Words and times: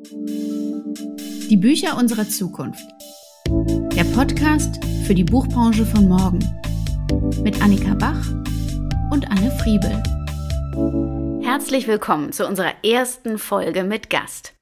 Die 0.00 1.56
Bücher 1.56 1.96
unserer 1.96 2.28
Zukunft. 2.28 2.84
Der 3.96 4.04
Podcast 4.04 4.78
für 5.04 5.14
die 5.14 5.24
Buchbranche 5.24 5.84
von 5.84 6.06
morgen. 6.06 6.38
Mit 7.42 7.60
Annika 7.60 7.94
Bach 7.94 8.24
und 9.10 9.28
Anne 9.28 9.50
Friebel. 9.58 10.00
Herzlich 11.42 11.88
willkommen 11.88 12.32
zu 12.32 12.46
unserer 12.46 12.74
ersten 12.84 13.38
Folge 13.38 13.82
mit 13.82 14.08
Gast. 14.08 14.54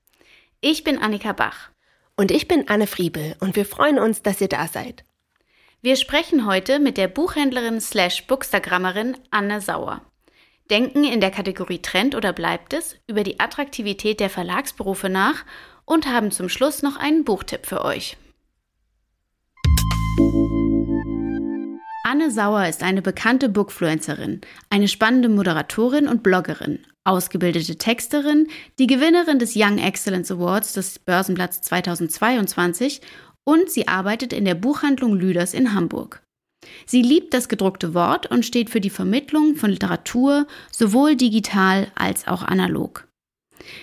Ich 0.62 0.84
bin 0.84 0.96
Annika 0.96 1.33
Bach. 1.33 1.68
Und 2.16 2.30
ich 2.30 2.48
bin 2.48 2.71
Anne 2.71 2.87
Friebel 2.87 3.37
und 3.40 3.56
wir 3.56 3.66
freuen 3.66 3.98
uns, 3.98 4.22
dass 4.22 4.40
ihr 4.40 4.48
da 4.48 4.66
seid. 4.68 5.04
Wir 5.82 5.96
sprechen 5.96 6.46
heute 6.46 6.78
mit 6.78 6.96
der 6.96 7.08
Buchhändlerin 7.08 7.82
slash 7.82 8.26
Bookstagrammerin 8.26 9.18
Anne 9.30 9.60
Sauer. 9.60 10.00
Denken 10.71 11.04
in 11.04 11.21
der 11.21 11.30
Kategorie 11.30 11.80
Trend 11.80 12.14
oder 12.14 12.33
bleibt 12.33 12.72
es 12.72 12.96
über 13.06 13.22
die 13.22 13.38
Attraktivität 13.38 14.19
der 14.19 14.30
Verlagsberufe 14.30 15.08
nach 15.08 15.44
und 15.85 16.06
haben 16.06 16.33
zum 16.33 16.48
Schluss 16.48 16.83
noch 16.83 16.96
einen 16.96 17.25
Buchtipp 17.25 17.66
für 17.66 17.84
euch. 17.84 18.16
Anne 22.02 22.30
Sauer 22.30 22.66
ist 22.66 22.83
eine 22.83 23.02
bekannte 23.02 23.48
Bookfluencerin, 23.48 24.41
eine 24.70 24.89
spannende 24.89 25.29
Moderatorin 25.29 26.09
und 26.09 26.23
Bloggerin, 26.23 26.80
ausgebildete 27.05 27.77
Texterin, 27.77 28.48
die 28.78 28.87
Gewinnerin 28.87 29.39
des 29.39 29.55
Young 29.56 29.78
Excellence 29.78 30.30
Awards 30.30 30.73
des 30.73 30.98
Börsenblatts 30.98 31.62
2022 31.62 33.01
und 33.45 33.70
sie 33.70 33.87
arbeitet 33.87 34.33
in 34.33 34.45
der 34.45 34.55
Buchhandlung 34.55 35.14
Lüders 35.14 35.55
in 35.55 35.75
Hamburg. 35.75 36.26
Sie 36.87 37.02
liebt 37.02 37.34
das 37.34 37.48
gedruckte 37.48 37.95
Wort 37.95 38.30
und 38.30 38.45
steht 38.45 38.70
für 38.70 38.80
die 38.80 38.91
Vermittlung 38.91 39.56
von 39.56 39.70
Literatur 39.70 40.47
sowohl 40.70 41.16
digital 41.16 41.89
als 41.95 42.27
auch 42.27 42.42
analog. 42.42 43.06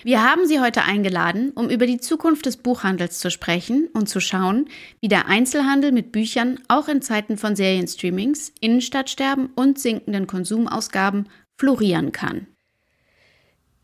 Wir 0.02 0.22
haben 0.22 0.46
Sie 0.46 0.60
heute 0.60 0.82
eingeladen, 0.82 1.52
um 1.54 1.68
über 1.68 1.86
die 1.86 1.98
Zukunft 1.98 2.46
des 2.46 2.56
Buchhandels 2.56 3.18
zu 3.18 3.30
sprechen 3.30 3.88
und 3.92 4.08
zu 4.08 4.20
schauen, 4.20 4.68
wie 5.00 5.08
der 5.08 5.28
Einzelhandel 5.28 5.92
mit 5.92 6.12
Büchern 6.12 6.60
auch 6.68 6.88
in 6.88 7.02
Zeiten 7.02 7.36
von 7.36 7.56
Serienstreamings, 7.56 8.52
Innenstadtsterben 8.60 9.50
und 9.54 9.78
sinkenden 9.78 10.26
Konsumausgaben 10.26 11.28
florieren 11.56 12.12
kann. 12.12 12.46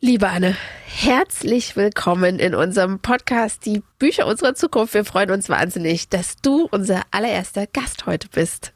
Liebe 0.03 0.31
Anne, 0.31 0.57
herzlich 0.87 1.77
willkommen 1.77 2.39
in 2.39 2.55
unserem 2.55 3.01
Podcast 3.01 3.67
Die 3.67 3.83
Bücher 3.99 4.27
unserer 4.27 4.55
Zukunft. 4.55 4.95
Wir 4.95 5.05
freuen 5.05 5.31
uns 5.31 5.51
wahnsinnig, 5.51 6.09
dass 6.09 6.37
du 6.37 6.67
unser 6.71 7.03
allererster 7.11 7.67
Gast 7.67 8.07
heute 8.07 8.29
bist. 8.29 8.73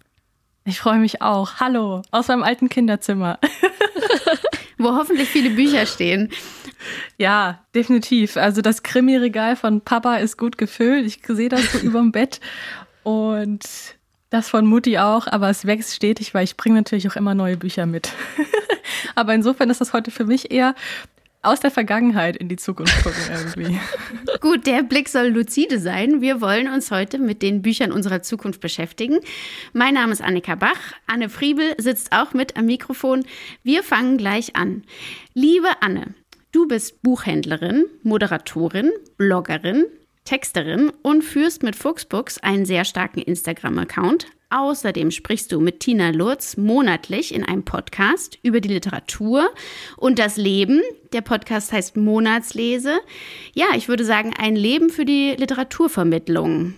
Ich 0.66 0.80
freue 0.80 0.98
mich 0.98 1.20
auch. 1.20 1.60
Hallo, 1.60 2.00
aus 2.10 2.28
meinem 2.28 2.42
alten 2.42 2.70
Kinderzimmer. 2.70 3.38
Wo 4.78 4.94
hoffentlich 4.94 5.28
viele 5.28 5.50
Bücher 5.50 5.84
stehen. 5.84 6.30
Ja, 7.18 7.62
definitiv. 7.74 8.38
Also 8.38 8.62
das 8.62 8.82
Krimi-Regal 8.82 9.56
von 9.56 9.82
Papa 9.82 10.16
ist 10.16 10.38
gut 10.38 10.56
gefüllt. 10.56 11.06
Ich 11.06 11.20
sehe 11.26 11.50
das 11.50 11.72
so 11.72 11.78
überm 11.82 12.12
Bett. 12.12 12.40
Und 13.02 13.64
das 14.30 14.48
von 14.48 14.66
Mutti 14.66 14.98
auch, 14.98 15.26
aber 15.26 15.50
es 15.50 15.66
wächst 15.66 15.94
stetig, 15.94 16.32
weil 16.32 16.44
ich 16.44 16.56
bringe 16.56 16.76
natürlich 16.76 17.08
auch 17.08 17.16
immer 17.16 17.34
neue 17.34 17.58
Bücher 17.58 17.84
mit. 17.84 18.10
aber 19.14 19.34
insofern 19.34 19.68
ist 19.68 19.82
das 19.82 19.92
heute 19.92 20.10
für 20.10 20.24
mich 20.24 20.50
eher 20.50 20.74
aus 21.44 21.60
der 21.60 21.70
Vergangenheit 21.70 22.36
in 22.36 22.48
die 22.48 22.56
Zukunft 22.56 23.02
gucken 23.02 23.22
irgendwie. 23.30 23.80
Gut, 24.40 24.66
der 24.66 24.82
Blick 24.82 25.08
soll 25.08 25.28
lucide 25.28 25.78
sein. 25.78 26.20
Wir 26.20 26.40
wollen 26.40 26.68
uns 26.68 26.90
heute 26.90 27.18
mit 27.18 27.42
den 27.42 27.62
Büchern 27.62 27.92
unserer 27.92 28.22
Zukunft 28.22 28.60
beschäftigen. 28.60 29.20
Mein 29.72 29.94
Name 29.94 30.12
ist 30.12 30.22
Annika 30.22 30.54
Bach. 30.54 30.78
Anne 31.06 31.28
Friebel 31.28 31.74
sitzt 31.78 32.12
auch 32.12 32.32
mit 32.32 32.56
am 32.56 32.66
Mikrofon. 32.66 33.24
Wir 33.62 33.82
fangen 33.82 34.18
gleich 34.18 34.56
an. 34.56 34.82
Liebe 35.34 35.68
Anne, 35.80 36.14
du 36.52 36.66
bist 36.66 37.02
Buchhändlerin, 37.02 37.84
Moderatorin, 38.02 38.92
Bloggerin, 39.16 39.86
Texterin 40.24 40.90
und 41.02 41.22
führst 41.22 41.62
mit 41.62 41.76
Fuchsbooks 41.76 42.38
einen 42.38 42.64
sehr 42.64 42.84
starken 42.84 43.20
Instagram-Account. 43.20 44.26
Außerdem 44.54 45.10
sprichst 45.10 45.50
du 45.50 45.58
mit 45.58 45.80
Tina 45.80 46.10
Lutz 46.10 46.56
monatlich 46.56 47.34
in 47.34 47.42
einem 47.42 47.64
Podcast 47.64 48.38
über 48.44 48.60
die 48.60 48.68
Literatur 48.68 49.50
und 49.96 50.20
das 50.20 50.36
Leben. 50.36 50.80
Der 51.12 51.22
Podcast 51.22 51.72
heißt 51.72 51.96
Monatslese. 51.96 53.00
Ja, 53.52 53.66
ich 53.74 53.88
würde 53.88 54.04
sagen, 54.04 54.32
ein 54.38 54.54
Leben 54.54 54.90
für 54.90 55.04
die 55.04 55.34
Literaturvermittlung. 55.36 56.74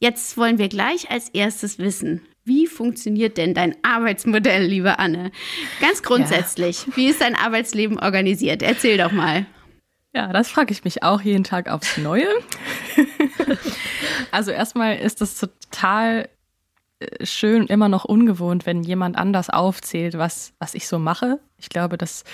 Jetzt 0.00 0.36
wollen 0.36 0.58
wir 0.58 0.68
gleich 0.68 1.10
als 1.10 1.30
erstes 1.30 1.78
wissen, 1.78 2.20
wie 2.44 2.66
funktioniert 2.66 3.38
denn 3.38 3.54
dein 3.54 3.74
Arbeitsmodell, 3.82 4.66
liebe 4.66 4.98
Anne? 4.98 5.32
Ganz 5.80 6.02
grundsätzlich, 6.02 6.84
ja. 6.88 6.96
wie 6.96 7.06
ist 7.06 7.22
dein 7.22 7.36
Arbeitsleben 7.36 7.98
organisiert? 7.98 8.60
Erzähl 8.60 8.98
doch 8.98 9.12
mal. 9.12 9.46
Ja, 10.14 10.30
das 10.30 10.50
frage 10.50 10.72
ich 10.72 10.84
mich 10.84 11.02
auch 11.02 11.22
jeden 11.22 11.42
Tag 11.42 11.70
aufs 11.70 11.96
Neue. 11.96 12.28
also 14.30 14.50
erstmal 14.50 14.98
ist 14.98 15.22
es 15.22 15.38
total 15.38 16.28
schön, 17.22 17.66
immer 17.66 17.88
noch 17.88 18.04
ungewohnt, 18.04 18.66
wenn 18.66 18.82
jemand 18.82 19.16
anders 19.16 19.50
aufzählt, 19.50 20.18
was, 20.18 20.52
was 20.58 20.74
ich 20.74 20.88
so 20.88 20.98
mache. 20.98 21.38
Ich 21.58 21.68
glaube, 21.68 21.98
dass 21.98 22.24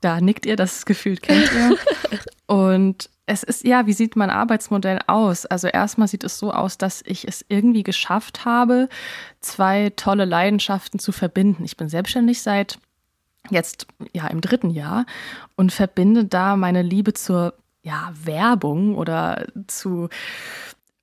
da 0.00 0.20
nickt 0.20 0.46
ihr, 0.46 0.56
das 0.56 0.86
Gefühl 0.86 1.16
kennt 1.16 1.50
ihr. 1.52 1.76
Und 2.46 3.10
es 3.26 3.42
ist, 3.42 3.64
ja, 3.64 3.86
wie 3.86 3.92
sieht 3.92 4.16
mein 4.16 4.30
Arbeitsmodell 4.30 4.98
aus? 5.06 5.46
Also 5.46 5.68
erstmal 5.68 6.08
sieht 6.08 6.24
es 6.24 6.38
so 6.38 6.52
aus, 6.52 6.78
dass 6.78 7.02
ich 7.06 7.28
es 7.28 7.44
irgendwie 7.48 7.84
geschafft 7.84 8.44
habe, 8.44 8.88
zwei 9.40 9.92
tolle 9.94 10.24
Leidenschaften 10.24 10.98
zu 10.98 11.12
verbinden. 11.12 11.64
Ich 11.64 11.76
bin 11.76 11.88
selbstständig 11.88 12.42
seit 12.42 12.78
jetzt 13.50 13.86
ja 14.12 14.26
im 14.26 14.40
dritten 14.40 14.70
Jahr 14.70 15.06
und 15.56 15.72
verbinde 15.72 16.24
da 16.24 16.56
meine 16.56 16.82
Liebe 16.82 17.12
zur 17.12 17.54
ja, 17.82 18.12
Werbung 18.24 18.96
oder 18.96 19.46
zu 19.66 20.08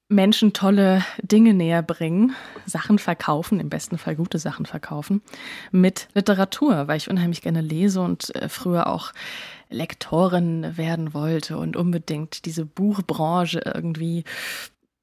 Menschen 0.09 0.53
tolle 0.53 1.03
Dinge 1.21 1.53
näher 1.53 1.81
bringen, 1.81 2.33
Sachen 2.65 2.97
verkaufen, 2.97 3.59
im 3.59 3.69
besten 3.69 3.97
Fall 3.97 4.15
gute 4.15 4.39
Sachen 4.39 4.65
verkaufen, 4.65 5.21
mit 5.71 6.07
Literatur, 6.13 6.87
weil 6.87 6.97
ich 6.97 7.09
unheimlich 7.09 7.41
gerne 7.41 7.61
lese 7.61 8.01
und 8.01 8.33
äh, 8.35 8.47
früher 8.47 8.87
auch 8.87 9.11
Lektorin 9.69 10.77
werden 10.77 11.13
wollte 11.13 11.57
und 11.57 11.75
unbedingt 11.75 12.45
diese 12.45 12.65
Buchbranche 12.65 13.61
irgendwie 13.65 14.23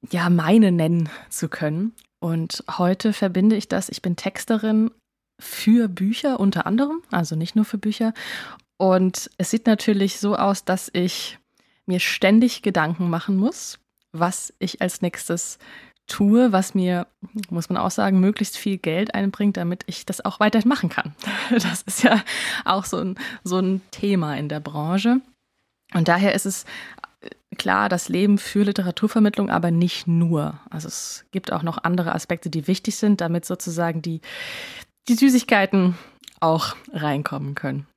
ja 0.09 0.29
meine 0.29 0.71
nennen 0.71 1.09
zu 1.29 1.49
können. 1.49 1.93
Und 2.19 2.63
heute 2.77 3.13
verbinde 3.13 3.55
ich 3.55 3.67
das, 3.67 3.89
ich 3.89 4.01
bin 4.01 4.15
Texterin 4.15 4.89
für 5.39 5.87
Bücher 5.87 6.39
unter 6.39 6.65
anderem, 6.65 7.01
also 7.11 7.35
nicht 7.35 7.55
nur 7.55 7.65
für 7.65 7.77
Bücher. 7.77 8.13
Und 8.77 9.29
es 9.37 9.51
sieht 9.51 9.67
natürlich 9.67 10.19
so 10.19 10.35
aus, 10.35 10.65
dass 10.65 10.89
ich 10.93 11.37
mir 11.85 11.99
ständig 11.99 12.63
Gedanken 12.63 13.09
machen 13.09 13.37
muss, 13.37 13.77
was 14.19 14.53
ich 14.59 14.81
als 14.81 15.01
nächstes 15.01 15.59
tue, 16.07 16.51
was 16.51 16.75
mir, 16.75 17.07
muss 17.49 17.69
man 17.69 17.77
auch 17.77 17.91
sagen, 17.91 18.19
möglichst 18.19 18.57
viel 18.57 18.77
Geld 18.77 19.15
einbringt, 19.15 19.57
damit 19.57 19.83
ich 19.87 20.05
das 20.05 20.23
auch 20.23 20.39
weiterhin 20.39 20.69
machen 20.69 20.89
kann. 20.89 21.15
Das 21.49 21.81
ist 21.83 22.03
ja 22.03 22.23
auch 22.63 22.85
so 22.85 22.97
ein, 22.97 23.15
so 23.43 23.59
ein 23.59 23.81
Thema 23.91 24.37
in 24.37 24.49
der 24.49 24.59
Branche. 24.59 25.21
Und 25.93 26.07
daher 26.07 26.33
ist 26.33 26.45
es 26.45 26.65
klar 27.57 27.89
das 27.89 28.09
Leben 28.09 28.37
für 28.37 28.63
Literaturvermittlung, 28.63 29.49
aber 29.49 29.71
nicht 29.71 30.07
nur. 30.07 30.59
Also 30.69 30.87
es 30.87 31.25
gibt 31.31 31.51
auch 31.51 31.63
noch 31.63 31.83
andere 31.83 32.13
Aspekte, 32.13 32.49
die 32.49 32.67
wichtig 32.67 32.97
sind, 32.97 33.21
damit 33.21 33.45
sozusagen 33.45 34.01
die, 34.01 34.21
die 35.07 35.15
Süßigkeiten 35.15 35.95
auch 36.39 36.75
reinkommen 36.91 37.55
können. 37.55 37.87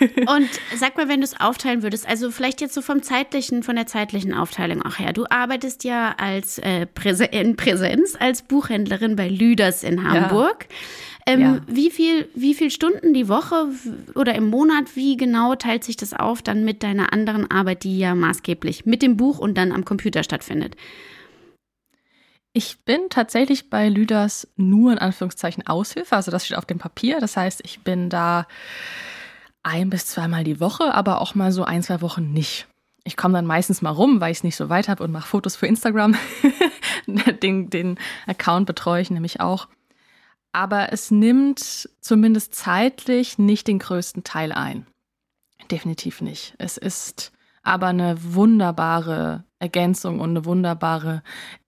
Und 0.00 0.48
sag 0.76 0.96
mal, 0.96 1.08
wenn 1.08 1.20
du 1.20 1.24
es 1.24 1.38
aufteilen 1.38 1.82
würdest, 1.82 2.08
also 2.08 2.30
vielleicht 2.30 2.60
jetzt 2.60 2.74
so 2.74 2.82
vom 2.82 3.02
zeitlichen, 3.02 3.62
von 3.62 3.76
der 3.76 3.86
zeitlichen 3.86 4.34
Aufteilung 4.34 4.82
auch 4.82 4.98
her. 4.98 5.12
Du 5.12 5.26
arbeitest 5.28 5.84
ja 5.84 6.14
als 6.18 6.58
äh, 6.58 6.86
Präse 6.86 7.24
in 7.24 7.56
Präsenz 7.56 8.16
als 8.18 8.42
Buchhändlerin 8.42 9.16
bei 9.16 9.28
Lüders 9.28 9.82
in 9.82 10.02
Hamburg. 10.02 10.66
Ja. 10.68 10.76
Ähm, 11.26 11.40
ja. 11.40 11.60
Wie 11.66 11.90
viel, 11.90 12.28
wie 12.34 12.54
viel 12.54 12.70
Stunden 12.70 13.12
die 13.12 13.28
Woche 13.28 13.68
oder 14.14 14.34
im 14.34 14.48
Monat, 14.48 14.96
wie 14.96 15.16
genau 15.16 15.54
teilt 15.54 15.84
sich 15.84 15.96
das 15.96 16.14
auf 16.14 16.42
dann 16.42 16.64
mit 16.64 16.82
deiner 16.82 17.12
anderen 17.12 17.50
Arbeit, 17.50 17.84
die 17.84 17.98
ja 17.98 18.14
maßgeblich 18.14 18.86
mit 18.86 19.02
dem 19.02 19.16
Buch 19.16 19.38
und 19.38 19.56
dann 19.56 19.72
am 19.72 19.84
Computer 19.84 20.22
stattfindet? 20.22 20.76
Ich 22.52 22.80
bin 22.84 23.02
tatsächlich 23.10 23.70
bei 23.70 23.88
Lüders 23.88 24.48
nur 24.56 24.90
in 24.92 24.98
Anführungszeichen 24.98 25.66
Aushilfe, 25.66 26.16
also 26.16 26.32
das 26.32 26.46
steht 26.46 26.58
auf 26.58 26.66
dem 26.66 26.78
Papier. 26.78 27.20
Das 27.20 27.36
heißt, 27.36 27.60
ich 27.64 27.80
bin 27.80 28.10
da 28.10 28.48
ein 29.62 29.90
bis 29.90 30.06
zweimal 30.06 30.44
die 30.44 30.60
Woche, 30.60 30.94
aber 30.94 31.20
auch 31.20 31.34
mal 31.34 31.52
so 31.52 31.64
ein, 31.64 31.82
zwei 31.82 32.00
Wochen 32.00 32.32
nicht. 32.32 32.66
Ich 33.04 33.16
komme 33.16 33.34
dann 33.34 33.46
meistens 33.46 33.82
mal 33.82 33.90
rum, 33.90 34.20
weil 34.20 34.32
ich 34.32 34.38
es 34.38 34.44
nicht 34.44 34.56
so 34.56 34.68
weit 34.68 34.88
habe 34.88 35.02
und 35.02 35.10
mache 35.10 35.28
Fotos 35.28 35.56
für 35.56 35.66
Instagram. 35.66 36.16
den, 37.06 37.70
den 37.70 37.98
Account 38.26 38.66
betreue 38.66 39.02
ich 39.02 39.10
nämlich 39.10 39.40
auch. 39.40 39.68
Aber 40.52 40.92
es 40.92 41.10
nimmt 41.10 41.88
zumindest 42.00 42.54
zeitlich 42.54 43.38
nicht 43.38 43.68
den 43.68 43.78
größten 43.78 44.24
Teil 44.24 44.52
ein. 44.52 44.86
Definitiv 45.70 46.20
nicht. 46.20 46.54
Es 46.58 46.76
ist 46.76 47.32
aber 47.62 47.88
eine 47.88 48.16
wunderbare 48.34 49.44
Ergänzung 49.58 50.20
und 50.20 50.30
eine 50.30 50.44
wunderbare 50.44 51.22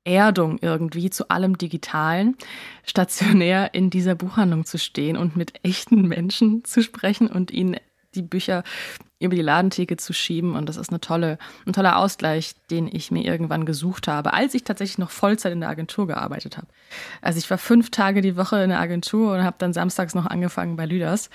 Erdung 0.04 0.58
irgendwie 0.60 1.10
zu 1.10 1.28
allem 1.28 1.58
Digitalen, 1.58 2.36
stationär 2.84 3.74
in 3.74 3.90
dieser 3.90 4.14
Buchhandlung 4.14 4.64
zu 4.64 4.78
stehen 4.78 5.16
und 5.16 5.36
mit 5.36 5.64
echten 5.64 6.08
Menschen 6.08 6.64
zu 6.64 6.82
sprechen 6.82 7.28
und 7.28 7.50
ihnen 7.50 7.76
die 8.14 8.22
Bücher 8.22 8.62
über 9.20 9.36
die 9.36 9.42
Ladentheke 9.42 9.96
zu 9.96 10.12
schieben. 10.12 10.54
Und 10.56 10.68
das 10.68 10.76
ist 10.76 10.90
eine 10.90 11.00
tolle, 11.00 11.38
ein 11.66 11.72
toller 11.72 11.96
Ausgleich, 11.96 12.54
den 12.70 12.88
ich 12.92 13.10
mir 13.10 13.24
irgendwann 13.24 13.64
gesucht 13.64 14.08
habe, 14.08 14.32
als 14.32 14.54
ich 14.54 14.64
tatsächlich 14.64 14.98
noch 14.98 15.10
Vollzeit 15.10 15.52
in 15.52 15.60
der 15.60 15.68
Agentur 15.68 16.06
gearbeitet 16.06 16.56
habe. 16.56 16.66
Also 17.20 17.38
ich 17.38 17.48
war 17.48 17.58
fünf 17.58 17.90
Tage 17.90 18.20
die 18.20 18.36
Woche 18.36 18.62
in 18.62 18.70
der 18.70 18.80
Agentur 18.80 19.34
und 19.34 19.44
habe 19.44 19.56
dann 19.58 19.72
samstags 19.72 20.14
noch 20.14 20.26
angefangen 20.26 20.76
bei 20.76 20.86
Lüders. 20.86 21.30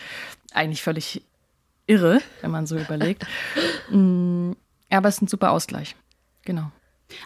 Eigentlich 0.54 0.84
völlig 0.84 1.24
irre, 1.88 2.22
wenn 2.42 2.52
man 2.52 2.68
so 2.68 2.78
überlegt. 2.78 3.26
Mm, 3.90 4.52
aber 4.90 5.08
es 5.08 5.16
ist 5.16 5.22
ein 5.22 5.28
super 5.30 5.52
Ausgleich. 5.52 5.96
Genau. 6.44 6.74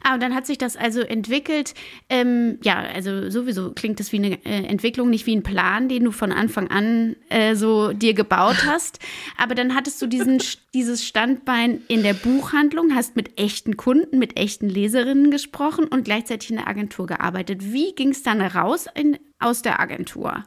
Ah, 0.03 0.13
und 0.13 0.21
dann 0.21 0.35
hat 0.35 0.45
sich 0.45 0.57
das 0.57 0.77
also 0.77 1.01
entwickelt. 1.01 1.73
Ähm, 2.09 2.59
ja, 2.63 2.79
also 2.79 3.29
sowieso 3.29 3.71
klingt 3.71 3.99
das 3.99 4.11
wie 4.11 4.17
eine 4.17 4.45
äh, 4.45 4.65
Entwicklung, 4.65 5.09
nicht 5.09 5.25
wie 5.25 5.35
ein 5.35 5.43
Plan, 5.43 5.89
den 5.89 6.03
du 6.03 6.11
von 6.11 6.31
Anfang 6.31 6.69
an 6.69 7.15
äh, 7.29 7.55
so 7.55 7.91
dir 7.91 8.13
gebaut 8.13 8.65
hast. 8.65 8.99
Aber 9.37 9.55
dann 9.55 9.73
hattest 9.73 10.01
du 10.01 10.07
diesen, 10.07 10.41
dieses 10.73 11.05
Standbein 11.05 11.81
in 11.87 12.03
der 12.03 12.13
Buchhandlung, 12.13 12.93
hast 12.93 13.15
mit 13.15 13.39
echten 13.39 13.75
Kunden, 13.75 14.19
mit 14.19 14.37
echten 14.37 14.69
Leserinnen 14.69 15.31
gesprochen 15.31 15.85
und 15.85 16.05
gleichzeitig 16.05 16.51
in 16.51 16.57
der 16.57 16.67
Agentur 16.67 17.07
gearbeitet. 17.07 17.73
Wie 17.73 17.93
ging 17.93 18.09
es 18.09 18.21
dann 18.21 18.41
raus 18.41 18.85
in, 18.93 19.17
aus 19.39 19.63
der 19.63 19.79
Agentur 19.79 20.43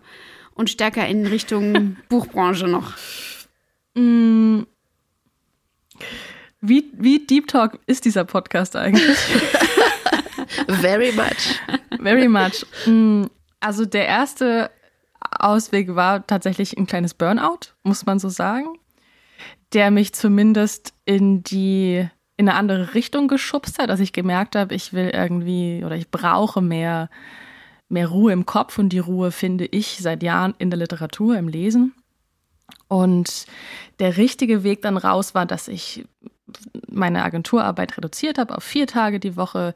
und 0.55 0.71
stärker 0.71 1.07
in 1.09 1.27
Richtung 1.27 1.97
Buchbranche 2.09 2.69
noch? 2.69 2.93
Mm. 3.95 4.63
Wie, 6.61 6.91
wie 6.95 7.27
Deep 7.27 7.49
Talk 7.49 7.79
ist 7.87 8.05
dieser 8.05 8.25
Podcast 8.25 8.75
eigentlich? 8.75 9.19
Very 10.69 11.13
much. 11.13 11.61
Very 12.01 12.29
much. 12.29 12.65
Mm, 12.87 13.25
also 13.61 13.85
der 13.85 14.07
erste 14.07 14.71
Ausweg 15.39 15.95
war 15.95 16.27
tatsächlich 16.27 16.77
ein 16.77 16.87
kleines 16.87 17.15
Burnout, 17.15 17.75
muss 17.83 18.07
man 18.07 18.19
so 18.19 18.29
sagen, 18.29 18.79
der 19.73 19.91
mich 19.91 20.15
zumindest 20.15 20.95
in 21.05 21.43
die 21.43 22.09
in 22.37 22.49
eine 22.49 22.59
andere 22.59 22.95
Richtung 22.95 23.29
geschubst 23.29 23.79
hat, 23.79 23.91
dass 23.91 24.01
ich 24.01 24.13
gemerkt 24.13 24.57
habe, 24.57 24.75
ich 24.75 24.93
will 24.93 25.11
irgendwie 25.11 25.85
oder 25.85 25.95
ich 25.95 26.11
brauche 26.11 26.61
mehr 26.61 27.09
mehr 27.89 28.09
Ruhe 28.09 28.33
im 28.33 28.47
Kopf 28.47 28.79
und 28.79 28.89
die 28.89 28.99
Ruhe 28.99 29.31
finde 29.31 29.67
ich 29.67 29.99
seit 29.99 30.23
Jahren 30.23 30.55
in 30.59 30.71
der 30.71 30.79
Literatur, 30.79 31.37
im 31.37 31.49
Lesen. 31.49 31.95
Und 32.89 33.47
der 33.99 34.17
richtige 34.17 34.63
Weg 34.63 34.83
dann 34.83 34.97
raus 34.97 35.35
war, 35.35 35.47
dass 35.47 35.69
ich 35.69 36.07
meine 36.89 37.25
Agenturarbeit 37.25 37.97
reduziert 37.97 38.39
habe 38.39 38.57
auf 38.57 38.65
vier 38.65 38.87
Tage 38.87 39.21
die 39.21 39.37
Woche. 39.37 39.75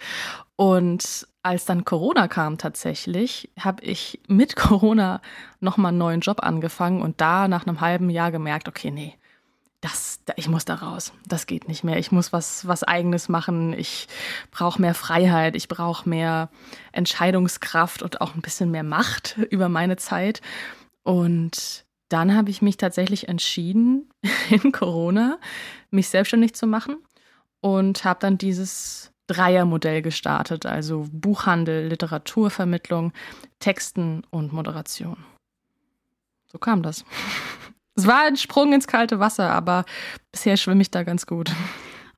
Und 0.56 1.26
als 1.42 1.64
dann 1.64 1.84
Corona 1.84 2.28
kam 2.28 2.58
tatsächlich, 2.58 3.50
habe 3.58 3.82
ich 3.84 4.20
mit 4.28 4.56
Corona 4.56 5.20
nochmal 5.60 5.90
einen 5.90 5.98
neuen 5.98 6.20
Job 6.20 6.42
angefangen 6.42 7.02
und 7.02 7.20
da 7.20 7.48
nach 7.48 7.66
einem 7.66 7.80
halben 7.80 8.10
Jahr 8.10 8.30
gemerkt, 8.30 8.68
okay, 8.68 8.90
nee, 8.90 9.14
das, 9.80 10.20
ich 10.34 10.48
muss 10.48 10.64
da 10.64 10.74
raus. 10.74 11.12
Das 11.26 11.46
geht 11.46 11.68
nicht 11.68 11.84
mehr. 11.84 11.98
Ich 11.98 12.10
muss 12.10 12.32
was, 12.32 12.66
was 12.66 12.82
Eigenes 12.82 13.28
machen. 13.28 13.72
Ich 13.72 14.08
brauche 14.50 14.80
mehr 14.80 14.94
Freiheit. 14.94 15.54
Ich 15.54 15.68
brauche 15.68 16.08
mehr 16.08 16.50
Entscheidungskraft 16.90 18.02
und 18.02 18.20
auch 18.20 18.34
ein 18.34 18.40
bisschen 18.40 18.72
mehr 18.72 18.82
Macht 18.82 19.36
über 19.50 19.68
meine 19.68 19.96
Zeit. 19.96 20.40
Und 21.04 21.84
dann 22.08 22.34
habe 22.34 22.50
ich 22.50 22.62
mich 22.62 22.76
tatsächlich 22.76 23.28
entschieden, 23.28 24.08
in 24.50 24.72
Corona 24.72 25.38
mich 25.90 26.08
selbstständig 26.08 26.54
zu 26.54 26.66
machen 26.66 26.96
und 27.60 28.04
habe 28.04 28.20
dann 28.20 28.38
dieses 28.38 29.12
Dreiermodell 29.26 30.00
gestartet, 30.02 30.64
also 30.64 31.06
Buchhandel, 31.12 31.88
Literaturvermittlung, 31.88 33.12
Texten 33.58 34.22
und 34.30 34.52
Moderation. 34.52 35.18
So 36.46 36.58
kam 36.58 36.82
das. 36.82 37.04
Es 37.94 38.06
war 38.06 38.26
ein 38.26 38.36
Sprung 38.36 38.72
ins 38.72 38.86
kalte 38.86 39.18
Wasser, 39.18 39.50
aber 39.50 39.84
bisher 40.30 40.56
schwimme 40.56 40.82
ich 40.82 40.90
da 40.92 41.02
ganz 41.02 41.26
gut. 41.26 41.50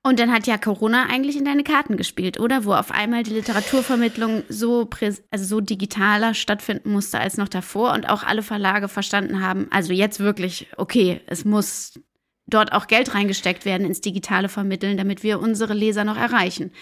Und 0.02 0.18
dann 0.18 0.32
hat 0.32 0.46
ja 0.46 0.56
Corona 0.56 1.06
eigentlich 1.10 1.36
in 1.36 1.44
deine 1.44 1.62
Karten 1.62 1.98
gespielt, 1.98 2.40
oder? 2.40 2.64
Wo 2.64 2.72
auf 2.72 2.90
einmal 2.90 3.22
die 3.22 3.34
Literaturvermittlung 3.34 4.44
so, 4.48 4.88
also 5.30 5.44
so 5.44 5.60
digitaler 5.60 6.32
stattfinden 6.32 6.90
musste 6.90 7.20
als 7.20 7.36
noch 7.36 7.48
davor 7.48 7.92
und 7.92 8.08
auch 8.08 8.22
alle 8.22 8.42
Verlage 8.42 8.88
verstanden 8.88 9.42
haben, 9.42 9.68
also 9.70 9.92
jetzt 9.92 10.18
wirklich, 10.18 10.68
okay, 10.78 11.20
es 11.26 11.44
muss 11.44 12.00
dort 12.46 12.72
auch 12.72 12.86
Geld 12.86 13.14
reingesteckt 13.14 13.66
werden 13.66 13.86
ins 13.86 14.00
digitale 14.00 14.48
Vermitteln, 14.48 14.96
damit 14.96 15.22
wir 15.22 15.38
unsere 15.38 15.74
Leser 15.74 16.04
noch 16.04 16.16
erreichen, 16.16 16.72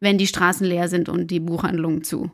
wenn 0.00 0.16
die 0.16 0.26
Straßen 0.26 0.66
leer 0.66 0.88
sind 0.88 1.10
und 1.10 1.30
die 1.30 1.40
Buchhandlungen 1.40 2.02
zu. 2.02 2.30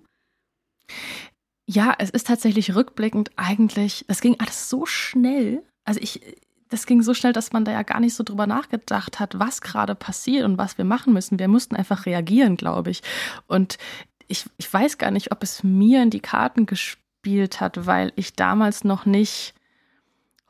Ja, 1.66 1.94
es 1.98 2.10
ist 2.10 2.28
tatsächlich 2.28 2.74
rückblickend 2.74 3.30
eigentlich, 3.36 4.04
es 4.08 4.20
ging 4.20 4.36
alles 4.38 4.70
so 4.70 4.86
schnell. 4.86 5.62
Also 5.84 6.00
ich, 6.00 6.20
das 6.70 6.86
ging 6.86 7.02
so 7.02 7.14
schnell, 7.14 7.32
dass 7.32 7.52
man 7.52 7.64
da 7.64 7.72
ja 7.72 7.82
gar 7.82 8.00
nicht 8.00 8.14
so 8.14 8.24
drüber 8.24 8.46
nachgedacht 8.46 9.20
hat, 9.20 9.38
was 9.38 9.60
gerade 9.60 9.94
passiert 9.94 10.44
und 10.44 10.56
was 10.56 10.78
wir 10.78 10.84
machen 10.84 11.12
müssen. 11.12 11.38
Wir 11.38 11.48
mussten 11.48 11.76
einfach 11.76 12.06
reagieren, 12.06 12.56
glaube 12.56 12.90
ich. 12.90 13.02
Und 13.46 13.76
ich, 14.28 14.46
ich 14.56 14.72
weiß 14.72 14.96
gar 14.96 15.10
nicht, 15.10 15.32
ob 15.32 15.42
es 15.42 15.64
mir 15.64 16.02
in 16.02 16.10
die 16.10 16.20
Karten 16.20 16.66
gespielt 16.66 17.60
hat, 17.60 17.86
weil 17.86 18.12
ich 18.14 18.34
damals 18.34 18.84
noch 18.84 19.04
nicht 19.04 19.54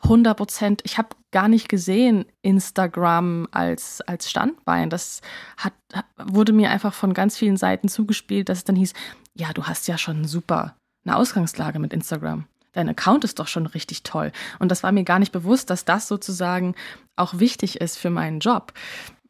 100 0.02 0.36
Prozent, 0.36 0.82
ich 0.84 0.98
habe 0.98 1.08
gar 1.30 1.48
nicht 1.48 1.68
gesehen 1.68 2.26
Instagram 2.42 3.48
als, 3.50 4.02
als 4.02 4.30
Standbein. 4.30 4.90
Das 4.90 5.22
hat, 5.56 5.72
wurde 6.16 6.52
mir 6.52 6.70
einfach 6.70 6.92
von 6.92 7.14
ganz 7.14 7.38
vielen 7.38 7.56
Seiten 7.56 7.88
zugespielt, 7.88 8.48
dass 8.48 8.58
es 8.58 8.64
dann 8.64 8.76
hieß, 8.76 8.92
ja, 9.34 9.52
du 9.52 9.64
hast 9.64 9.88
ja 9.88 9.96
schon 9.96 10.26
super 10.26 10.76
eine 11.04 11.16
Ausgangslage 11.16 11.78
mit 11.78 11.94
Instagram 11.94 12.44
dein 12.72 12.88
Account 12.88 13.24
ist 13.24 13.38
doch 13.38 13.48
schon 13.48 13.66
richtig 13.66 14.02
toll. 14.02 14.32
Und 14.58 14.70
das 14.70 14.82
war 14.82 14.92
mir 14.92 15.04
gar 15.04 15.18
nicht 15.18 15.32
bewusst, 15.32 15.70
dass 15.70 15.84
das 15.84 16.08
sozusagen 16.08 16.74
auch 17.16 17.38
wichtig 17.38 17.80
ist 17.80 17.98
für 17.98 18.10
meinen 18.10 18.40
Job. 18.40 18.72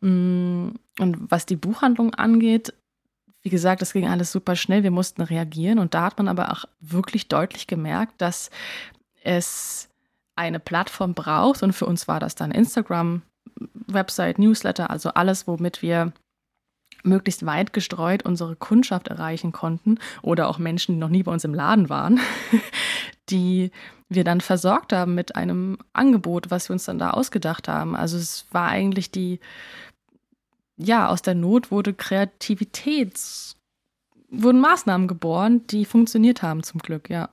Mm, 0.00 0.70
und 0.98 1.30
was 1.30 1.46
die 1.46 1.56
Buchhandlung 1.56 2.14
angeht, 2.14 2.74
wie 3.42 3.50
gesagt, 3.50 3.80
das 3.80 3.92
ging 3.92 4.06
alles 4.06 4.32
super 4.32 4.54
schnell. 4.56 4.82
Wir 4.82 4.90
mussten 4.90 5.22
reagieren. 5.22 5.78
Und 5.78 5.94
da 5.94 6.02
hat 6.04 6.18
man 6.18 6.28
aber 6.28 6.52
auch 6.52 6.64
wirklich 6.80 7.28
deutlich 7.28 7.66
gemerkt, 7.66 8.20
dass 8.20 8.50
es 9.22 9.88
eine 10.36 10.60
Plattform 10.60 11.14
braucht. 11.14 11.62
Und 11.62 11.72
für 11.72 11.86
uns 11.86 12.06
war 12.06 12.20
das 12.20 12.34
dann 12.34 12.50
Instagram, 12.50 13.22
Website, 13.86 14.38
Newsletter, 14.38 14.90
also 14.90 15.10
alles, 15.10 15.46
womit 15.46 15.82
wir 15.82 16.12
möglichst 17.02 17.46
weit 17.46 17.72
gestreut 17.72 18.24
unsere 18.24 18.56
Kundschaft 18.56 19.08
erreichen 19.08 19.52
konnten 19.52 19.98
oder 20.22 20.48
auch 20.48 20.58
Menschen, 20.58 20.94
die 20.94 21.00
noch 21.00 21.08
nie 21.08 21.22
bei 21.22 21.32
uns 21.32 21.44
im 21.44 21.54
Laden 21.54 21.88
waren, 21.88 22.20
die 23.30 23.70
wir 24.08 24.24
dann 24.24 24.40
versorgt 24.40 24.92
haben 24.92 25.14
mit 25.14 25.36
einem 25.36 25.78
Angebot, 25.92 26.50
was 26.50 26.68
wir 26.68 26.74
uns 26.74 26.84
dann 26.84 26.98
da 26.98 27.10
ausgedacht 27.10 27.68
haben. 27.68 27.94
Also 27.94 28.16
es 28.16 28.46
war 28.50 28.68
eigentlich 28.68 29.10
die, 29.10 29.38
ja, 30.76 31.08
aus 31.08 31.22
der 31.22 31.34
Not 31.34 31.70
wurde 31.70 31.94
Kreativität, 31.94 33.14
wurden 34.30 34.60
Maßnahmen 34.60 35.06
geboren, 35.06 35.66
die 35.68 35.84
funktioniert 35.84 36.42
haben 36.42 36.62
zum 36.62 36.80
Glück, 36.80 37.08
ja. 37.08 37.30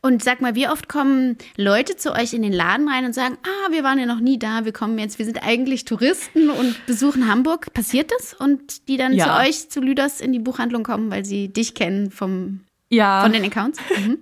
Und 0.00 0.22
sag 0.22 0.40
mal, 0.40 0.54
wie 0.54 0.68
oft 0.68 0.88
kommen 0.88 1.36
Leute 1.56 1.96
zu 1.96 2.12
euch 2.12 2.32
in 2.32 2.42
den 2.42 2.52
Laden 2.52 2.88
rein 2.88 3.04
und 3.04 3.14
sagen, 3.14 3.36
ah, 3.42 3.72
wir 3.72 3.84
waren 3.84 3.98
ja 3.98 4.06
noch 4.06 4.20
nie 4.20 4.38
da, 4.38 4.64
wir 4.64 4.72
kommen 4.72 4.98
jetzt, 4.98 5.18
wir 5.18 5.26
sind 5.26 5.42
eigentlich 5.42 5.84
Touristen 5.84 6.48
und 6.48 6.86
besuchen 6.86 7.28
Hamburg. 7.28 7.72
Passiert 7.74 8.10
das? 8.10 8.32
Und 8.32 8.88
die 8.88 8.96
dann 8.96 9.12
ja. 9.12 9.24
zu 9.24 9.48
euch, 9.48 9.68
zu 9.68 9.80
Lüders 9.80 10.20
in 10.20 10.32
die 10.32 10.38
Buchhandlung 10.38 10.82
kommen, 10.82 11.10
weil 11.10 11.24
sie 11.24 11.48
dich 11.48 11.74
kennen 11.74 12.10
vom, 12.10 12.60
ja. 12.88 13.22
von 13.22 13.32
den 13.32 13.44
Accounts? 13.44 13.78
Mhm. 13.98 14.18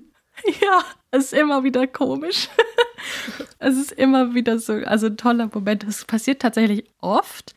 Ja, 0.60 0.84
es 1.10 1.26
ist 1.26 1.32
immer 1.32 1.64
wieder 1.64 1.86
komisch. 1.86 2.48
es 3.58 3.76
ist 3.76 3.92
immer 3.92 4.34
wieder 4.34 4.58
so, 4.58 4.74
also 4.74 5.06
ein 5.06 5.16
toller 5.16 5.48
Moment. 5.52 5.86
Das 5.86 6.04
passiert 6.04 6.42
tatsächlich 6.42 6.84
oft. 7.00 7.54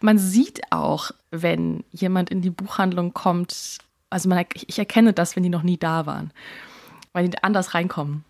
Man 0.00 0.18
sieht 0.18 0.60
auch, 0.70 1.12
wenn 1.30 1.84
jemand 1.92 2.30
in 2.30 2.42
die 2.42 2.50
Buchhandlung 2.50 3.14
kommt, 3.14 3.78
also 4.10 4.28
man, 4.28 4.44
ich 4.54 4.78
erkenne 4.78 5.14
das, 5.14 5.34
wenn 5.34 5.44
die 5.44 5.48
noch 5.48 5.62
nie 5.62 5.78
da 5.78 6.04
waren 6.04 6.32
weil 7.16 7.30
die 7.30 7.42
anders 7.42 7.72
reinkommen. 7.72 8.26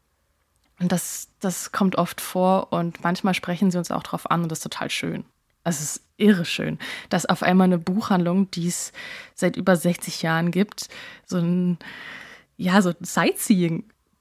Und 0.79 0.93
das, 0.93 1.29
das 1.41 1.73
kommt 1.73 1.97
oft 1.97 2.21
vor 2.21 2.73
und 2.73 3.03
manchmal 3.03 3.35
sprechen 3.35 3.73
sie 3.73 3.79
uns 3.79 3.91
auch 3.91 4.05
drauf 4.05 4.31
an 4.31 4.45
und 4.45 4.49
das 4.49 4.61
ist 4.61 4.63
total 4.63 4.91
schön. 4.91 5.25
Es 5.65 5.81
ist 5.81 6.03
irre 6.19 6.45
schön, 6.45 6.79
dass 7.09 7.27
auf 7.27 7.43
einmal 7.43 7.65
eine 7.65 7.79
Buchhandlung, 7.79 8.49
die 8.53 8.69
es 8.69 8.93
seit 9.35 9.57
über 9.57 9.75
60 9.75 10.23
Jahren 10.23 10.53
gibt, 10.53 10.89
so 11.25 11.39
ein, 11.39 11.79
ja, 12.57 12.81
so 12.81 12.91
ein 12.91 13.05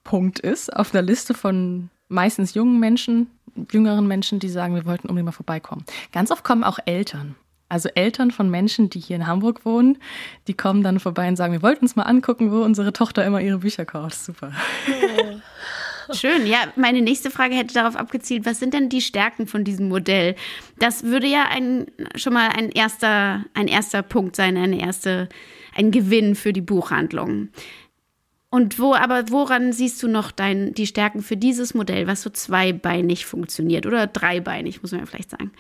Sightseeing-Punkt 0.06 0.40
ist 0.40 0.76
auf 0.76 0.94
einer 0.94 1.02
Liste 1.02 1.34
von 1.34 1.90
meistens 2.08 2.54
jungen 2.54 2.80
Menschen, 2.80 3.28
jüngeren 3.72 4.08
Menschen, 4.08 4.40
die 4.40 4.50
sagen, 4.50 4.76
wir 4.76 4.86
wollten 4.86 5.08
unbedingt 5.08 5.26
mal 5.26 5.32
vorbeikommen. 5.32 5.86
Ganz 6.12 6.32
oft 6.32 6.44
kommen 6.44 6.64
auch 6.64 6.80
Eltern. 6.86 7.36
Also 7.68 7.90
Eltern 7.90 8.30
von 8.30 8.50
Menschen, 8.50 8.90
die 8.92 9.00
hier 9.00 9.16
in 9.16 9.26
Hamburg 9.26 9.66
wohnen, 9.66 9.98
die 10.48 10.54
kommen 10.54 10.84
dann 10.84 11.00
vorbei 11.00 11.28
und 11.28 11.36
sagen, 11.36 11.52
wir 11.52 11.64
wollten 11.64 11.86
uns 11.86 11.96
mal 11.96 12.04
angucken, 12.04 12.52
wo 12.52 12.62
unsere 12.62 12.94
Tochter 12.94 13.26
immer 13.26 13.42
ihre 13.42 13.58
Bücher 13.58 13.86
kauft. 13.86 14.16
Super. 14.16 14.52
Schön, 16.14 16.46
ja. 16.46 16.60
Meine 16.76 17.02
nächste 17.02 17.32
Frage 17.32 17.56
hätte 17.56 17.74
darauf 17.74 17.96
abgezielt, 17.96 18.46
was 18.46 18.60
sind 18.60 18.76
denn 18.76 18.90
die 18.90 19.02
Stärken 19.02 19.48
von 19.48 19.64
diesem 19.64 19.90
Modell? 19.90 20.36
Das 20.78 21.04
würde 21.04 21.26
ja 21.26 21.46
ein, 21.50 21.88
schon 22.16 22.34
mal 22.34 22.50
ein 22.50 22.70
erster, 22.70 23.44
ein 23.56 23.68
erster 23.68 24.04
Punkt 24.04 24.36
sein, 24.36 24.58
eine 24.58 24.80
erste, 24.80 25.28
ein 25.76 25.90
Gewinn 25.90 26.36
für 26.36 26.54
die 26.54 26.62
Buchhandlung. 26.62 27.50
Und 28.56 28.80
wo, 28.80 28.94
aber 28.94 29.30
woran 29.32 29.74
siehst 29.74 30.02
du 30.02 30.08
noch 30.08 30.32
dein, 30.32 30.74
die 30.74 30.88
Stärken 30.88 31.22
für 31.22 31.36
dieses 31.36 31.74
Modell, 31.74 32.08
was 32.08 32.22
so 32.22 32.30
zweibeinig 32.30 33.26
funktioniert 33.26 33.86
oder 33.86 34.08
dreibeinig, 34.08 34.82
muss 34.82 34.94
man 34.94 35.02
ja 35.02 35.06
vielleicht 35.06 35.32
sagen? 35.32 35.52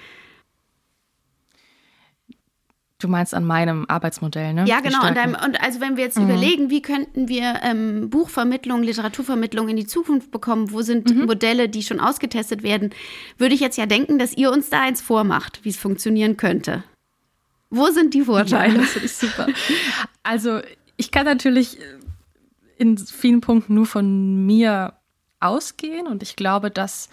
Du 3.00 3.10
meinst 3.10 3.34
an 3.34 3.44
meinem 3.44 3.84
Arbeitsmodell, 3.90 4.54
ne? 4.54 4.64
Ja, 4.66 4.80
genau. 4.80 5.06
Und, 5.06 5.18
deinem, 5.18 5.36
und, 5.36 5.62
also 5.62 5.82
wenn 5.82 5.98
wir 5.98 6.06
jetzt 6.06 6.18
mhm. 6.18 6.30
überlegen, 6.30 6.70
wie 6.70 6.82
könnten 6.82 7.28
wir 7.28 7.60
ähm, 7.64 8.10
Buchvermittlung, 8.10 8.82
Literaturvermittlung 8.82 9.68
in 9.68 9.76
die 9.76 9.88
Zukunft 9.88 10.32
bekommen, 10.32 10.72
wo 10.72 10.82
sind 10.82 11.14
mhm. 11.14 11.26
Modelle, 11.26 11.68
die 11.68 11.84
schon 11.84 12.00
ausgetestet 12.00 12.64
werden, 12.64 12.92
würde 13.38 13.56
ich 13.56 13.60
jetzt 13.60 13.78
ja 13.78 13.88
denken, 13.88 14.20
dass 14.20 14.38
ihr 14.38 14.54
uns 14.54 14.70
da 14.70 14.84
eins 14.84 15.02
vormacht, 15.02 15.66
wie 15.66 15.70
es 15.70 15.78
funktionieren 15.78 16.38
könnte. 16.38 16.86
Wo 17.70 17.88
sind 17.88 18.14
die 18.14 18.22
Vorteile? 18.22 18.76
Ja, 18.76 18.80
das 18.80 18.96
ist 18.96 19.20
super. 19.20 19.48
Also 20.24 20.62
ich 20.96 21.12
kann 21.12 21.26
natürlich 21.26 21.78
in 22.78 22.98
vielen 22.98 23.42
Punkten 23.42 23.74
nur 23.74 23.86
von 23.86 24.46
mir 24.46 24.94
ausgehen 25.40 26.08
und 26.08 26.24
ich 26.24 26.36
glaube, 26.36 26.72
dass 26.72 27.10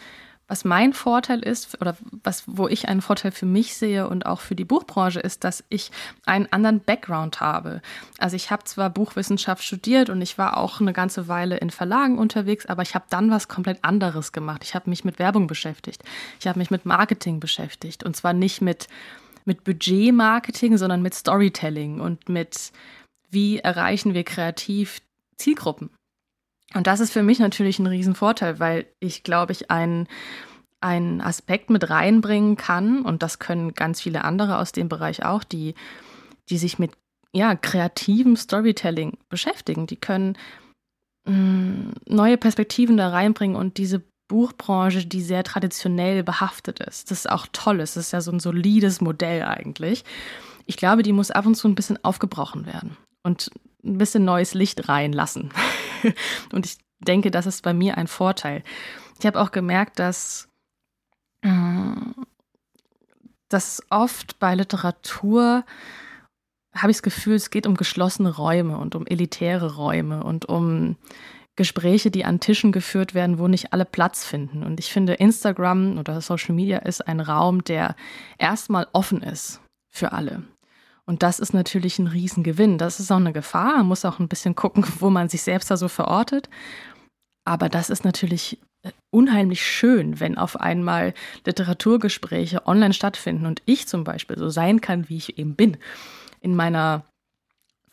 was 0.52 0.66
mein 0.66 0.92
Vorteil 0.92 1.38
ist 1.40 1.80
oder 1.80 1.96
was, 2.22 2.44
wo 2.46 2.68
ich 2.68 2.86
einen 2.86 3.00
Vorteil 3.00 3.30
für 3.30 3.46
mich 3.46 3.74
sehe 3.74 4.06
und 4.06 4.26
auch 4.26 4.40
für 4.40 4.54
die 4.54 4.66
Buchbranche 4.66 5.18
ist, 5.18 5.44
dass 5.44 5.64
ich 5.70 5.90
einen 6.26 6.46
anderen 6.52 6.80
Background 6.80 7.40
habe. 7.40 7.80
Also 8.18 8.36
ich 8.36 8.50
habe 8.50 8.64
zwar 8.64 8.90
Buchwissenschaft 8.90 9.64
studiert 9.64 10.10
und 10.10 10.20
ich 10.20 10.36
war 10.36 10.58
auch 10.58 10.78
eine 10.78 10.92
ganze 10.92 11.26
Weile 11.26 11.56
in 11.56 11.70
Verlagen 11.70 12.18
unterwegs, 12.18 12.66
aber 12.66 12.82
ich 12.82 12.94
habe 12.94 13.06
dann 13.08 13.30
was 13.30 13.48
komplett 13.48 13.82
anderes 13.82 14.32
gemacht. 14.32 14.62
Ich 14.62 14.74
habe 14.74 14.90
mich 14.90 15.04
mit 15.04 15.18
Werbung 15.18 15.46
beschäftigt. 15.46 16.02
Ich 16.38 16.46
habe 16.46 16.58
mich 16.58 16.70
mit 16.70 16.84
Marketing 16.84 17.40
beschäftigt 17.40 18.04
und 18.04 18.14
zwar 18.14 18.34
nicht 18.34 18.60
mit 18.60 18.88
mit 19.44 19.64
Budgetmarketing, 19.64 20.76
sondern 20.76 21.02
mit 21.02 21.14
Storytelling 21.14 21.98
und 22.00 22.28
mit 22.28 22.72
wie 23.30 23.58
erreichen 23.58 24.14
wir 24.14 24.22
kreativ 24.22 25.00
Zielgruppen. 25.36 25.90
Und 26.74 26.86
das 26.86 27.00
ist 27.00 27.12
für 27.12 27.22
mich 27.22 27.38
natürlich 27.38 27.78
ein 27.78 27.86
Riesenvorteil, 27.86 28.58
weil 28.58 28.86
ich, 28.98 29.22
glaube 29.22 29.52
ich, 29.52 29.70
einen, 29.70 30.08
einen 30.80 31.20
Aspekt 31.20 31.70
mit 31.70 31.90
reinbringen 31.90 32.56
kann, 32.56 33.02
und 33.02 33.22
das 33.22 33.38
können 33.38 33.74
ganz 33.74 34.00
viele 34.00 34.24
andere 34.24 34.58
aus 34.58 34.72
dem 34.72 34.88
Bereich 34.88 35.24
auch, 35.24 35.44
die, 35.44 35.74
die 36.48 36.58
sich 36.58 36.78
mit 36.78 36.92
ja, 37.32 37.54
kreativem 37.54 38.36
Storytelling 38.36 39.16
beschäftigen. 39.28 39.86
Die 39.86 39.96
können 39.96 40.36
mh, 41.24 41.34
mm, 41.34 41.92
neue 42.08 42.36
Perspektiven 42.36 42.96
da 42.96 43.08
reinbringen 43.08 43.56
und 43.56 43.78
diese 43.78 44.02
Buchbranche, 44.28 45.06
die 45.06 45.20
sehr 45.20 45.44
traditionell 45.44 46.22
behaftet 46.22 46.80
ist. 46.80 47.10
Das 47.10 47.18
ist 47.18 47.30
auch 47.30 47.46
toll. 47.52 47.80
Es 47.80 47.96
ist 47.96 48.12
ja 48.12 48.22
so 48.22 48.32
ein 48.32 48.40
solides 48.40 49.02
Modell 49.02 49.42
eigentlich. 49.42 50.04
Ich 50.64 50.76
glaube, 50.76 51.02
die 51.02 51.12
muss 51.12 51.30
ab 51.30 51.44
und 51.44 51.54
zu 51.54 51.68
ein 51.68 51.74
bisschen 51.74 52.02
aufgebrochen 52.02 52.64
werden 52.64 52.96
und 53.22 53.50
ein 53.84 53.98
bisschen 53.98 54.24
neues 54.24 54.54
Licht 54.54 54.88
reinlassen. 54.88 55.50
und 56.52 56.66
ich 56.66 56.78
denke, 57.00 57.30
das 57.30 57.46
ist 57.46 57.62
bei 57.62 57.74
mir 57.74 57.96
ein 57.96 58.06
Vorteil. 58.06 58.62
Ich 59.18 59.26
habe 59.26 59.40
auch 59.40 59.50
gemerkt, 59.50 59.98
dass, 59.98 60.48
äh, 61.42 61.50
dass 63.48 63.82
oft 63.90 64.38
bei 64.38 64.54
Literatur 64.54 65.64
habe 66.74 66.90
ich 66.90 66.96
das 66.96 67.02
Gefühl, 67.02 67.34
es 67.34 67.50
geht 67.50 67.66
um 67.66 67.76
geschlossene 67.76 68.34
Räume 68.34 68.78
und 68.78 68.94
um 68.94 69.06
elitäre 69.06 69.76
Räume 69.76 70.24
und 70.24 70.46
um 70.46 70.96
Gespräche, 71.54 72.10
die 72.10 72.24
an 72.24 72.40
Tischen 72.40 72.72
geführt 72.72 73.14
werden, 73.14 73.38
wo 73.38 73.46
nicht 73.46 73.74
alle 73.74 73.84
Platz 73.84 74.24
finden. 74.24 74.62
Und 74.62 74.80
ich 74.80 74.90
finde, 74.90 75.14
Instagram 75.14 75.98
oder 75.98 76.20
Social 76.22 76.54
Media 76.54 76.78
ist 76.78 77.06
ein 77.06 77.20
Raum, 77.20 77.62
der 77.62 77.94
erstmal 78.38 78.86
offen 78.92 79.22
ist 79.22 79.60
für 79.90 80.12
alle. 80.12 80.44
Und 81.12 81.22
das 81.22 81.40
ist 81.40 81.52
natürlich 81.52 81.98
ein 81.98 82.06
Riesengewinn. 82.06 82.78
Das 82.78 82.98
ist 82.98 83.12
auch 83.12 83.18
eine 83.18 83.34
Gefahr. 83.34 83.76
Man 83.76 83.88
muss 83.88 84.06
auch 84.06 84.18
ein 84.18 84.28
bisschen 84.28 84.56
gucken, 84.56 84.82
wo 84.98 85.10
man 85.10 85.28
sich 85.28 85.42
selbst 85.42 85.70
da 85.70 85.76
so 85.76 85.88
verortet. 85.88 86.48
Aber 87.44 87.68
das 87.68 87.90
ist 87.90 88.02
natürlich 88.02 88.58
äh, 88.82 88.92
unheimlich 89.10 89.62
schön, 89.62 90.20
wenn 90.20 90.38
auf 90.38 90.58
einmal 90.58 91.12
Literaturgespräche 91.44 92.66
online 92.66 92.94
stattfinden 92.94 93.44
und 93.44 93.60
ich 93.66 93.86
zum 93.88 94.04
Beispiel 94.04 94.38
so 94.38 94.48
sein 94.48 94.80
kann, 94.80 95.10
wie 95.10 95.18
ich 95.18 95.38
eben 95.38 95.54
bin. 95.54 95.76
In 96.40 96.56
meiner 96.56 97.04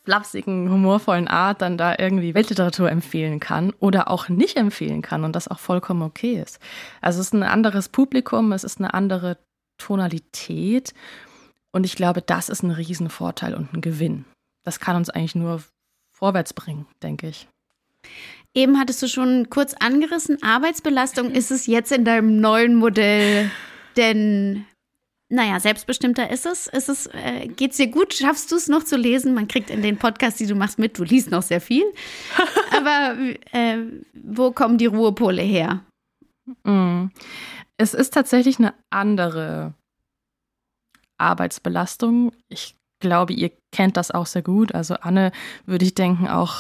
flapsigen, 0.06 0.72
humorvollen 0.72 1.28
Art 1.28 1.62
dann 1.62 1.78
da 1.78 1.96
irgendwie 2.00 2.36
Weltliteratur 2.36 2.90
empfehlen 2.90 3.42
kann 3.42 3.74
oder 3.82 4.10
auch 4.10 4.30
nicht 4.30 4.56
empfehlen 4.56 5.02
kann 5.02 5.26
und 5.26 5.36
das 5.36 5.50
auch 5.50 5.60
vollkommen 5.60 6.04
okay 6.04 6.42
ist. 6.42 6.60
Also 7.02 7.20
es 7.20 7.28
ist 7.28 7.34
ein 7.34 7.44
anderes 7.44 7.90
Publikum, 7.90 8.54
es 8.54 8.64
ist 8.64 8.80
eine 8.80 8.94
andere 8.94 9.38
Tonalität 9.78 10.94
und 11.72 11.86
ich 11.86 11.96
glaube, 11.96 12.22
das 12.22 12.50
ist 12.50 12.64
ein 12.64 12.72
Riesenvorteil 12.72 13.54
und 13.54 13.74
ein 13.74 13.82
Gewinn. 13.82 14.26
Das 14.64 14.80
kann 14.80 14.96
uns 14.96 15.10
eigentlich 15.10 15.36
nur 15.36 15.64
vorwärts 16.12 16.54
bringen, 16.54 16.86
denke 17.02 17.28
ich. 17.28 17.48
Eben 18.54 18.80
hattest 18.80 19.02
du 19.02 19.08
schon 19.08 19.50
kurz 19.50 19.74
angerissen, 19.76 20.42
Arbeitsbelastung 20.42 21.32
ist 21.32 21.52
es 21.52 21.68
jetzt 21.68 21.92
in 21.92 22.06
deinem 22.06 22.40
neuen 22.40 22.76
Modell 22.76 23.52
denn 23.98 24.66
naja, 25.32 25.60
selbstbestimmter 25.60 26.32
ist 26.32 26.48
es. 26.48 26.66
Ist 26.66 26.90
es 26.90 27.06
äh, 27.08 27.48
geht's 27.48 27.78
dir 27.78 27.88
gut? 27.88 28.16
Schaffst 28.16 28.52
du 28.52 28.56
es 28.56 28.68
noch 28.68 28.84
zu 28.84 28.98
lesen? 28.98 29.36
Man 29.36 29.48
kriegt 29.48 29.70
in 29.70 29.84
den 29.84 29.98
Podcasts, 29.98 30.40
die 30.40 30.48
du 30.48 30.56
machst, 30.56 30.80
mit, 30.80 30.98
du 30.98 31.04
liest 31.04 31.30
noch 31.30 31.44
sehr 31.44 31.62
viel. 31.62 31.86
Aber 32.76 33.16
äh, 33.52 33.78
wo 34.14 34.52
kommen 34.52 34.80
die 34.80 34.88
Ruhepole 34.88 35.44
her? 35.44 35.82
Mm. 36.64 37.10
Es 37.78 37.94
ist 37.94 38.14
tatsächlich 38.14 38.58
eine 38.58 38.74
andere 38.90 39.76
Arbeitsbelastung. 41.20 42.32
Ich 42.48 42.76
glaube, 43.00 43.34
ihr 43.34 43.52
kennt 43.72 43.98
das 43.98 44.12
auch 44.12 44.26
sehr 44.26 44.42
gut. 44.42 44.74
Also 44.76 44.96
Anne, 44.96 45.32
würde 45.66 45.86
ich 45.86 45.96
denken, 45.96 46.28
auch, 46.28 46.56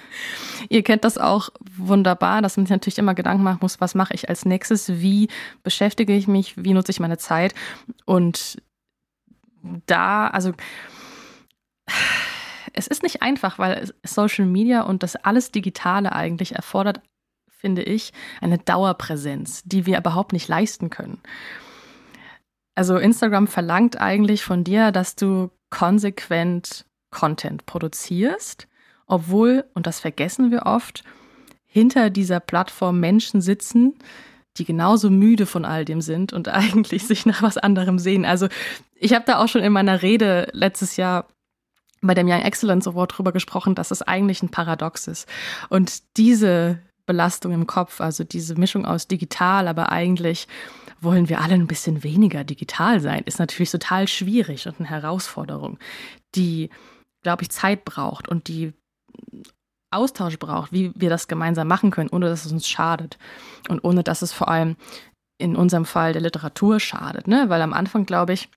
ihr 0.68 0.82
kennt 0.82 1.04
das 1.04 1.18
auch 1.18 1.50
wunderbar, 1.76 2.42
dass 2.42 2.56
man 2.56 2.66
sich 2.66 2.70
natürlich 2.70 2.98
immer 2.98 3.14
Gedanken 3.14 3.42
machen 3.42 3.58
muss, 3.60 3.80
was 3.80 3.94
mache 3.94 4.14
ich 4.14 4.28
als 4.28 4.44
nächstes, 4.44 5.00
wie 5.00 5.28
beschäftige 5.62 6.14
ich 6.14 6.26
mich, 6.26 6.56
wie 6.56 6.74
nutze 6.74 6.90
ich 6.90 7.00
meine 7.00 7.18
Zeit. 7.18 7.54
Und 8.06 8.62
da, 9.86 10.28
also 10.28 10.52
es 12.72 12.86
ist 12.86 13.02
nicht 13.02 13.22
einfach, 13.22 13.58
weil 13.58 13.92
Social 14.04 14.46
Media 14.46 14.82
und 14.82 15.02
das 15.02 15.16
alles 15.16 15.50
Digitale 15.50 16.12
eigentlich 16.12 16.54
erfordert, 16.54 17.00
finde 17.50 17.82
ich, 17.82 18.12
eine 18.40 18.58
Dauerpräsenz, 18.58 19.62
die 19.64 19.84
wir 19.84 19.98
überhaupt 19.98 20.32
nicht 20.32 20.48
leisten 20.48 20.90
können. 20.90 21.20
Also 22.78 22.96
Instagram 22.96 23.48
verlangt 23.48 24.00
eigentlich 24.00 24.44
von 24.44 24.62
dir, 24.62 24.92
dass 24.92 25.16
du 25.16 25.50
konsequent 25.68 26.86
Content 27.10 27.66
produzierst, 27.66 28.68
obwohl, 29.08 29.64
und 29.74 29.88
das 29.88 29.98
vergessen 29.98 30.52
wir 30.52 30.62
oft, 30.64 31.02
hinter 31.66 32.08
dieser 32.08 32.38
Plattform 32.38 33.00
Menschen 33.00 33.40
sitzen, 33.40 33.98
die 34.58 34.64
genauso 34.64 35.10
müde 35.10 35.44
von 35.44 35.64
all 35.64 35.84
dem 35.84 36.00
sind 36.00 36.32
und 36.32 36.46
eigentlich 36.54 37.04
sich 37.04 37.26
nach 37.26 37.42
was 37.42 37.58
anderem 37.58 37.98
sehen. 37.98 38.24
Also 38.24 38.46
ich 38.94 39.12
habe 39.12 39.24
da 39.26 39.42
auch 39.42 39.48
schon 39.48 39.64
in 39.64 39.72
meiner 39.72 40.02
Rede 40.02 40.48
letztes 40.52 40.96
Jahr 40.96 41.26
bei 42.00 42.14
dem 42.14 42.28
Young 42.28 42.42
Excellence 42.42 42.86
Award 42.86 43.18
drüber 43.18 43.32
gesprochen, 43.32 43.74
dass 43.74 43.90
es 43.90 44.02
eigentlich 44.02 44.40
ein 44.40 44.50
Paradox 44.50 45.08
ist. 45.08 45.28
Und 45.68 46.16
diese 46.16 46.78
Belastung 47.06 47.50
im 47.50 47.66
Kopf, 47.66 48.00
also 48.00 48.22
diese 48.22 48.54
Mischung 48.54 48.86
aus 48.86 49.08
digital, 49.08 49.66
aber 49.66 49.90
eigentlich 49.90 50.46
wollen 51.00 51.28
wir 51.28 51.40
alle 51.40 51.54
ein 51.54 51.66
bisschen 51.66 52.02
weniger 52.02 52.44
digital 52.44 53.00
sein, 53.00 53.22
ist 53.24 53.38
natürlich 53.38 53.70
total 53.70 54.08
schwierig 54.08 54.66
und 54.66 54.78
eine 54.78 54.88
Herausforderung, 54.88 55.78
die, 56.34 56.70
glaube 57.22 57.42
ich, 57.42 57.50
Zeit 57.50 57.84
braucht 57.84 58.28
und 58.28 58.48
die 58.48 58.72
Austausch 59.90 60.38
braucht, 60.38 60.72
wie 60.72 60.92
wir 60.94 61.08
das 61.08 61.28
gemeinsam 61.28 61.68
machen 61.68 61.90
können, 61.90 62.10
ohne 62.10 62.26
dass 62.26 62.44
es 62.44 62.52
uns 62.52 62.68
schadet 62.68 63.18
und 63.68 63.82
ohne 63.82 64.02
dass 64.02 64.22
es 64.22 64.32
vor 64.32 64.48
allem 64.48 64.76
in 65.38 65.56
unserem 65.56 65.84
Fall 65.84 66.12
der 66.12 66.22
Literatur 66.22 66.80
schadet, 66.80 67.28
ne? 67.28 67.48
Weil 67.48 67.62
am 67.62 67.72
Anfang, 67.72 68.04
glaube 68.04 68.32
ich, 68.32 68.50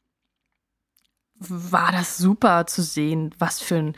war 1.36 1.92
das 1.92 2.18
super 2.18 2.68
zu 2.68 2.84
sehen, 2.84 3.34
was 3.40 3.62
für 3.62 3.78
ein 3.78 3.96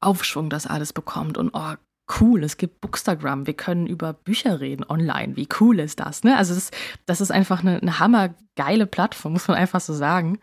Aufschwung 0.00 0.50
das 0.50 0.66
alles 0.66 0.92
bekommt 0.92 1.38
und 1.38 1.50
oh, 1.54 1.74
cool, 2.20 2.44
es 2.44 2.56
gibt 2.56 2.80
Bookstagram, 2.80 3.46
wir 3.46 3.54
können 3.54 3.86
über 3.86 4.12
Bücher 4.12 4.60
reden 4.60 4.84
online. 4.84 5.36
Wie 5.36 5.48
cool 5.60 5.80
ist 5.80 6.00
das? 6.00 6.22
Ne? 6.22 6.36
Also 6.36 6.54
das, 6.54 6.70
das 7.06 7.20
ist 7.20 7.30
einfach 7.30 7.60
eine, 7.60 7.80
eine 7.80 7.98
hammergeile 7.98 8.86
Plattform, 8.86 9.32
muss 9.32 9.48
man 9.48 9.56
einfach 9.56 9.80
so 9.80 9.94
sagen. 9.94 10.38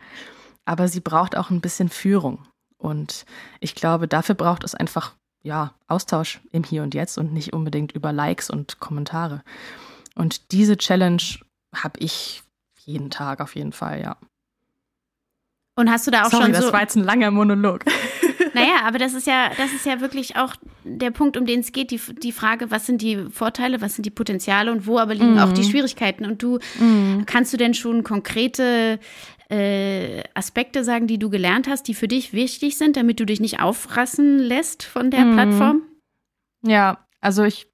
Aber 0.64 0.88
sie 0.88 1.00
braucht 1.00 1.36
auch 1.36 1.50
ein 1.50 1.60
bisschen 1.60 1.88
Führung. 1.88 2.46
Und 2.78 3.26
ich 3.60 3.74
glaube, 3.74 4.08
dafür 4.08 4.34
braucht 4.34 4.64
es 4.64 4.74
einfach 4.74 5.14
ja, 5.42 5.74
Austausch 5.88 6.40
im 6.52 6.64
Hier 6.64 6.82
und 6.82 6.94
Jetzt 6.94 7.18
und 7.18 7.32
nicht 7.32 7.52
unbedingt 7.52 7.92
über 7.92 8.12
Likes 8.12 8.50
und 8.50 8.80
Kommentare. 8.80 9.42
Und 10.14 10.52
diese 10.52 10.76
Challenge 10.76 11.22
habe 11.74 11.98
ich 12.00 12.42
jeden 12.78 13.10
Tag 13.10 13.40
auf 13.40 13.54
jeden 13.54 13.72
Fall, 13.72 14.00
ja. 14.00 14.16
Und 15.74 15.90
hast 15.90 16.06
du 16.06 16.10
da 16.10 16.24
auch 16.24 16.30
Sorry, 16.30 16.44
schon 16.44 16.54
so. 16.54 16.60
Das 16.60 16.72
war 16.72 16.82
jetzt 16.82 16.96
ein 16.96 17.04
langer 17.04 17.30
Monolog. 17.30 17.84
Naja, 18.54 18.82
aber 18.84 18.98
das 18.98 19.14
ist 19.14 19.26
ja, 19.26 19.50
das 19.56 19.72
ist 19.72 19.86
ja 19.86 20.00
wirklich 20.00 20.36
auch 20.36 20.54
der 20.84 21.10
Punkt, 21.10 21.36
um 21.36 21.46
den 21.46 21.60
es 21.60 21.72
geht, 21.72 21.90
die, 21.90 22.00
die 22.18 22.32
Frage, 22.32 22.70
was 22.70 22.86
sind 22.86 23.02
die 23.02 23.16
Vorteile, 23.30 23.80
was 23.80 23.94
sind 23.94 24.04
die 24.04 24.10
Potenziale 24.10 24.72
und 24.72 24.86
wo 24.86 24.98
aber 24.98 25.14
liegen 25.14 25.34
mhm. 25.34 25.38
auch 25.38 25.52
die 25.52 25.64
Schwierigkeiten. 25.64 26.24
Und 26.24 26.42
du, 26.42 26.58
mhm. 26.78 27.24
kannst 27.26 27.52
du 27.52 27.56
denn 27.56 27.74
schon 27.74 28.02
konkrete 28.04 28.98
äh, 29.50 30.22
Aspekte 30.34 30.84
sagen, 30.84 31.06
die 31.06 31.18
du 31.18 31.30
gelernt 31.30 31.68
hast, 31.68 31.88
die 31.88 31.94
für 31.94 32.08
dich 32.08 32.32
wichtig 32.32 32.76
sind, 32.76 32.96
damit 32.96 33.20
du 33.20 33.26
dich 33.26 33.40
nicht 33.40 33.60
aufrassen 33.60 34.38
lässt 34.38 34.82
von 34.82 35.10
der 35.10 35.24
mhm. 35.24 35.32
Plattform? 35.34 35.82
Ja, 36.64 37.06
also 37.20 37.44
ich 37.44 37.66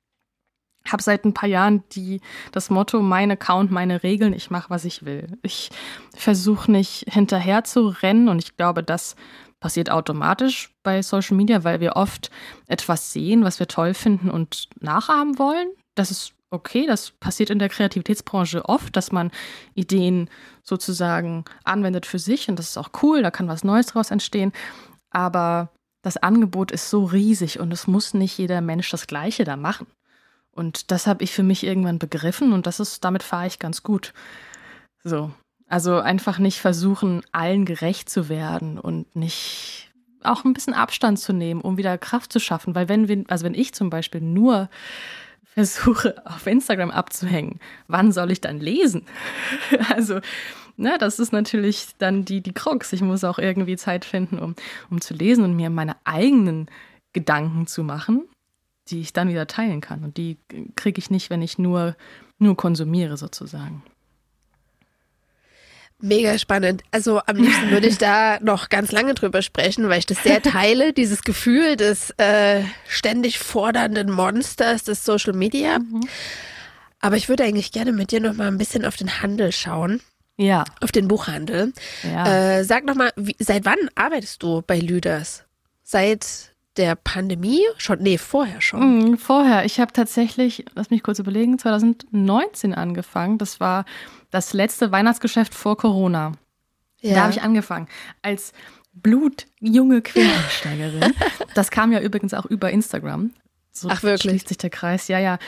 habe 0.91 1.03
seit 1.03 1.25
ein 1.25 1.35
paar 1.35 1.49
Jahren 1.49 1.85
die, 1.93 2.21
das 2.53 2.71
Motto, 2.71 3.01
mein 3.01 3.31
Account, 3.31 3.71
meine 3.71 4.03
Regeln, 4.03 4.33
ich 4.33 4.51
mache, 4.51 4.71
was 4.71 4.85
ich 4.85 5.05
will. 5.05 5.39
Ich 5.43 5.71
versuche 6.17 6.71
nicht 6.71 7.05
hinterher 7.09 7.65
zu 7.65 7.89
rennen 7.89 8.29
und 8.29 8.39
ich 8.43 8.57
glaube, 8.57 8.83
das 8.83 9.15
passiert 9.61 9.91
automatisch 9.91 10.75
bei 10.83 11.03
Social 11.03 11.37
Media, 11.37 11.65
weil 11.65 11.81
wir 11.81 11.97
oft 11.97 12.31
etwas 12.67 13.13
sehen, 13.13 13.45
was 13.45 13.59
wir 13.59 13.69
toll 13.69 13.95
finden 13.95 14.31
und 14.31 14.69
nachahmen 14.81 15.39
wollen. 15.39 15.69
Das 15.95 16.11
ist 16.11 16.35
okay, 16.51 16.87
das 16.87 17.11
passiert 17.11 17.51
in 17.51 17.59
der 17.59 17.69
Kreativitätsbranche 17.69 18.65
oft, 18.65 18.97
dass 18.97 19.13
man 19.13 19.31
Ideen 19.75 20.31
sozusagen 20.63 21.45
anwendet 21.65 22.07
für 22.07 22.19
sich 22.19 22.49
und 22.49 22.59
das 22.59 22.71
ist 22.71 22.79
auch 22.79 22.91
cool, 23.03 23.23
da 23.23 23.31
kann 23.31 23.49
was 23.49 23.65
Neues 23.65 23.87
daraus 23.87 24.11
entstehen. 24.11 24.53
Aber 25.11 25.71
das 26.03 26.17
Angebot 26.17 26.71
ist 26.71 26.91
so 26.91 27.05
riesig 27.05 27.61
und 27.61 27.73
es 27.73 27.87
muss 27.87 28.15
nicht 28.15 28.39
jeder 28.39 28.61
Mensch 28.61 28.91
das 28.91 29.07
Gleiche 29.07 29.45
da 29.45 29.57
machen. 29.57 29.87
Und 30.53 30.91
das 30.91 31.07
habe 31.07 31.23
ich 31.23 31.33
für 31.33 31.43
mich 31.43 31.65
irgendwann 31.65 31.99
begriffen 31.99 32.53
und 32.53 32.67
das 32.67 32.81
ist, 32.81 33.05
damit 33.05 33.23
fahre 33.23 33.47
ich 33.47 33.59
ganz 33.59 33.83
gut. 33.83 34.13
So. 35.05 35.31
Also 35.69 35.99
einfach 35.99 36.39
nicht 36.39 36.61
versuchen, 36.61 37.23
allen 37.33 37.65
gerecht 37.65 38.09
zu 38.09 38.29
werden 38.29 38.79
und 38.79 39.15
nicht 39.15 39.91
auch 40.23 40.45
ein 40.45 40.55
bisschen 40.55 40.75
Abstand 40.75 41.19
zu 41.19 41.33
nehmen, 41.33 41.61
um 41.61 41.77
wieder 41.77 41.97
Kraft 41.99 42.33
zu 42.33 42.41
schaffen. 42.41 42.75
Weil 42.75 42.89
wenn 42.89 43.09
wir, 43.09 43.25
also 43.29 43.45
wenn 43.45 43.55
ich 43.55 43.75
zum 43.75 43.91
Beispiel 43.91 44.21
nur 44.21 44.69
versuche, 45.45 46.23
auf 46.27 46.47
Instagram 46.47 46.91
abzuhängen, 46.91 47.61
wann 47.87 48.13
soll 48.13 48.31
ich 48.31 48.41
dann 48.41 48.59
lesen? 48.59 49.07
also, 49.95 50.21
ne, 50.77 50.97
das 50.99 51.19
ist 51.19 51.33
natürlich 51.33 51.89
dann 51.99 52.25
die, 52.25 52.41
die 52.41 52.53
Krux. 52.53 52.93
Ich 52.93 53.03
muss 53.03 53.25
auch 53.25 53.39
irgendwie 53.39 53.77
Zeit 53.77 54.05
finden, 54.05 54.39
um, 54.39 54.55
um 54.91 55.01
zu 55.01 55.15
lesen 55.15 55.45
und 55.45 55.57
mir 55.57 55.71
meine 55.71 55.97
eigenen 56.05 56.71
Gedanken 57.13 57.67
zu 57.67 57.83
machen 57.83 58.25
die 58.91 59.01
ich 59.01 59.13
dann 59.13 59.29
wieder 59.29 59.47
teilen 59.47 59.81
kann. 59.81 60.05
Und 60.05 60.17
die 60.17 60.39
kriege 60.77 60.99
ich 60.99 61.11
nicht, 61.11 61.31
wenn 61.31 61.43
ich 61.43 61.59
nur, 61.59 61.97
nur 62.39 62.57
konsumiere 62.57 63.17
sozusagen. 63.17 63.83
Mega 66.01 66.39
spannend. 66.39 66.83
Also 66.93 67.21
am 67.27 67.37
liebsten 67.37 67.71
würde 67.71 67.89
ich 67.89 67.99
da 67.99 68.39
noch 68.41 68.69
ganz 68.69 68.93
lange 68.93 69.15
drüber 69.15 69.43
sprechen, 69.43 69.89
weil 69.89 69.99
ich 69.99 70.07
das 70.07 70.23
sehr 70.23 70.41
teile, 70.43 70.93
dieses 70.93 71.23
Gefühl 71.23 71.77
des 71.77 72.11
äh, 72.19 72.63
ständig 72.87 73.41
fordernden 73.41 74.11
Monsters 74.11 74.85
des 74.85 75.05
Social 75.05 75.33
Media. 75.33 75.81
Mhm. 75.81 76.09
Aber 77.01 77.17
ich 77.17 77.29
würde 77.29 77.45
eigentlich 77.45 77.73
gerne 77.73 77.93
mit 77.93 78.13
dir 78.13 78.21
noch 78.21 78.35
mal 78.35 78.47
ein 78.47 78.59
bisschen 78.59 78.85
auf 78.85 78.97
den 78.97 79.23
Handel 79.23 79.51
schauen. 79.51 80.01
Ja. 80.37 80.65
Auf 80.81 80.93
den 80.93 81.09
Buchhandel. 81.09 81.73
Ja. 82.05 82.59
Äh, 82.59 82.65
sag 82.65 82.85
noch 82.85 82.95
mal, 82.95 83.13
wie, 83.17 83.37
seit 83.41 83.65
wann 83.65 83.79
arbeitest 83.97 84.43
du 84.43 84.63
bei 84.65 84.79
Lüders? 84.79 85.45
Seit 85.83 86.55
der 86.77 86.95
Pandemie 86.95 87.63
schon? 87.77 87.99
Nee, 88.01 88.19
vorher 88.19 88.61
schon. 88.61 89.11
Mm, 89.11 89.19
vorher. 89.19 89.65
Ich 89.65 89.81
habe 89.81 89.93
tatsächlich, 89.93 90.65
lass 90.75 90.91
mich 90.91 91.03
kurz 91.03 91.19
überlegen, 91.19 91.59
2019 91.59 92.73
angefangen. 92.73 93.39
Das 93.39 93.59
war 93.59 93.85
das 94.31 94.53
letzte 94.53 94.93
Weihnachtsgeschäft 94.93 95.55
vor 95.55 95.77
Corona. 95.77 96.33
Ja. 97.01 97.15
Da 97.15 97.21
habe 97.23 97.33
ich 97.33 97.43
angefangen. 97.43 97.89
Als 98.23 98.53
blutjunge 98.93 100.03
Quereinsteigerin. 100.03 101.15
das 101.55 101.71
kam 101.71 101.93
ja 101.93 102.01
übrigens 102.01 102.35
auch 102.35 102.47
über 102.47 102.71
Instagram. 102.71 103.33
So 103.73 103.89
Ach 103.91 104.03
wirklich? 104.03 104.23
schließt 104.23 104.49
sich 104.49 104.59
der 104.59 104.71
Kreis. 104.71 105.09
Ja, 105.09 105.19
ja. 105.19 105.39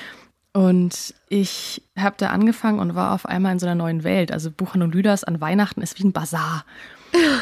Und 0.52 1.14
ich 1.28 1.82
habe 1.96 2.16
da 2.18 2.30
angefangen 2.30 2.80
und 2.80 2.94
war 2.94 3.12
auf 3.12 3.26
einmal 3.26 3.52
in 3.52 3.58
so 3.58 3.66
einer 3.66 3.76
neuen 3.76 4.02
Welt. 4.02 4.32
Also 4.32 4.50
Buchhandlung 4.50 4.90
Lüders 4.90 5.24
an 5.24 5.40
Weihnachten 5.40 5.82
ist 5.82 5.98
wie 5.98 6.04
ein 6.04 6.12
Bazar. 6.12 6.64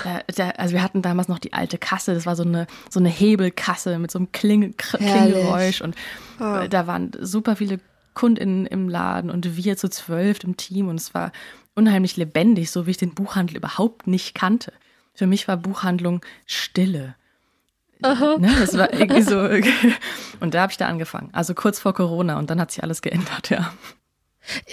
Da, 0.05 0.21
da, 0.35 0.51
also 0.51 0.75
wir 0.75 0.83
hatten 0.83 1.03
damals 1.03 1.29
noch 1.29 1.39
die 1.39 1.53
alte 1.53 1.77
Kasse, 1.77 2.15
das 2.15 2.25
war 2.25 2.37
so 2.37 2.43
eine, 2.43 2.67
so 2.89 3.01
eine 3.01 3.11
Hebelkasse 3.11 3.99
mit 3.99 4.11
so 4.11 4.19
einem 4.19 4.33
Kling, 4.33 4.75
Klingeräusch 4.79 5.83
und 5.83 5.95
oh. 6.41 6.67
da 6.71 6.87
waren 6.87 7.13
super 7.21 7.57
viele 7.57 7.79
KundInnen 8.19 8.67
im 8.67 8.89
Laden 8.89 9.31
und 9.31 9.57
wir 9.57 9.77
zu 9.77 9.89
zwölf 9.89 10.43
im 10.43 10.57
Team 10.57 10.89
und 10.89 10.97
es 10.97 11.15
war 11.15 11.31
unheimlich 11.77 12.17
lebendig, 12.17 12.73
so 12.73 12.85
wie 12.85 12.91
ich 12.91 12.97
den 12.97 13.15
Buchhandel 13.15 13.57
überhaupt 13.57 14.09
nicht 14.09 14.35
kannte. 14.35 14.73
Für 15.15 15.29
mich 15.29 15.47
war 15.47 15.57
Buchhandlung 15.57 16.21
Stille. 16.45 17.15
Aha. 18.03 18.37
Ne, 18.39 18.53
das 18.59 18.77
war 18.77 18.93
irgendwie 18.93 19.23
so. 19.23 19.39
Und 20.41 20.55
da 20.55 20.63
habe 20.63 20.73
ich 20.73 20.79
da 20.79 20.89
angefangen. 20.89 21.31
Also 21.33 21.55
kurz 21.55 21.79
vor 21.79 21.95
Corona 21.95 22.39
und 22.39 22.49
dann 22.49 22.61
hat 22.61 22.71
sich 22.71 22.83
alles 22.85 23.03
geändert, 23.03 23.51
ja. 23.51 23.73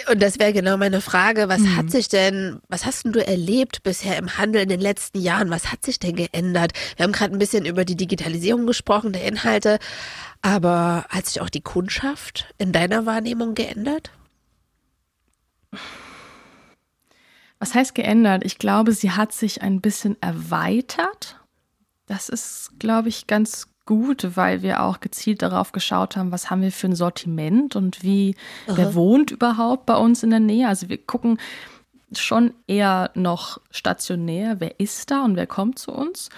Und 0.09 0.21
das 0.21 0.39
wäre 0.39 0.53
genau 0.53 0.77
meine 0.77 1.01
Frage. 1.01 1.49
Was 1.49 1.61
mhm. 1.61 1.75
hat 1.75 1.91
sich 1.91 2.07
denn, 2.07 2.59
was 2.69 2.85
hast 2.85 3.05
denn 3.05 3.13
du 3.13 3.25
erlebt 3.25 3.83
bisher 3.83 4.17
im 4.17 4.37
Handel 4.37 4.61
in 4.61 4.69
den 4.69 4.79
letzten 4.79 5.19
Jahren? 5.19 5.49
Was 5.49 5.71
hat 5.71 5.83
sich 5.83 5.99
denn 5.99 6.15
geändert? 6.15 6.71
Wir 6.95 7.03
haben 7.03 7.11
gerade 7.11 7.33
ein 7.33 7.39
bisschen 7.39 7.65
über 7.65 7.85
die 7.85 7.95
Digitalisierung 7.95 8.65
gesprochen, 8.65 9.13
der 9.13 9.25
Inhalte. 9.25 9.79
Aber 10.41 11.05
hat 11.09 11.25
sich 11.25 11.41
auch 11.41 11.49
die 11.49 11.61
Kundschaft 11.61 12.53
in 12.57 12.71
deiner 12.71 13.05
Wahrnehmung 13.05 13.55
geändert? 13.55 14.11
Was 17.59 17.73
heißt 17.73 17.95
geändert? 17.95 18.43
Ich 18.45 18.59
glaube, 18.59 18.91
sie 18.91 19.11
hat 19.11 19.31
sich 19.31 19.61
ein 19.61 19.81
bisschen 19.81 20.21
erweitert. 20.21 21.39
Das 22.05 22.29
ist, 22.29 22.71
glaube 22.79 23.09
ich, 23.09 23.27
ganz 23.27 23.67
gut, 23.85 24.35
weil 24.35 24.61
wir 24.61 24.81
auch 24.81 24.99
gezielt 24.99 25.41
darauf 25.41 25.71
geschaut 25.71 26.17
haben, 26.17 26.31
was 26.31 26.49
haben 26.49 26.61
wir 26.61 26.71
für 26.71 26.87
ein 26.87 26.95
Sortiment 26.95 27.75
und 27.75 28.03
wie, 28.03 28.35
Aha. 28.67 28.77
wer 28.77 28.95
wohnt 28.95 29.31
überhaupt 29.31 29.85
bei 29.85 29.95
uns 29.95 30.23
in 30.23 30.31
der 30.31 30.39
Nähe. 30.39 30.67
Also 30.67 30.89
wir 30.89 30.97
gucken 30.97 31.39
schon 32.13 32.53
eher 32.67 33.11
noch 33.13 33.59
stationär, 33.71 34.59
wer 34.59 34.79
ist 34.79 35.11
da 35.11 35.23
und 35.23 35.35
wer 35.35 35.47
kommt 35.47 35.79
zu 35.79 35.91
uns. 35.91 36.29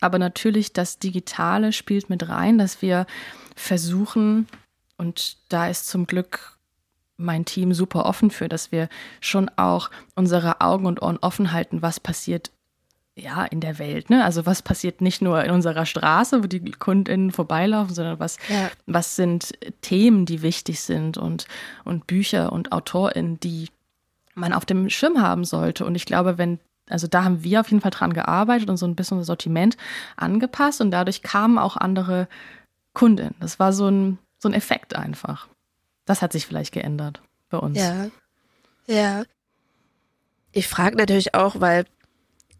Aber 0.00 0.18
natürlich 0.18 0.72
das 0.72 0.98
Digitale 0.98 1.72
spielt 1.72 2.10
mit 2.10 2.28
rein, 2.28 2.58
dass 2.58 2.82
wir 2.82 3.06
versuchen, 3.56 4.48
und 4.96 5.38
da 5.48 5.68
ist 5.68 5.88
zum 5.88 6.06
Glück 6.06 6.58
mein 7.16 7.44
Team 7.44 7.72
super 7.72 8.06
offen 8.06 8.30
für, 8.30 8.48
dass 8.48 8.72
wir 8.72 8.88
schon 9.20 9.48
auch 9.56 9.90
unsere 10.14 10.60
Augen 10.60 10.86
und 10.86 11.00
Ohren 11.00 11.18
offen 11.18 11.52
halten, 11.52 11.82
was 11.82 12.00
passiert 12.00 12.50
ja, 13.16 13.44
in 13.44 13.60
der 13.60 13.78
Welt. 13.78 14.10
Ne? 14.10 14.24
Also 14.24 14.44
was 14.44 14.62
passiert 14.62 15.00
nicht 15.00 15.22
nur 15.22 15.44
in 15.44 15.50
unserer 15.52 15.86
Straße, 15.86 16.42
wo 16.42 16.46
die 16.46 16.72
KundInnen 16.72 17.30
vorbeilaufen, 17.30 17.94
sondern 17.94 18.18
was, 18.18 18.38
ja. 18.48 18.70
was 18.86 19.14
sind 19.14 19.52
Themen, 19.82 20.26
die 20.26 20.42
wichtig 20.42 20.80
sind 20.80 21.16
und, 21.16 21.46
und 21.84 22.06
Bücher 22.06 22.52
und 22.52 22.72
AutorInnen, 22.72 23.38
die 23.38 23.68
man 24.34 24.52
auf 24.52 24.64
dem 24.64 24.90
Schirm 24.90 25.22
haben 25.22 25.44
sollte. 25.44 25.84
Und 25.84 25.94
ich 25.94 26.06
glaube, 26.06 26.38
wenn, 26.38 26.58
also 26.88 27.06
da 27.06 27.22
haben 27.22 27.44
wir 27.44 27.60
auf 27.60 27.70
jeden 27.70 27.80
Fall 27.80 27.92
dran 27.92 28.12
gearbeitet 28.12 28.68
und 28.68 28.78
so 28.78 28.86
ein 28.86 28.96
bisschen 28.96 29.18
unser 29.18 29.26
Sortiment 29.26 29.76
angepasst 30.16 30.80
und 30.80 30.90
dadurch 30.90 31.22
kamen 31.22 31.58
auch 31.58 31.76
andere 31.76 32.26
KundInnen. 32.94 33.36
Das 33.38 33.60
war 33.60 33.72
so 33.72 33.88
ein, 33.88 34.18
so 34.38 34.48
ein 34.48 34.54
Effekt 34.54 34.96
einfach. 34.96 35.46
Das 36.04 36.20
hat 36.20 36.32
sich 36.32 36.46
vielleicht 36.46 36.72
geändert 36.72 37.22
bei 37.48 37.58
uns. 37.58 37.78
Ja. 37.78 38.06
Ja. 38.86 39.22
Ich 40.50 40.68
frage 40.68 40.96
natürlich 40.96 41.34
auch, 41.34 41.60
weil 41.60 41.86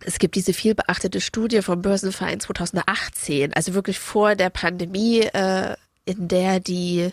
es 0.04 0.18
gibt 0.18 0.34
diese 0.34 0.52
viel 0.52 0.74
beachtete 0.74 1.20
Studie 1.20 1.62
vom 1.62 1.82
Börsenverein 1.82 2.40
2018, 2.40 3.54
also 3.54 3.74
wirklich 3.74 3.98
vor 3.98 4.34
der 4.34 4.50
Pandemie, 4.50 5.20
äh, 5.20 5.74
in 6.04 6.28
der 6.28 6.60
die 6.60 7.10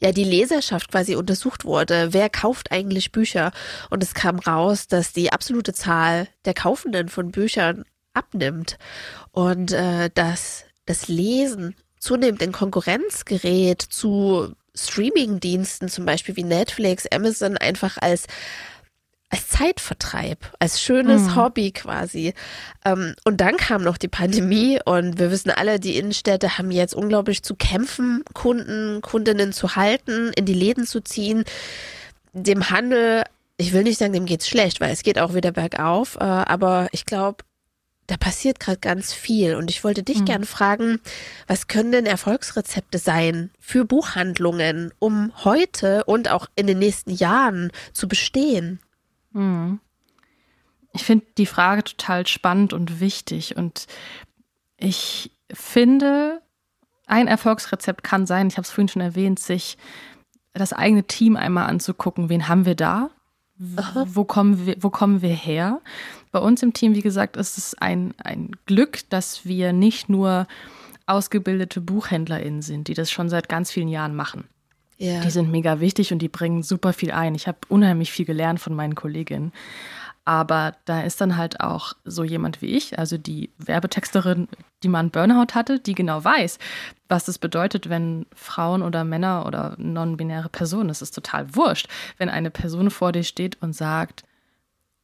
ja 0.00 0.12
die 0.12 0.24
Leserschaft 0.24 0.90
quasi 0.90 1.16
untersucht 1.16 1.64
wurde, 1.64 2.12
wer 2.12 2.28
kauft 2.28 2.70
eigentlich 2.70 3.12
Bücher? 3.12 3.50
Und 3.88 4.02
es 4.02 4.12
kam 4.12 4.38
raus, 4.38 4.88
dass 4.88 5.12
die 5.12 5.32
absolute 5.32 5.72
Zahl 5.72 6.28
der 6.44 6.54
Kaufenden 6.54 7.08
von 7.08 7.30
Büchern 7.30 7.84
abnimmt 8.12 8.78
und 9.32 9.72
äh, 9.72 10.10
dass 10.12 10.64
das 10.84 11.08
Lesen 11.08 11.74
zunehmend 11.98 12.42
in 12.42 12.52
Konkurrenz 12.52 13.24
gerät 13.24 13.82
zu 13.82 14.54
Streaming-Diensten, 14.74 15.88
zum 15.88 16.04
Beispiel 16.04 16.36
wie 16.36 16.44
Netflix, 16.44 17.06
Amazon, 17.06 17.56
einfach 17.56 17.96
als 17.98 18.26
als 19.28 19.48
Zeitvertreib, 19.48 20.38
als 20.60 20.80
schönes 20.80 21.22
mhm. 21.22 21.36
Hobby 21.36 21.72
quasi. 21.72 22.32
Ähm, 22.84 23.14
und 23.24 23.40
dann 23.40 23.56
kam 23.56 23.82
noch 23.82 23.98
die 23.98 24.08
Pandemie 24.08 24.78
und 24.84 25.18
wir 25.18 25.30
wissen 25.30 25.50
alle, 25.50 25.80
die 25.80 25.96
Innenstädte 25.96 26.58
haben 26.58 26.70
jetzt 26.70 26.94
unglaublich 26.94 27.42
zu 27.42 27.56
kämpfen, 27.56 28.22
Kunden, 28.34 29.00
Kundinnen 29.02 29.52
zu 29.52 29.74
halten, 29.74 30.32
in 30.36 30.44
die 30.44 30.54
Läden 30.54 30.86
zu 30.86 31.00
ziehen. 31.00 31.44
Dem 32.32 32.70
Handel, 32.70 33.24
ich 33.56 33.72
will 33.72 33.82
nicht 33.82 33.98
sagen, 33.98 34.12
dem 34.12 34.26
geht's 34.26 34.48
schlecht, 34.48 34.80
weil 34.80 34.92
es 34.92 35.02
geht 35.02 35.18
auch 35.18 35.34
wieder 35.34 35.52
bergauf, 35.52 36.16
äh, 36.16 36.24
aber 36.24 36.88
ich 36.92 37.04
glaube, 37.04 37.38
da 38.06 38.16
passiert 38.16 38.60
gerade 38.60 38.78
ganz 38.78 39.12
viel. 39.12 39.56
Und 39.56 39.70
ich 39.70 39.82
wollte 39.82 40.04
dich 40.04 40.20
mhm. 40.20 40.24
gern 40.26 40.44
fragen, 40.44 41.00
was 41.48 41.66
können 41.66 41.90
denn 41.90 42.06
Erfolgsrezepte 42.06 42.98
sein 42.98 43.50
für 43.58 43.84
Buchhandlungen, 43.84 44.92
um 45.00 45.32
heute 45.42 46.04
und 46.04 46.30
auch 46.30 46.46
in 46.54 46.68
den 46.68 46.78
nächsten 46.78 47.10
Jahren 47.10 47.72
zu 47.92 48.06
bestehen? 48.06 48.78
Hm. 49.36 49.80
Ich 50.92 51.04
finde 51.04 51.26
die 51.36 51.46
Frage 51.46 51.84
total 51.84 52.26
spannend 52.26 52.72
und 52.72 53.00
wichtig. 53.00 53.56
Und 53.56 53.86
ich 54.78 55.30
finde, 55.52 56.40
ein 57.06 57.28
Erfolgsrezept 57.28 58.02
kann 58.02 58.26
sein, 58.26 58.48
ich 58.48 58.54
habe 58.54 58.64
es 58.64 58.70
vorhin 58.70 58.88
schon 58.88 59.02
erwähnt, 59.02 59.38
sich 59.38 59.76
das 60.54 60.72
eigene 60.72 61.04
Team 61.04 61.36
einmal 61.36 61.68
anzugucken. 61.68 62.30
Wen 62.30 62.48
haben 62.48 62.64
wir 62.64 62.74
da? 62.74 63.10
Wo 63.58 64.24
kommen, 64.24 64.66
wir, 64.66 64.76
wo 64.80 64.90
kommen 64.90 65.20
wir 65.20 65.34
her? 65.34 65.80
Bei 66.32 66.38
uns 66.38 66.62
im 66.62 66.72
Team, 66.72 66.94
wie 66.94 67.02
gesagt, 67.02 67.36
ist 67.36 67.58
es 67.58 67.74
ein, 67.74 68.14
ein 68.18 68.52
Glück, 68.64 69.08
dass 69.10 69.44
wir 69.44 69.72
nicht 69.72 70.08
nur 70.08 70.46
ausgebildete 71.06 71.80
BuchhändlerInnen 71.80 72.62
sind, 72.62 72.88
die 72.88 72.94
das 72.94 73.10
schon 73.10 73.28
seit 73.28 73.48
ganz 73.48 73.70
vielen 73.70 73.88
Jahren 73.88 74.14
machen. 74.14 74.44
Ja. 74.98 75.20
Die 75.20 75.30
sind 75.30 75.50
mega 75.50 75.80
wichtig 75.80 76.12
und 76.12 76.20
die 76.20 76.28
bringen 76.28 76.62
super 76.62 76.92
viel 76.92 77.10
ein. 77.10 77.34
Ich 77.34 77.46
habe 77.46 77.58
unheimlich 77.68 78.12
viel 78.12 78.24
gelernt 78.24 78.60
von 78.60 78.74
meinen 78.74 78.94
Kolleginnen. 78.94 79.52
Aber 80.24 80.74
da 80.86 81.02
ist 81.02 81.20
dann 81.20 81.36
halt 81.36 81.60
auch 81.60 81.92
so 82.04 82.24
jemand 82.24 82.60
wie 82.60 82.66
ich, 82.66 82.98
also 82.98 83.16
die 83.16 83.50
Werbetexterin, 83.58 84.48
die 84.82 84.88
mal 84.88 84.98
einen 84.98 85.12
Burnout 85.12 85.54
hatte, 85.54 85.78
die 85.78 85.94
genau 85.94 86.24
weiß, 86.24 86.58
was 87.08 87.26
das 87.26 87.38
bedeutet, 87.38 87.88
wenn 87.88 88.26
Frauen 88.34 88.82
oder 88.82 89.04
Männer 89.04 89.46
oder 89.46 89.76
non-binäre 89.78 90.48
Personen, 90.48 90.88
das 90.88 91.00
ist 91.00 91.14
total 91.14 91.54
wurscht, 91.54 91.86
wenn 92.18 92.28
eine 92.28 92.50
Person 92.50 92.90
vor 92.90 93.12
dir 93.12 93.22
steht 93.22 93.62
und 93.62 93.72
sagt, 93.72 94.24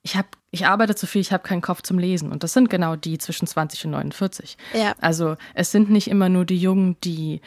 ich 0.03 0.17
habe, 0.17 0.27
ich 0.51 0.67
arbeite 0.67 0.97
zu 0.97 1.07
viel, 1.07 1.21
ich 1.21 1.33
habe 1.33 1.45
keinen 1.45 1.63
Kopf 1.63 1.83
zum 1.83 2.01
Lesen. 2.01 2.33
Und 2.33 2.43
das 2.43 2.53
sind 2.53 2.69
genau 2.69 2.97
die 2.97 3.19
zwischen 3.19 3.47
20 3.47 3.85
und 3.85 3.93
49. 3.93 4.57
Ja. 4.75 4.95
Also 5.01 5.37
es 5.55 5.71
sind 5.71 5.89
nicht 5.89 6.09
immer 6.09 6.29
nur 6.29 6.45
die 6.45 6.59
Jungen, 6.59 6.97
die 7.05 7.41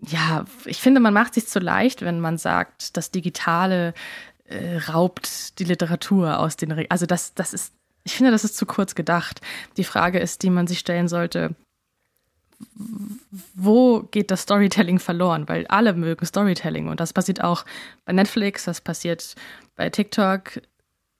ja, 0.00 0.44
ich 0.64 0.78
finde, 0.78 1.00
man 1.00 1.14
macht 1.14 1.34
sich 1.34 1.46
zu 1.48 1.58
leicht, 1.58 2.02
wenn 2.02 2.20
man 2.20 2.38
sagt, 2.38 2.96
das 2.96 3.10
Digitale 3.10 3.94
äh, 4.44 4.78
raubt 4.88 5.58
die 5.58 5.64
Literatur 5.64 6.38
aus 6.38 6.56
den. 6.56 6.72
Re 6.72 6.86
also 6.88 7.06
das, 7.06 7.34
das 7.34 7.52
ist, 7.52 7.72
ich 8.04 8.14
finde, 8.14 8.30
das 8.30 8.44
ist 8.44 8.56
zu 8.56 8.66
kurz 8.66 8.94
gedacht. 8.94 9.40
Die 9.76 9.84
Frage 9.84 10.18
ist, 10.18 10.42
die 10.42 10.50
man 10.50 10.66
sich 10.66 10.78
stellen 10.78 11.08
sollte, 11.08 11.54
wo 13.54 14.00
geht 14.10 14.30
das 14.30 14.42
Storytelling 14.42 14.98
verloren? 14.98 15.48
Weil 15.48 15.66
alle 15.66 15.94
mögen 15.94 16.26
Storytelling 16.26 16.88
und 16.88 17.00
das 17.00 17.12
passiert 17.12 17.42
auch 17.42 17.64
bei 18.04 18.12
Netflix, 18.12 18.64
das 18.64 18.80
passiert 18.80 19.34
bei 19.76 19.90
TikTok, 19.90 20.60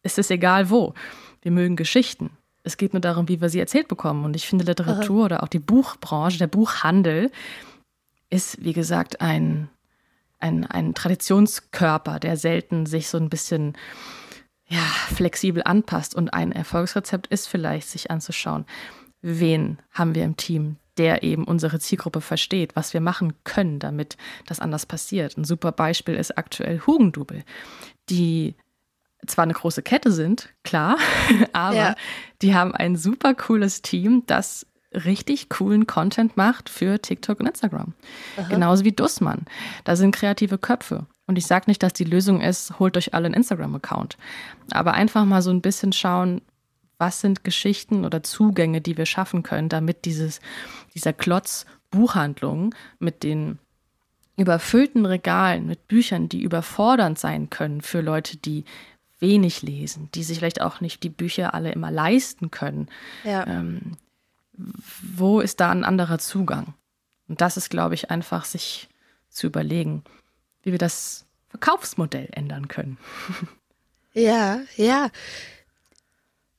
ist 0.02 0.18
es 0.18 0.30
egal 0.30 0.70
wo. 0.70 0.94
Wir 1.42 1.52
mögen 1.52 1.76
Geschichten. 1.76 2.30
Es 2.64 2.76
geht 2.76 2.92
nur 2.92 3.00
darum, 3.00 3.28
wie 3.28 3.40
wir 3.40 3.48
sie 3.48 3.60
erzählt 3.60 3.88
bekommen. 3.88 4.24
Und 4.24 4.36
ich 4.36 4.46
finde 4.46 4.64
Literatur 4.64 5.18
Aha. 5.18 5.24
oder 5.24 5.42
auch 5.42 5.48
die 5.48 5.60
Buchbranche, 5.60 6.38
der 6.38 6.48
Buchhandel, 6.48 7.30
ist, 8.30 8.62
wie 8.64 8.72
gesagt, 8.72 9.20
ein, 9.20 9.68
ein, 10.38 10.66
ein 10.66 10.94
Traditionskörper, 10.94 12.18
der 12.18 12.36
selten 12.36 12.86
sich 12.86 13.08
so 13.08 13.18
ein 13.18 13.30
bisschen 13.30 13.76
ja, 14.68 14.82
flexibel 15.14 15.62
anpasst. 15.64 16.14
Und 16.14 16.30
ein 16.30 16.52
Erfolgsrezept 16.52 17.26
ist 17.28 17.48
vielleicht, 17.48 17.88
sich 17.88 18.10
anzuschauen, 18.10 18.66
wen 19.22 19.78
haben 19.90 20.14
wir 20.14 20.24
im 20.24 20.36
Team, 20.36 20.76
der 20.96 21.22
eben 21.22 21.44
unsere 21.44 21.78
Zielgruppe 21.78 22.20
versteht, 22.20 22.76
was 22.76 22.92
wir 22.92 23.00
machen 23.00 23.32
können, 23.44 23.78
damit 23.78 24.16
das 24.46 24.60
anders 24.60 24.86
passiert. 24.86 25.36
Ein 25.36 25.44
super 25.44 25.72
Beispiel 25.72 26.14
ist 26.14 26.36
aktuell 26.36 26.80
Hugendubel, 26.86 27.44
die 28.10 28.54
zwar 29.26 29.44
eine 29.44 29.54
große 29.54 29.82
Kette 29.82 30.12
sind, 30.12 30.50
klar, 30.62 30.96
aber 31.52 31.74
ja. 31.74 31.94
die 32.42 32.54
haben 32.54 32.74
ein 32.74 32.96
super 32.96 33.34
cooles 33.34 33.82
Team, 33.82 34.22
das 34.26 34.66
richtig 34.92 35.48
coolen 35.48 35.86
Content 35.86 36.36
macht 36.36 36.68
für 36.68 37.00
TikTok 37.00 37.40
und 37.40 37.46
Instagram. 37.46 37.92
Aha. 38.36 38.48
Genauso 38.48 38.84
wie 38.84 38.92
Dussmann. 38.92 39.44
Da 39.84 39.96
sind 39.96 40.14
kreative 40.14 40.58
Köpfe. 40.58 41.06
Und 41.26 41.36
ich 41.36 41.46
sage 41.46 41.64
nicht, 41.68 41.82
dass 41.82 41.92
die 41.92 42.04
Lösung 42.04 42.40
ist, 42.40 42.78
holt 42.78 42.96
euch 42.96 43.12
alle 43.12 43.26
einen 43.26 43.34
Instagram-Account. 43.34 44.16
Aber 44.70 44.94
einfach 44.94 45.24
mal 45.26 45.42
so 45.42 45.50
ein 45.50 45.60
bisschen 45.60 45.92
schauen, 45.92 46.40
was 46.96 47.20
sind 47.20 47.44
Geschichten 47.44 48.04
oder 48.04 48.22
Zugänge, 48.22 48.80
die 48.80 48.96
wir 48.96 49.06
schaffen 49.06 49.42
können, 49.42 49.68
damit 49.68 50.04
dieses, 50.04 50.40
dieser 50.94 51.12
Klotz 51.12 51.66
Buchhandlung 51.90 52.74
mit 52.98 53.22
den 53.22 53.58
überfüllten 54.36 55.04
Regalen, 55.04 55.66
mit 55.66 55.86
Büchern, 55.88 56.28
die 56.28 56.42
überfordernd 56.42 57.18
sein 57.18 57.50
können 57.50 57.82
für 57.82 58.00
Leute, 58.00 58.36
die 58.36 58.64
wenig 59.20 59.62
lesen, 59.62 60.08
die 60.14 60.22
sich 60.22 60.38
vielleicht 60.38 60.60
auch 60.60 60.80
nicht 60.80 61.02
die 61.02 61.08
Bücher 61.08 61.54
alle 61.54 61.72
immer 61.72 61.90
leisten 61.90 62.50
können. 62.50 62.88
Ja. 63.24 63.46
Ähm, 63.46 63.96
wo 64.58 65.40
ist 65.40 65.60
da 65.60 65.70
ein 65.70 65.84
anderer 65.84 66.18
Zugang? 66.18 66.74
Und 67.28 67.40
das 67.40 67.56
ist, 67.56 67.70
glaube 67.70 67.94
ich, 67.94 68.10
einfach 68.10 68.44
sich 68.44 68.88
zu 69.28 69.46
überlegen, 69.46 70.02
wie 70.62 70.72
wir 70.72 70.78
das 70.78 71.26
Verkaufsmodell 71.48 72.28
ändern 72.32 72.68
können. 72.68 72.98
Ja, 74.14 74.60
ja. 74.76 75.10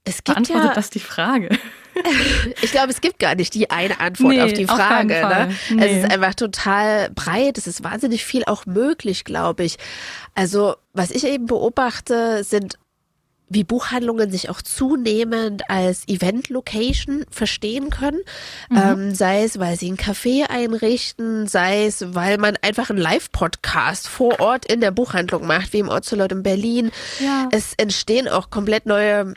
Es 0.05 0.23
gibt 0.23 0.35
Beantwortet 0.35 0.69
ja, 0.69 0.73
das 0.73 0.89
die 0.89 0.99
Frage? 0.99 1.49
ich 2.61 2.71
glaube, 2.71 2.89
es 2.89 3.01
gibt 3.01 3.19
gar 3.19 3.35
nicht 3.35 3.53
die 3.53 3.69
eine 3.69 3.99
Antwort 3.99 4.33
nee, 4.33 4.41
auf 4.41 4.53
die 4.53 4.65
Frage. 4.65 5.27
Auf 5.27 5.33
ne? 5.33 5.55
nee. 5.71 5.85
Es 5.85 6.03
ist 6.03 6.11
einfach 6.11 6.35
total 6.35 7.09
breit. 7.09 7.57
Es 7.57 7.67
ist 7.67 7.83
wahnsinnig 7.83 8.23
viel 8.23 8.45
auch 8.45 8.65
möglich, 8.65 9.25
glaube 9.25 9.63
ich. 9.63 9.77
Also, 10.35 10.75
was 10.93 11.11
ich 11.11 11.25
eben 11.25 11.47
beobachte, 11.47 12.43
sind 12.43 12.79
wie 13.49 13.63
Buchhandlungen 13.63 14.31
sich 14.31 14.49
auch 14.49 14.61
zunehmend 14.61 15.69
als 15.69 16.07
Event-Location 16.07 17.25
verstehen 17.29 17.89
können. 17.89 18.21
Mhm. 18.69 18.77
Ähm, 18.77 19.15
sei 19.15 19.43
es, 19.43 19.59
weil 19.59 19.77
sie 19.77 19.91
ein 19.91 19.97
Café 19.97 20.49
einrichten, 20.49 21.47
sei 21.47 21.85
es, 21.85 22.13
weil 22.13 22.37
man 22.37 22.57
einfach 22.61 22.89
einen 22.89 22.99
Live-Podcast 22.99 24.07
vor 24.07 24.39
Ort 24.39 24.71
in 24.71 24.81
der 24.81 24.91
Buchhandlung 24.91 25.47
macht, 25.47 25.73
wie 25.73 25.79
im 25.79 25.89
Ocelot 25.89 26.31
in 26.31 26.43
Berlin. 26.43 26.91
Ja. 27.19 27.49
Es 27.51 27.73
entstehen 27.77 28.27
auch 28.27 28.49
komplett 28.49 28.85
neue 28.85 29.33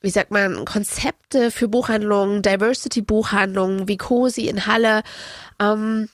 wie 0.00 0.10
sagt 0.10 0.30
man, 0.30 0.64
Konzepte 0.64 1.50
für 1.50 1.66
Buchhandlungen, 1.66 2.42
Diversity-Buchhandlungen, 2.42 3.88
wie 3.88 3.96
Cosi 3.96 4.46
in 4.46 4.66
Halle. 4.66 5.02
Ähm, 5.58 6.08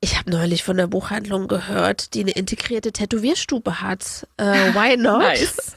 ich 0.00 0.18
habe 0.18 0.30
neulich 0.30 0.62
von 0.64 0.76
der 0.76 0.86
Buchhandlung 0.86 1.48
gehört, 1.48 2.12
die 2.14 2.20
eine 2.20 2.32
integrierte 2.32 2.92
Tätowierstube 2.92 3.80
hat. 3.80 4.26
Äh, 4.36 4.74
why 4.74 4.96
not? 4.98 5.20
Nice. 5.20 5.76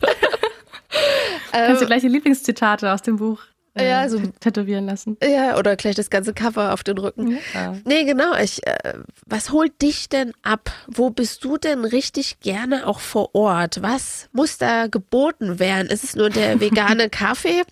Kannst 1.51 1.81
du 1.81 1.85
ähm, 1.85 1.87
gleich 1.87 2.01
die 2.01 2.07
Lieblingszitate 2.07 2.91
aus 2.91 3.01
dem 3.01 3.17
Buch 3.17 3.41
äh, 3.77 3.89
ja, 3.89 4.09
so, 4.09 4.19
tätowieren 4.39 4.85
lassen? 4.85 5.17
Ja, 5.23 5.57
oder 5.57 5.75
gleich 5.75 5.95
das 5.95 6.09
ganze 6.09 6.33
Cover 6.33 6.73
auf 6.73 6.83
den 6.83 6.97
Rücken. 6.97 7.37
Ja. 7.53 7.75
Nee, 7.85 8.05
genau. 8.05 8.35
Ich, 8.35 8.65
äh, 8.65 8.93
was 9.25 9.51
holt 9.51 9.81
dich 9.81 10.09
denn 10.09 10.33
ab? 10.41 10.71
Wo 10.87 11.09
bist 11.09 11.43
du 11.43 11.57
denn 11.57 11.85
richtig 11.85 12.39
gerne 12.39 12.87
auch 12.87 12.99
vor 12.99 13.35
Ort? 13.35 13.81
Was 13.81 14.29
muss 14.31 14.57
da 14.57 14.87
geboten 14.87 15.59
werden? 15.59 15.87
Ist 15.87 16.03
es 16.03 16.15
nur 16.15 16.29
der 16.29 16.59
vegane 16.59 17.09
Kaffee? 17.09 17.63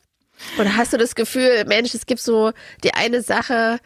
Oder 0.59 0.75
hast 0.75 0.93
du 0.93 0.97
das 0.97 1.15
Gefühl, 1.15 1.65
Mensch, 1.65 1.93
es 1.93 2.05
gibt 2.05 2.21
so 2.21 2.51
die 2.83 2.93
eine 2.93 3.21
Sache, 3.21 3.79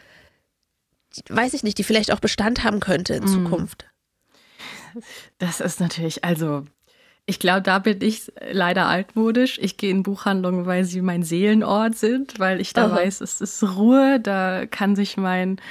die, 1.16 1.22
weiß 1.30 1.54
ich 1.54 1.64
nicht, 1.64 1.78
die 1.78 1.84
vielleicht 1.84 2.12
auch 2.12 2.20
Bestand 2.20 2.64
haben 2.64 2.80
könnte 2.80 3.14
in 3.14 3.24
mm. 3.24 3.28
Zukunft? 3.28 3.86
Das 5.38 5.60
ist 5.60 5.80
natürlich, 5.80 6.24
also 6.24 6.66
ich 7.30 7.38
glaube, 7.38 7.62
da 7.62 7.78
bin 7.78 8.02
ich 8.02 8.34
leider 8.52 8.88
altmodisch. 8.88 9.60
Ich 9.62 9.78
gehe 9.78 9.92
in 9.92 10.02
Buchhandlungen, 10.02 10.66
weil 10.66 10.84
sie 10.84 11.00
mein 11.00 11.22
Seelenort 11.22 11.96
sind, 11.96 12.40
weil 12.40 12.60
ich 12.60 12.74
da 12.74 12.88
Aha. 12.88 12.96
weiß, 12.96 13.22
es 13.22 13.40
ist 13.40 13.62
Ruhe, 13.62 14.20
da 14.20 14.66
kann 14.66 14.96
sich 14.96 15.16
mein 15.16 15.62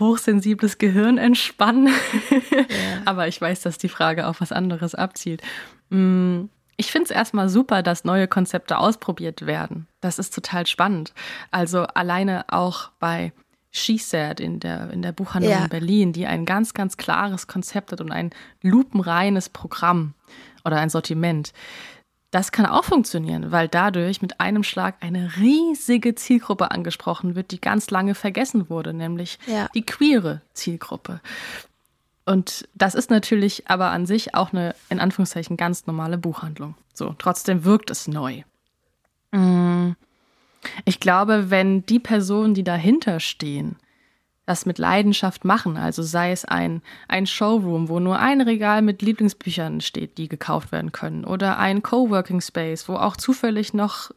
hochsensibles 0.00 0.78
Gehirn 0.78 1.18
entspannen. 1.18 1.88
Ja. 2.50 2.64
Aber 3.04 3.28
ich 3.28 3.38
weiß, 3.38 3.60
dass 3.60 3.76
die 3.76 3.90
Frage 3.90 4.26
auf 4.26 4.40
was 4.40 4.52
anderes 4.52 4.94
abzielt. 4.94 5.42
Mm, 5.90 6.44
ich 6.78 6.90
finde 6.90 7.04
es 7.04 7.10
erstmal 7.10 7.50
super, 7.50 7.82
dass 7.82 8.04
neue 8.04 8.26
Konzepte 8.26 8.78
ausprobiert 8.78 9.44
werden. 9.44 9.86
Das 10.00 10.18
ist 10.18 10.34
total 10.34 10.66
spannend. 10.66 11.12
Also 11.50 11.82
alleine 11.82 12.46
auch 12.48 12.90
bei 13.00 13.34
She 13.70 13.98
Said 13.98 14.40
in 14.40 14.60
der, 14.60 14.90
in 14.90 15.02
der 15.02 15.12
Buchhandlung 15.12 15.52
ja. 15.52 15.64
in 15.64 15.68
Berlin, 15.68 16.12
die 16.14 16.24
ein 16.24 16.46
ganz, 16.46 16.72
ganz 16.72 16.96
klares 16.96 17.48
Konzept 17.48 17.92
hat 17.92 18.00
und 18.00 18.12
ein 18.12 18.30
lupenreines 18.62 19.50
Programm 19.50 20.14
oder 20.64 20.78
ein 20.78 20.90
Sortiment. 20.90 21.52
Das 22.30 22.50
kann 22.50 22.64
auch 22.64 22.84
funktionieren, 22.84 23.52
weil 23.52 23.68
dadurch 23.68 24.22
mit 24.22 24.40
einem 24.40 24.62
Schlag 24.62 24.96
eine 25.00 25.36
riesige 25.36 26.14
Zielgruppe 26.14 26.70
angesprochen 26.70 27.34
wird, 27.34 27.50
die 27.50 27.60
ganz 27.60 27.90
lange 27.90 28.14
vergessen 28.14 28.70
wurde, 28.70 28.94
nämlich 28.94 29.38
ja. 29.46 29.68
die 29.74 29.84
queere 29.84 30.40
Zielgruppe. 30.54 31.20
Und 32.24 32.66
das 32.74 32.94
ist 32.94 33.10
natürlich 33.10 33.68
aber 33.68 33.90
an 33.90 34.06
sich 34.06 34.34
auch 34.34 34.52
eine, 34.52 34.74
in 34.88 35.00
Anführungszeichen, 35.00 35.56
ganz 35.56 35.86
normale 35.86 36.16
Buchhandlung. 36.16 36.74
So, 36.94 37.14
trotzdem 37.18 37.64
wirkt 37.64 37.90
es 37.90 38.08
neu. 38.08 38.42
Mm. 39.32 39.92
Ich 40.84 41.00
glaube, 41.00 41.50
wenn 41.50 41.84
die 41.86 41.98
Personen, 41.98 42.54
die 42.54 42.62
dahinter 42.62 43.18
stehen, 43.18 43.76
das 44.46 44.66
mit 44.66 44.78
Leidenschaft 44.78 45.44
machen. 45.44 45.76
Also 45.76 46.02
sei 46.02 46.32
es 46.32 46.44
ein, 46.44 46.82
ein 47.08 47.26
Showroom, 47.26 47.88
wo 47.88 48.00
nur 48.00 48.18
ein 48.18 48.40
Regal 48.40 48.82
mit 48.82 49.02
Lieblingsbüchern 49.02 49.80
steht, 49.80 50.18
die 50.18 50.28
gekauft 50.28 50.72
werden 50.72 50.92
können. 50.92 51.24
Oder 51.24 51.58
ein 51.58 51.82
Coworking 51.82 52.40
Space, 52.40 52.88
wo 52.88 52.94
auch 52.94 53.16
zufällig 53.16 53.72
noch 53.72 54.10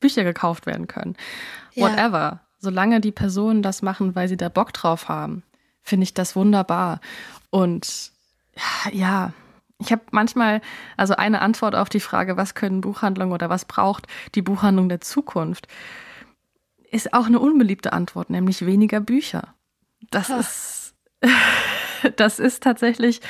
Bücher 0.00 0.24
gekauft 0.24 0.66
werden 0.66 0.86
können. 0.86 1.16
Ja. 1.72 1.84
Whatever. 1.84 2.40
Solange 2.58 3.00
die 3.00 3.12
Personen 3.12 3.62
das 3.62 3.82
machen, 3.82 4.14
weil 4.14 4.28
sie 4.28 4.36
da 4.36 4.48
Bock 4.48 4.72
drauf 4.72 5.08
haben, 5.08 5.42
finde 5.82 6.04
ich 6.04 6.14
das 6.14 6.36
wunderbar. 6.36 7.00
Und 7.50 8.10
ja, 8.92 9.32
ich 9.78 9.92
habe 9.92 10.02
manchmal, 10.10 10.60
also 10.96 11.14
eine 11.14 11.40
Antwort 11.42 11.74
auf 11.74 11.88
die 11.88 12.00
Frage, 12.00 12.36
was 12.36 12.54
können 12.54 12.80
Buchhandlungen 12.80 13.32
oder 13.32 13.50
was 13.50 13.66
braucht 13.66 14.06
die 14.34 14.42
Buchhandlung 14.42 14.88
der 14.88 15.00
Zukunft? 15.00 15.68
Ist 16.96 17.12
auch 17.12 17.26
eine 17.26 17.38
unbeliebte 17.40 17.92
Antwort, 17.92 18.30
nämlich 18.30 18.64
weniger 18.64 19.00
Bücher. 19.00 19.54
Das 20.10 20.30
ist, 20.30 20.94
das 22.16 22.38
ist 22.38 22.62
tatsächlich 22.62 23.20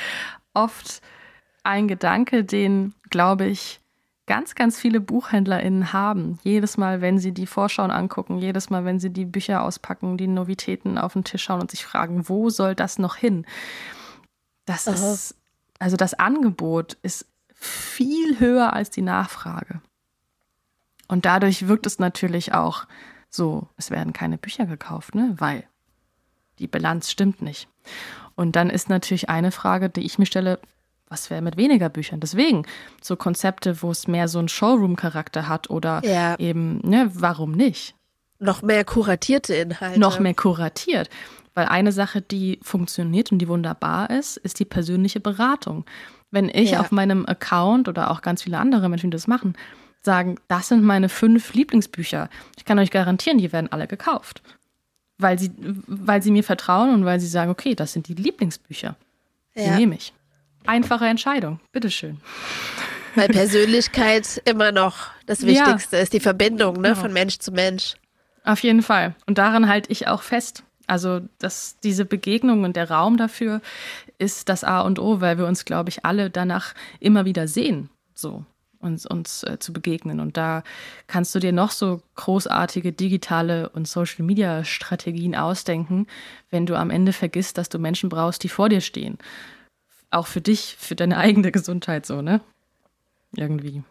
oft 0.53 1.01
ein 1.63 1.87
Gedanke, 1.87 2.43
den, 2.43 2.93
glaube 3.09 3.45
ich, 3.45 3.81
ganz, 4.25 4.55
ganz 4.55 4.79
viele 4.79 4.99
BuchhändlerInnen 4.99 5.93
haben. 5.93 6.39
Jedes 6.43 6.77
Mal, 6.77 7.01
wenn 7.01 7.17
sie 7.17 7.31
die 7.31 7.47
Vorschauen 7.47 7.91
angucken, 7.91 8.37
jedes 8.37 8.69
Mal, 8.69 8.85
wenn 8.85 8.99
sie 8.99 9.09
die 9.09 9.25
Bücher 9.25 9.63
auspacken, 9.63 10.17
die 10.17 10.27
Novitäten 10.27 10.97
auf 10.97 11.13
den 11.13 11.23
Tisch 11.23 11.43
schauen 11.43 11.61
und 11.61 11.71
sich 11.71 11.85
fragen, 11.85 12.27
wo 12.29 12.49
soll 12.49 12.75
das 12.75 12.99
noch 12.99 13.15
hin? 13.15 13.45
Das 14.65 14.87
Aha. 14.87 14.95
ist, 14.95 15.35
also 15.79 15.95
das 15.97 16.13
Angebot 16.13 16.97
ist 17.01 17.25
viel 17.53 18.39
höher 18.39 18.73
als 18.73 18.89
die 18.89 19.01
Nachfrage. 19.01 19.81
Und 21.07 21.25
dadurch 21.25 21.67
wirkt 21.67 21.85
es 21.85 21.99
natürlich 21.99 22.53
auch 22.53 22.85
so, 23.29 23.67
es 23.77 23.91
werden 23.91 24.13
keine 24.13 24.37
Bücher 24.37 24.65
gekauft, 24.65 25.15
ne? 25.15 25.35
weil 25.37 25.63
die 26.59 26.67
Bilanz 26.67 27.11
stimmt 27.11 27.41
nicht. 27.41 27.67
Und 28.35 28.55
dann 28.55 28.69
ist 28.69 28.89
natürlich 28.89 29.29
eine 29.29 29.51
Frage, 29.51 29.89
die 29.89 30.05
ich 30.05 30.19
mir 30.19 30.25
stelle, 30.25 30.59
was 31.09 31.29
wäre 31.29 31.41
mit 31.41 31.57
weniger 31.57 31.89
Büchern? 31.89 32.19
Deswegen 32.19 32.65
so 33.01 33.15
Konzepte, 33.15 33.81
wo 33.81 33.91
es 33.91 34.07
mehr 34.07 34.27
so 34.27 34.39
einen 34.39 34.49
Showroom-Charakter 34.49 35.47
hat 35.47 35.69
oder 35.69 36.01
ja. 36.03 36.37
eben, 36.37 36.79
ne, 36.83 37.09
warum 37.13 37.51
nicht? 37.51 37.95
Noch 38.39 38.61
mehr 38.61 38.83
kuratierte 38.83 39.55
Inhalte. 39.55 39.99
Noch 39.99 40.19
mehr 40.19 40.33
kuratiert. 40.33 41.09
Weil 41.53 41.65
eine 41.65 41.91
Sache, 41.91 42.21
die 42.21 42.59
funktioniert 42.61 43.31
und 43.31 43.39
die 43.39 43.47
wunderbar 43.47 44.11
ist, 44.11 44.37
ist 44.37 44.59
die 44.59 44.65
persönliche 44.65 45.19
Beratung. 45.19 45.85
Wenn 46.29 46.49
ich 46.49 46.71
ja. 46.71 46.81
auf 46.81 46.91
meinem 46.91 47.25
Account 47.25 47.87
oder 47.87 48.11
auch 48.11 48.21
ganz 48.21 48.43
viele 48.43 48.59
andere 48.59 48.89
Menschen, 48.89 49.09
die 49.09 49.15
das 49.15 49.27
machen, 49.27 49.55
sagen, 50.01 50.35
das 50.47 50.69
sind 50.69 50.83
meine 50.83 51.09
fünf 51.09 51.53
Lieblingsbücher, 51.53 52.29
ich 52.57 52.65
kann 52.65 52.79
euch 52.79 52.91
garantieren, 52.91 53.37
die 53.37 53.51
werden 53.51 53.71
alle 53.71 53.87
gekauft. 53.87 54.41
Weil 55.17 55.39
sie, 55.39 55.51
weil 55.87 56.21
sie 56.21 56.31
mir 56.31 56.43
vertrauen 56.43 56.93
und 56.93 57.05
weil 57.05 57.19
sie 57.19 57.27
sagen, 57.27 57.49
okay, 57.49 57.73
das 57.73 57.93
sind 57.93 58.07
die 58.07 58.13
Lieblingsbücher. 58.13 58.95
Die 59.55 59.61
ja. 59.61 59.75
nehme 59.75 59.95
ich. 59.95 60.13
Einfache 60.65 61.05
Entscheidung, 61.05 61.59
bitteschön. 61.71 62.19
Weil 63.15 63.29
Persönlichkeit 63.29 64.41
immer 64.45 64.71
noch 64.71 65.07
das 65.25 65.43
Wichtigste 65.43 65.95
ja. 65.95 66.03
ist, 66.03 66.13
die 66.13 66.19
Verbindung 66.19 66.81
ne, 66.81 66.89
ja. 66.89 66.95
von 66.95 67.11
Mensch 67.11 67.39
zu 67.39 67.51
Mensch. 67.51 67.95
Auf 68.43 68.59
jeden 68.59 68.83
Fall. 68.83 69.15
Und 69.25 69.39
daran 69.39 69.67
halte 69.67 69.91
ich 69.91 70.07
auch 70.07 70.21
fest. 70.21 70.63
Also, 70.85 71.21
dass 71.39 71.77
diese 71.83 72.05
Begegnung 72.05 72.63
und 72.63 72.75
der 72.75 72.89
Raum 72.89 73.17
dafür 73.17 73.61
ist 74.19 74.47
das 74.49 74.63
A 74.63 74.81
und 74.81 74.99
O, 74.99 75.19
weil 75.19 75.37
wir 75.37 75.47
uns, 75.47 75.65
glaube 75.65 75.89
ich, 75.89 76.05
alle 76.05 76.29
danach 76.29 76.73
immer 76.99 77.25
wieder 77.25 77.47
sehen. 77.47 77.89
So 78.13 78.45
uns, 78.79 79.05
uns 79.05 79.43
äh, 79.43 79.59
zu 79.59 79.73
begegnen. 79.73 80.19
Und 80.19 80.37
da 80.37 80.63
kannst 81.07 81.33
du 81.35 81.39
dir 81.39 81.51
noch 81.51 81.71
so 81.71 82.01
großartige 82.15 82.91
digitale 82.91 83.69
und 83.69 83.87
Social-Media-Strategien 83.87 85.35
ausdenken, 85.35 86.07
wenn 86.49 86.65
du 86.65 86.75
am 86.75 86.89
Ende 86.89 87.13
vergisst, 87.13 87.57
dass 87.57 87.69
du 87.69 87.79
Menschen 87.79 88.09
brauchst, 88.09 88.43
die 88.43 88.49
vor 88.49 88.69
dir 88.69 88.81
stehen. 88.81 89.17
Auch 90.11 90.27
für 90.27 90.41
dich, 90.41 90.75
für 90.79 90.95
deine 90.95 91.17
eigene 91.17 91.51
Gesundheit 91.51 92.05
so, 92.05 92.21
ne? 92.21 92.41
Irgendwie. 93.35 93.83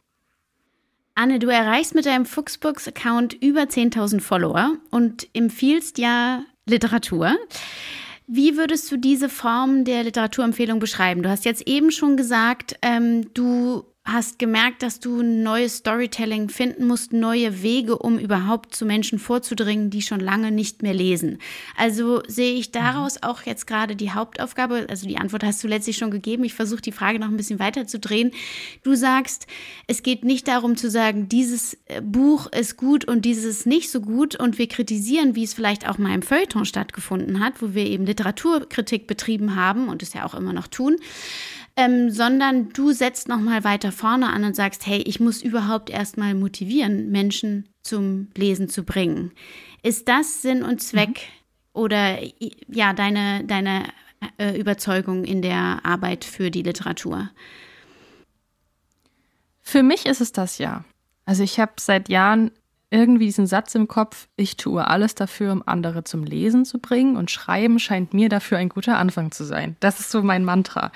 Anne, 1.15 1.39
du 1.39 1.49
erreichst 1.49 1.95
mit 1.95 2.05
deinem 2.05 2.27
Fuchsbooks-Account 2.27 3.35
über 3.35 3.63
10.000 3.63 4.21
Follower 4.21 4.73
und 4.91 5.27
empfiehlst 5.35 5.99
ja 5.99 6.43
Literatur. 6.67 7.37
Wie 8.27 8.57
würdest 8.57 8.91
du 8.91 8.97
diese 8.97 9.29
Form 9.29 9.85
der 9.85 10.03
Literaturempfehlung 10.03 10.79
beschreiben? 10.79 11.23
Du 11.23 11.31
hast 11.31 11.45
jetzt 11.45 11.67
eben 11.67 11.91
schon 11.91 12.17
gesagt, 12.17 12.77
ähm, 12.83 13.33
du 13.35 13.85
hast 14.07 14.39
gemerkt, 14.39 14.83
dass 14.83 15.01
du 15.01 15.23
neues 15.23 15.79
Storytelling 15.79 16.49
finden 16.49 16.87
musst, 16.87 17.13
neue 17.13 17.63
Wege, 17.63 17.99
um 17.99 18.19
überhaupt 18.19 18.75
zu 18.75 18.87
Menschen 18.87 19.19
vorzudringen, 19.19 19.91
die 19.91 20.01
schon 20.01 20.21
lange 20.21 20.53
nicht 20.53 20.83
mehr 20.83 20.95
lesen. 20.95 21.39
Also 21.77 22.23
sehe 22.29 22.55
ich 22.55 22.71
daraus 22.71 23.23
auch 23.23 23.43
jetzt 23.43 23.67
gerade 23.67 23.97
die 23.97 24.13
Hauptaufgabe, 24.13 24.87
also 24.89 25.09
die 25.09 25.19
Antwort 25.19 25.43
hast 25.43 25.63
du 25.65 25.69
letztlich 25.69 25.97
schon 25.97 26.13
gegeben. 26.13 26.45
Ich 26.45 26.55
versuche 26.55 26.81
die 26.81 26.93
Frage 26.93 27.19
noch 27.19 27.29
ein 27.29 27.37
bisschen 27.37 27.59
weiter 27.59 27.87
zu 27.87 27.99
drehen. 27.99 28.31
Du 28.85 28.95
sagst, 28.95 29.49
es 29.89 30.05
geht 30.05 30.25
nicht 30.25 30.47
darum 30.47 30.77
zu 30.77 30.89
sagen, 30.89 31.29
dieses 31.29 31.77
äh, 31.87 32.01
Buch 32.01 32.47
ist 32.53 32.77
gut 32.77 33.05
und 33.05 33.25
dieses 33.25 33.45
ist 33.45 33.67
nicht 33.67 33.91
so 33.91 34.01
gut 34.01 34.37
und 34.37 34.59
wir 34.59 34.69
kritisieren, 34.69 35.35
wie 35.35 35.45
es 35.45 35.55
vielleicht 35.55 35.89
auch 35.89 35.99
mal 35.99 36.15
im 36.15 36.23
Feuilleton 36.23 36.65
stattgefunden 36.65 37.45
hat, 37.45 37.61
wo 37.61 37.75
wir 37.75 37.87
eben 37.87 38.07
Literaturkritik 38.07 39.09
betrieben 39.09 39.57
haben 39.57 39.89
und 39.89 40.03
es 40.03 40.13
ja 40.13 40.25
auch 40.25 40.35
immer 40.35 40.53
noch 40.53 40.69
tun 40.69 40.97
ähm, 41.77 42.11
sondern 42.11 42.71
du 42.71 42.93
setzt 42.93 43.29
noch 43.29 43.41
mal 43.41 43.63
weiter 43.63 43.93
vorne 43.93 44.33
an 44.33 44.45
und 44.45 44.57
sagst, 44.57 44.87
hey, 44.87 45.03
ich 45.03 45.21
muss 45.21 45.43
überhaupt 45.43 45.91
erst 45.91 46.17
mal 46.17 46.35
motivieren, 46.35 47.11
Menschen 47.11 47.69
zum 47.83 48.29
Lesen 48.35 48.69
zu 48.69 48.83
bringen. 48.83 49.33
Ist 49.83 50.09
das 50.09 50.43
Sinn 50.43 50.63
und 50.63 50.83
Zweck 50.83 51.09
mhm. 51.09 51.81
oder 51.81 52.19
ja 52.69 52.93
deine 52.95 53.45
deine 53.45 53.85
äh, 54.39 54.59
Überzeugung 54.59 55.25
in 55.25 55.43
der 55.43 55.81
Arbeit 55.85 56.25
für 56.25 56.51
die 56.51 56.63
Literatur? 56.63 57.31
Für 59.63 59.83
mich 59.83 60.07
ist 60.07 60.21
es 60.21 60.33
das 60.33 60.59
ja. 60.59 60.85
Also 61.27 61.43
ich 61.43 61.61
habe 61.61 61.73
seit 61.79 62.09
Jahren 62.09 62.53
irgendwie 62.91 63.27
diesen 63.27 63.47
Satz 63.47 63.75
im 63.75 63.89
Kopf, 63.89 64.29
ich 64.37 64.57
tue 64.57 64.87
alles 64.87 65.15
dafür, 65.17 65.53
um 65.53 65.63
andere 65.67 66.05
zum 66.05 66.23
Lesen 66.23 66.65
zu 66.65 66.79
bringen 66.79 67.17
und 67.17 67.31
Schreiben 67.31 67.79
scheint 67.79 68.15
mir 68.15 68.29
dafür 68.29 68.59
ein 68.59 68.69
guter 68.69 68.97
Anfang 68.97 69.33
zu 69.33 69.45
sein. 69.45 69.77
Das 69.81 69.99
ist 69.99 70.11
so 70.11 70.23
mein 70.23 70.45
Mantra. 70.45 70.93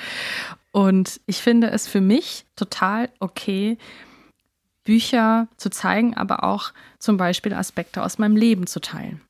Und 0.73 1.21
ich 1.27 1.39
finde 1.39 1.71
es 1.71 1.89
für 1.89 2.01
mich 2.01 2.45
total 2.57 3.09
okay, 3.19 3.77
Bücher 4.85 5.49
zu 5.57 5.71
zeigen, 5.71 6.17
aber 6.17 6.45
auch 6.45 6.73
zum 6.99 7.17
Beispiel 7.17 7.55
Aspekte 7.55 8.03
aus 8.03 8.19
meinem 8.19 8.37
Leben 8.37 8.67
zu 8.67 8.81
teilen. 8.81 9.21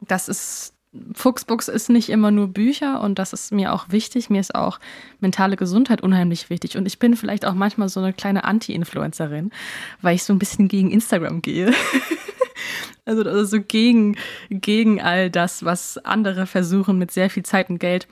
Das 0.00 0.28
ist, 0.28 0.74
Fuchsbooks 1.14 1.68
ist 1.68 1.90
nicht 1.90 2.08
immer 2.08 2.30
nur 2.30 2.48
Bücher 2.48 3.00
und 3.00 3.18
das 3.18 3.32
ist 3.32 3.52
mir 3.52 3.72
auch 3.72 3.86
wichtig. 3.90 4.30
Mir 4.30 4.40
ist 4.40 4.54
auch 4.54 4.78
mentale 5.20 5.56
Gesundheit 5.56 6.02
unheimlich 6.02 6.50
wichtig. 6.50 6.76
Und 6.76 6.86
ich 6.86 6.98
bin 6.98 7.16
vielleicht 7.16 7.44
auch 7.44 7.54
manchmal 7.54 7.88
so 7.88 8.00
eine 8.00 8.12
kleine 8.12 8.44
Anti-Influencerin, 8.44 9.50
weil 10.02 10.14
ich 10.14 10.24
so 10.24 10.32
ein 10.32 10.38
bisschen 10.38 10.68
gegen 10.68 10.90
Instagram 10.90 11.42
gehe. 11.42 11.72
also, 13.04 13.22
also 13.22 13.44
so 13.44 13.60
gegen, 13.60 14.16
gegen 14.50 15.00
all 15.00 15.30
das, 15.30 15.64
was 15.64 15.98
andere 15.98 16.46
versuchen 16.46 16.98
mit 16.98 17.10
sehr 17.10 17.28
viel 17.28 17.44
Zeit 17.44 17.70
und 17.70 17.78
Geld 17.78 18.08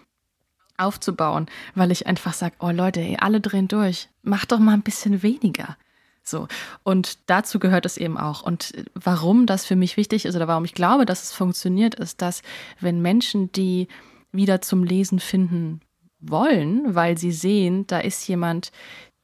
aufzubauen, 0.76 1.46
weil 1.74 1.90
ich 1.90 2.06
einfach 2.06 2.32
sage, 2.32 2.56
oh 2.58 2.70
Leute, 2.70 3.00
ey, 3.00 3.16
alle 3.20 3.40
drehen 3.40 3.68
durch, 3.68 4.08
mach 4.22 4.44
doch 4.44 4.58
mal 4.58 4.74
ein 4.74 4.82
bisschen 4.82 5.22
weniger. 5.22 5.76
So. 6.22 6.48
Und 6.82 7.18
dazu 7.26 7.58
gehört 7.58 7.87
es 7.87 7.96
eben 7.96 8.16
auch. 8.16 8.42
Und 8.42 8.72
warum 8.94 9.46
das 9.46 9.66
für 9.66 9.76
mich 9.76 9.96
wichtig 9.96 10.24
ist 10.24 10.34
oder 10.34 10.48
warum 10.48 10.64
ich 10.64 10.74
glaube, 10.74 11.04
dass 11.06 11.22
es 11.22 11.32
funktioniert, 11.32 11.94
ist, 11.94 12.22
dass 12.22 12.42
wenn 12.80 13.02
Menschen, 13.02 13.52
die 13.52 13.88
wieder 14.32 14.62
zum 14.62 14.82
Lesen 14.82 15.20
finden 15.20 15.80
wollen, 16.18 16.94
weil 16.94 17.18
sie 17.18 17.32
sehen, 17.32 17.87
da 17.87 17.98
ist 17.98 18.26
jemand, 18.26 18.72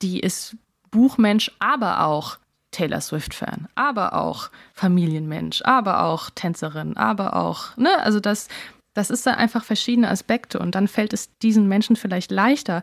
die 0.02 0.20
ist 0.20 0.56
Buchmensch, 0.90 1.50
aber 1.58 2.04
auch 2.04 2.38
Taylor 2.70 3.00
Swift-Fan, 3.00 3.68
aber 3.74 4.14
auch 4.14 4.50
Familienmensch, 4.74 5.62
aber 5.62 6.04
auch 6.04 6.30
Tänzerin, 6.30 6.96
aber 6.96 7.34
auch, 7.34 7.76
ne, 7.76 7.90
also 8.02 8.20
das, 8.20 8.48
das 8.94 9.10
ist 9.10 9.26
dann 9.26 9.36
einfach 9.36 9.64
verschiedene 9.64 10.08
Aspekte 10.08 10.58
und 10.58 10.74
dann 10.74 10.88
fällt 10.88 11.12
es 11.12 11.36
diesen 11.38 11.68
Menschen 11.68 11.96
vielleicht 11.96 12.30
leichter, 12.30 12.82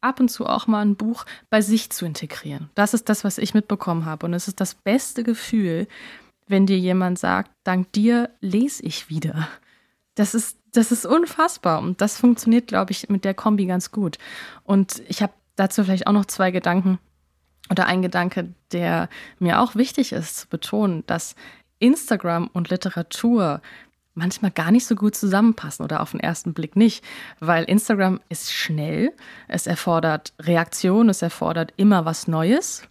ab 0.00 0.20
und 0.20 0.28
zu 0.28 0.46
auch 0.46 0.66
mal 0.66 0.82
ein 0.82 0.96
Buch 0.96 1.24
bei 1.50 1.60
sich 1.60 1.90
zu 1.90 2.04
integrieren. 2.06 2.70
Das 2.74 2.94
ist 2.94 3.08
das, 3.08 3.24
was 3.24 3.38
ich 3.38 3.54
mitbekommen 3.54 4.04
habe 4.04 4.26
und 4.26 4.34
es 4.34 4.48
ist 4.48 4.60
das 4.60 4.74
beste 4.74 5.24
Gefühl, 5.24 5.88
wenn 6.46 6.66
dir 6.66 6.78
jemand 6.78 7.18
sagt, 7.18 7.50
dank 7.64 7.92
dir 7.92 8.30
lese 8.40 8.82
ich 8.84 9.08
wieder. 9.08 9.48
Das 10.14 10.34
ist, 10.34 10.58
das 10.72 10.92
ist 10.92 11.04
unfassbar 11.06 11.80
und 11.80 12.00
das 12.00 12.18
funktioniert, 12.18 12.68
glaube 12.68 12.92
ich, 12.92 13.08
mit 13.08 13.24
der 13.24 13.34
Kombi 13.34 13.66
ganz 13.66 13.90
gut. 13.90 14.18
Und 14.62 15.02
ich 15.08 15.22
habe 15.22 15.32
dazu 15.56 15.84
vielleicht 15.84 16.06
auch 16.06 16.12
noch 16.12 16.26
zwei 16.26 16.50
Gedanken 16.50 16.98
oder 17.70 17.86
ein 17.86 18.02
Gedanke, 18.02 18.54
der 18.72 19.08
mir 19.38 19.60
auch 19.60 19.74
wichtig 19.74 20.12
ist 20.12 20.36
zu 20.36 20.48
betonen, 20.48 21.04
dass 21.06 21.34
Instagram 21.78 22.48
und 22.52 22.70
Literatur 22.70 23.60
manchmal 24.16 24.50
gar 24.50 24.72
nicht 24.72 24.86
so 24.86 24.96
gut 24.96 25.14
zusammenpassen 25.14 25.84
oder 25.84 26.00
auf 26.00 26.10
den 26.10 26.20
ersten 26.20 26.54
Blick 26.54 26.74
nicht, 26.74 27.04
weil 27.38 27.64
Instagram 27.64 28.20
ist 28.28 28.52
schnell, 28.52 29.12
es 29.46 29.66
erfordert 29.66 30.32
Reaktion, 30.40 31.08
es 31.08 31.22
erfordert 31.22 31.72
immer 31.76 32.04
was 32.04 32.26
Neues 32.26 32.82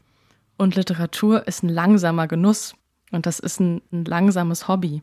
und 0.58 0.76
Literatur 0.76 1.48
ist 1.48 1.64
ein 1.64 1.70
langsamer 1.70 2.28
Genuss 2.28 2.76
und 3.12 3.26
das 3.26 3.40
ist 3.40 3.60
ein, 3.60 3.82
ein 3.92 4.06
langsames 4.06 4.68
Hobby. 4.68 5.02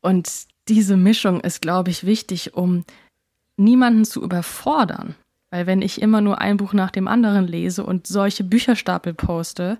Und 0.00 0.46
diese 0.68 0.96
Mischung 0.96 1.40
ist, 1.40 1.62
glaube 1.62 1.90
ich, 1.90 2.04
wichtig, 2.04 2.54
um 2.54 2.84
niemanden 3.56 4.04
zu 4.04 4.22
überfordern. 4.22 5.14
Weil 5.50 5.66
wenn 5.66 5.82
ich 5.82 6.02
immer 6.02 6.20
nur 6.20 6.40
ein 6.40 6.56
Buch 6.56 6.72
nach 6.72 6.90
dem 6.90 7.06
anderen 7.08 7.46
lese 7.46 7.84
und 7.84 8.06
solche 8.06 8.44
Bücherstapel 8.44 9.14
poste, 9.14 9.78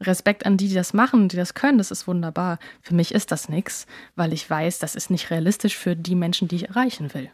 Respekt 0.00 0.46
an 0.46 0.56
die, 0.56 0.68
die 0.68 0.74
das 0.74 0.92
machen, 0.92 1.28
die 1.28 1.36
das 1.36 1.54
können, 1.54 1.78
das 1.78 1.90
ist 1.90 2.06
wunderbar. 2.06 2.58
Für 2.82 2.94
mich 2.94 3.14
ist 3.14 3.30
das 3.32 3.48
nichts, 3.48 3.86
weil 4.16 4.32
ich 4.32 4.48
weiß, 4.48 4.78
das 4.78 4.94
ist 4.94 5.10
nicht 5.10 5.30
realistisch 5.30 5.76
für 5.76 5.96
die 5.96 6.14
Menschen, 6.14 6.48
die 6.48 6.56
ich 6.56 6.68
erreichen 6.68 7.14
will. 7.14 7.30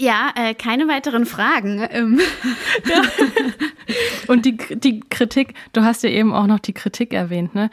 Ja, 0.00 0.32
äh, 0.34 0.54
keine 0.54 0.88
weiteren 0.88 1.26
Fragen. 1.26 1.86
Ähm. 1.90 2.20
Ja. 2.88 3.02
Und 4.28 4.46
die, 4.46 4.56
die 4.56 5.00
Kritik, 5.00 5.54
du 5.72 5.82
hast 5.82 6.04
ja 6.04 6.10
eben 6.10 6.32
auch 6.32 6.46
noch 6.46 6.60
die 6.60 6.72
Kritik 6.72 7.12
erwähnt, 7.12 7.54
ne? 7.54 7.70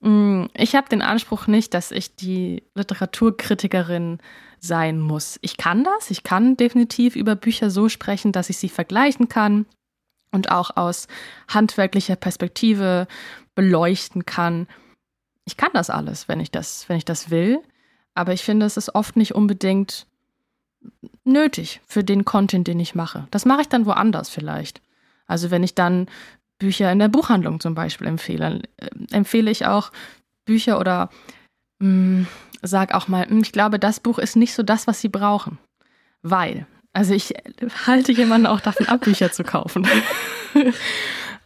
Mm, 0.00 0.46
ich 0.54 0.74
habe 0.74 0.88
den 0.88 1.00
Anspruch 1.00 1.46
nicht, 1.46 1.74
dass 1.74 1.92
ich 1.92 2.16
die 2.16 2.64
Literaturkritikerin 2.74 4.18
sein 4.60 5.00
muss. 5.00 5.38
Ich 5.40 5.56
kann 5.56 5.84
das, 5.84 6.10
ich 6.10 6.24
kann 6.24 6.56
definitiv 6.56 7.16
über 7.16 7.36
Bücher 7.36 7.70
so 7.70 7.88
sprechen, 7.88 8.32
dass 8.32 8.50
ich 8.50 8.58
sie 8.58 8.68
vergleichen 8.68 9.28
kann, 9.28 9.66
und 10.30 10.50
auch 10.50 10.76
aus 10.76 11.08
handwerklicher 11.48 12.16
Perspektive 12.16 13.06
beleuchten 13.54 14.26
kann. 14.26 14.66
Ich 15.44 15.56
kann 15.56 15.70
das 15.74 15.90
alles, 15.90 16.28
wenn 16.28 16.40
ich 16.40 16.50
das, 16.50 16.88
wenn 16.88 16.96
ich 16.96 17.04
das 17.04 17.30
will, 17.30 17.60
aber 18.14 18.32
ich 18.32 18.42
finde, 18.42 18.66
es 18.66 18.76
ist 18.76 18.94
oft 18.94 19.16
nicht 19.16 19.34
unbedingt 19.34 20.06
nötig 21.24 21.80
für 21.86 22.04
den 22.04 22.24
Content, 22.24 22.66
den 22.66 22.80
ich 22.80 22.94
mache. 22.94 23.26
Das 23.30 23.44
mache 23.44 23.62
ich 23.62 23.68
dann 23.68 23.86
woanders 23.86 24.28
vielleicht. 24.28 24.80
Also 25.26 25.50
wenn 25.50 25.62
ich 25.62 25.74
dann 25.74 26.08
Bücher 26.58 26.90
in 26.90 26.98
der 26.98 27.08
Buchhandlung 27.08 27.60
zum 27.60 27.74
Beispiel 27.74 28.06
empfehle, 28.06 28.62
äh, 28.78 28.88
empfehle 29.12 29.50
ich 29.50 29.66
auch 29.66 29.92
Bücher 30.44 30.80
oder 30.80 31.10
mh, 31.78 31.86
hm, 31.86 32.26
sag 32.62 32.94
auch 32.94 33.08
mal, 33.08 33.28
hm, 33.28 33.40
ich 33.40 33.52
glaube, 33.52 33.78
das 33.78 34.00
Buch 34.00 34.18
ist 34.18 34.36
nicht 34.36 34.54
so 34.54 34.62
das, 34.62 34.86
was 34.86 35.00
sie 35.00 35.08
brauchen. 35.08 35.58
Weil, 36.22 36.66
also 36.98 37.14
ich 37.14 37.32
halte 37.86 38.10
jemanden 38.10 38.48
auch 38.48 38.58
davon 38.58 38.88
ab, 38.88 39.02
Bücher 39.02 39.30
zu 39.30 39.44
kaufen. 39.44 39.86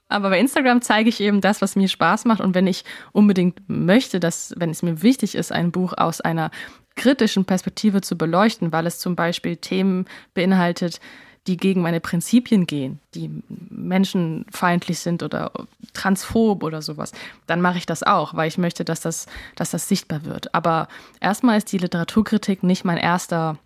Aber 0.09 0.31
bei 0.31 0.41
Instagram 0.41 0.81
zeige 0.81 1.11
ich 1.11 1.21
eben 1.21 1.43
das, 1.43 1.61
was 1.61 1.77
mir 1.77 1.89
Spaß 1.89 2.25
macht. 2.25 2.41
Und 2.41 2.55
wenn 2.55 2.67
ich 2.67 2.85
unbedingt 3.13 3.61
möchte, 3.67 4.19
dass, 4.19 4.55
wenn 4.57 4.71
es 4.71 4.83
mir 4.83 5.03
wichtig 5.03 5.35
ist, 5.35 5.53
ein 5.53 5.71
Buch 5.71 5.93
aus 5.95 6.23
einer 6.23 6.51
kritischen 6.97 7.45
Perspektive 7.45 8.01
zu 8.01 8.17
beleuchten, 8.17 8.73
weil 8.73 8.87
es 8.87 8.99
zum 8.99 9.15
Beispiel 9.15 9.59
Themen 9.59 10.07
beinhaltet, 10.33 11.01
die 11.47 11.59
gegen 11.59 11.83
meine 11.83 12.01
Prinzipien 12.01 12.67
gehen, 12.67 13.01
die 13.15 13.43
menschenfeindlich 13.69 15.01
sind 15.01 15.23
oder 15.23 15.53
transphob 15.93 16.63
oder 16.63 16.81
sowas, 16.81 17.13
dann 17.47 17.61
mache 17.61 17.77
ich 17.77 17.85
das 17.85 18.03
auch, 18.03 18.35
weil 18.35 18.49
ich 18.49 18.57
möchte, 18.57 18.87
dass 18.87 19.01
das, 19.01 19.27
dass 19.57 19.71
das 19.71 19.87
sichtbar 19.87 20.25
wird. 20.25 20.55
Aber 20.55 20.89
erstmal 21.21 21.59
ist 21.59 21.73
die 21.73 21.79
Literaturkritik 21.79 22.63
nicht 22.63 22.85
mein 22.87 22.99
erster 22.99 23.59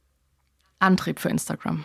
Antrieb 0.78 1.20
für 1.20 1.28
Instagram. 1.28 1.84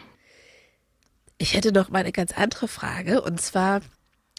Ich 1.38 1.56
hätte 1.56 1.72
noch 1.72 1.90
mal 1.90 2.00
eine 2.00 2.12
ganz 2.12 2.34
andere 2.34 2.68
Frage 2.68 3.22
und 3.22 3.42
zwar 3.42 3.82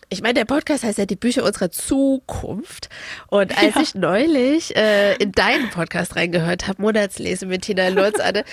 ich 0.09 0.21
meine, 0.21 0.35
der 0.35 0.45
Podcast 0.45 0.85
heißt 0.85 0.99
ja 0.99 1.07
die 1.07 1.17
Bücher 1.17 1.43
unserer 1.43 1.71
Zukunft. 1.71 2.91
Und 3.29 3.57
als 3.59 3.75
ja. 3.77 3.81
ich 3.81 3.95
neulich 3.95 4.77
äh, 4.77 5.17
in 5.17 5.33
deinen 5.33 5.71
Podcast 5.71 6.17
reingehört 6.17 6.69
habe, 6.69 6.83
Monatslese 6.83 7.47
mit 7.47 7.62
Tina 7.62 7.88
Lutz, 7.88 8.21
Anne, 8.21 8.45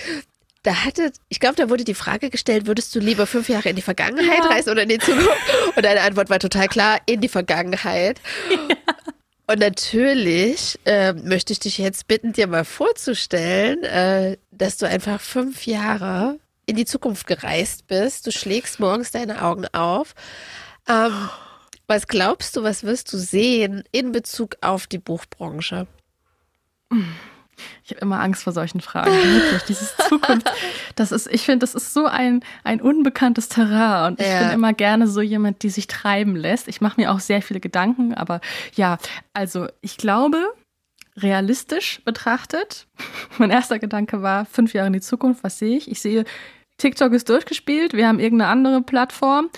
da 0.62 0.84
hatte, 0.84 1.12
ich 1.28 1.38
glaube, 1.38 1.56
da 1.56 1.68
wurde 1.68 1.84
die 1.84 1.94
Frage 1.94 2.30
gestellt, 2.30 2.66
würdest 2.66 2.94
du 2.94 2.98
lieber 2.98 3.26
fünf 3.26 3.48
Jahre 3.48 3.68
in 3.68 3.76
die 3.76 3.82
Vergangenheit 3.82 4.44
ja. 4.44 4.50
reisen 4.50 4.70
oder 4.70 4.82
in 4.82 4.88
die 4.88 4.98
Zukunft? 4.98 5.28
Und 5.76 5.84
deine 5.84 6.00
Antwort 6.00 6.30
war 6.30 6.38
total 6.38 6.68
klar, 6.68 6.98
in 7.06 7.20
die 7.20 7.28
Vergangenheit. 7.28 8.20
Ja. 8.50 8.76
Und 9.46 9.58
natürlich 9.58 10.78
äh, 10.84 11.12
möchte 11.12 11.52
ich 11.52 11.58
dich 11.58 11.78
jetzt 11.78 12.06
bitten, 12.06 12.32
dir 12.32 12.46
mal 12.46 12.64
vorzustellen, 12.64 13.82
äh, 13.82 14.36
dass 14.60 14.76
du 14.76 14.86
einfach 14.86 15.20
fünf 15.20 15.66
Jahre 15.66 16.38
in 16.66 16.76
die 16.76 16.84
Zukunft 16.84 17.26
gereist 17.26 17.86
bist. 17.86 18.26
Du 18.26 18.32
schlägst 18.32 18.78
morgens 18.78 19.10
deine 19.10 19.42
Augen 19.42 19.66
auf. 19.72 20.14
Ähm, 20.86 21.30
was 21.86 22.06
glaubst 22.06 22.56
du, 22.56 22.62
was 22.62 22.84
wirst 22.84 23.12
du 23.12 23.16
sehen 23.16 23.82
in 23.90 24.12
Bezug 24.12 24.56
auf 24.60 24.86
die 24.86 24.98
Buchbranche? 24.98 25.86
Ich 27.84 27.90
habe 27.90 28.00
immer 28.02 28.20
Angst 28.20 28.44
vor 28.44 28.52
solchen 28.52 28.80
Fragen. 28.80 29.10
Wirklich, 29.10 29.62
dieses 29.62 29.96
Zukunft. 30.08 30.50
Das 30.94 31.10
ist, 31.10 31.26
ich 31.26 31.42
finde, 31.42 31.60
das 31.60 31.74
ist 31.74 31.94
so 31.94 32.06
ein, 32.06 32.44
ein 32.62 32.80
unbekanntes 32.80 33.48
Terrain. 33.48 34.12
Und 34.12 34.20
ich 34.20 34.26
ja. 34.26 34.40
bin 34.40 34.50
immer 34.50 34.72
gerne 34.74 35.08
so 35.08 35.20
jemand, 35.20 35.62
die 35.62 35.70
sich 35.70 35.86
treiben 35.86 36.36
lässt. 36.36 36.68
Ich 36.68 36.80
mache 36.80 37.00
mir 37.00 37.10
auch 37.10 37.20
sehr 37.20 37.42
viele 37.42 37.60
Gedanken. 37.60 38.14
Aber 38.14 38.40
ja, 38.74 38.98
also 39.32 39.68
ich 39.80 39.96
glaube, 39.96 40.52
realistisch 41.22 42.00
betrachtet, 42.04 42.86
mein 43.38 43.50
erster 43.50 43.78
Gedanke 43.78 44.22
war, 44.22 44.44
fünf 44.44 44.72
Jahre 44.72 44.88
in 44.88 44.92
die 44.92 45.00
Zukunft, 45.00 45.44
was 45.44 45.58
sehe 45.58 45.76
ich? 45.76 45.90
Ich 45.90 46.00
sehe, 46.00 46.24
TikTok 46.78 47.12
ist 47.12 47.28
durchgespielt, 47.28 47.92
wir 47.92 48.08
haben 48.08 48.18
irgendeine 48.18 48.50
andere 48.50 48.82
Plattform 48.82 49.50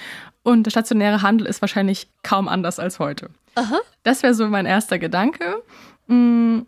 und 0.42 0.64
der 0.64 0.70
stationäre 0.70 1.22
Handel 1.22 1.46
ist 1.46 1.60
wahrscheinlich 1.60 2.08
kaum 2.22 2.48
anders 2.48 2.78
als 2.78 2.98
heute. 2.98 3.30
Aha. 3.54 3.80
Das 4.02 4.22
wäre 4.22 4.34
so 4.34 4.46
mein 4.48 4.66
erster 4.66 4.98
Gedanke. 4.98 5.62
Mm, 6.06 6.60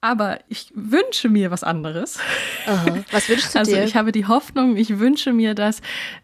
aber 0.00 0.40
ich 0.48 0.72
wünsche 0.74 1.28
mir 1.28 1.50
was 1.50 1.62
anderes. 1.62 2.18
Aha. 2.66 3.04
Was 3.10 3.28
wünschst 3.28 3.54
du 3.54 3.58
also 3.60 3.72
dir? 3.72 3.78
Also 3.78 3.88
ich 3.88 3.96
habe 3.96 4.12
die 4.12 4.26
Hoffnung, 4.26 4.76
ich 4.76 4.98
wünsche 4.98 5.32
mir 5.32 5.54
das, 5.54 5.82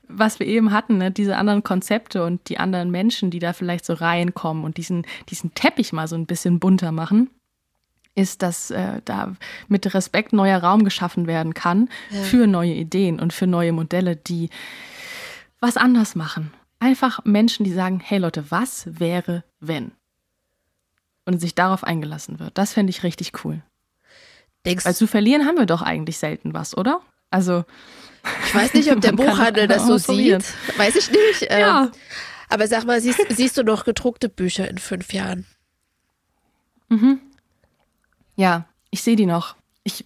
was 0.09 0.39
wir 0.39 0.47
eben 0.47 0.73
hatten, 0.73 0.99
ne? 0.99 1.11
diese 1.11 1.37
anderen 1.37 1.63
Konzepte 1.63 2.25
und 2.25 2.49
die 2.49 2.59
anderen 2.59 2.91
Menschen, 2.91 3.31
die 3.31 3.39
da 3.39 3.53
vielleicht 3.53 3.85
so 3.85 3.93
reinkommen 3.93 4.65
und 4.65 4.79
diesen, 4.79 5.07
diesen 5.29 5.55
Teppich 5.55 5.93
mal 5.93 6.09
so 6.09 6.17
ein 6.17 6.27
bisschen 6.27 6.61
bunter 6.61 6.93
machen 6.93 7.31
ist, 8.17 8.43
dass 8.43 8.71
äh, 8.71 9.01
da 9.05 9.35
mit 9.69 9.95
Respekt 9.95 10.33
neuer 10.33 10.59
Raum 10.59 10.85
geschaffen 10.85 11.27
werden 11.27 11.55
kann 11.55 11.89
ja. 12.11 12.23
für 12.23 12.47
neue 12.47 12.75
Ideen 12.75 13.21
und 13.21 13.33
für 13.33 13.47
neue 13.47 13.73
Modelle, 13.73 14.17
die 14.17 14.51
was 15.61 15.77
anders 15.77 16.17
machen. 16.17 16.53
Einfach 16.81 17.25
Menschen, 17.25 17.65
die 17.65 17.73
sagen, 17.73 18.01
hey 18.01 18.19
Leute, 18.19 18.51
was 18.51 18.89
wäre, 18.99 19.45
wenn? 19.61 19.93
Und 21.25 21.41
sich 21.41 21.55
darauf 21.55 21.85
eingelassen 21.85 22.41
wird. 22.41 22.57
Das 22.59 22.73
fände 22.73 22.91
ich 22.91 23.03
richtig 23.03 23.45
cool. 23.45 23.63
Denkst 24.65 24.85
Weil 24.85 24.95
zu 24.95 25.07
verlieren 25.07 25.47
haben 25.47 25.59
wir 25.59 25.67
doch 25.67 25.83
eigentlich 25.83 26.19
selten 26.19 26.55
was, 26.55 26.77
oder? 26.77 27.01
Also. 27.31 27.65
Ich 28.47 28.55
weiß 28.55 28.75
nicht, 28.75 28.91
ob 28.91 29.01
der 29.01 29.13
Buchhandel 29.13 29.69
das 29.69 29.87
so 29.87 29.97
sieht. 29.99 30.45
Weiß 30.77 30.97
ich 30.97 31.11
nicht. 31.11 31.47
Ähm, 31.49 31.61
ja. 31.61 31.91
aber 32.49 32.67
sag 32.67 32.85
mal, 32.85 33.01
siehst, 33.01 33.21
siehst 33.31 33.57
du 33.57 33.63
noch 33.63 33.85
gedruckte 33.85 34.29
Bücher 34.29 34.69
in 34.69 34.79
fünf 34.79 35.13
Jahren? 35.13 35.47
Mhm. 36.89 37.21
Ja, 38.37 38.67
ich 38.91 39.03
sehe 39.03 39.17
die 39.17 39.27
noch 39.27 39.55
ich 39.83 40.05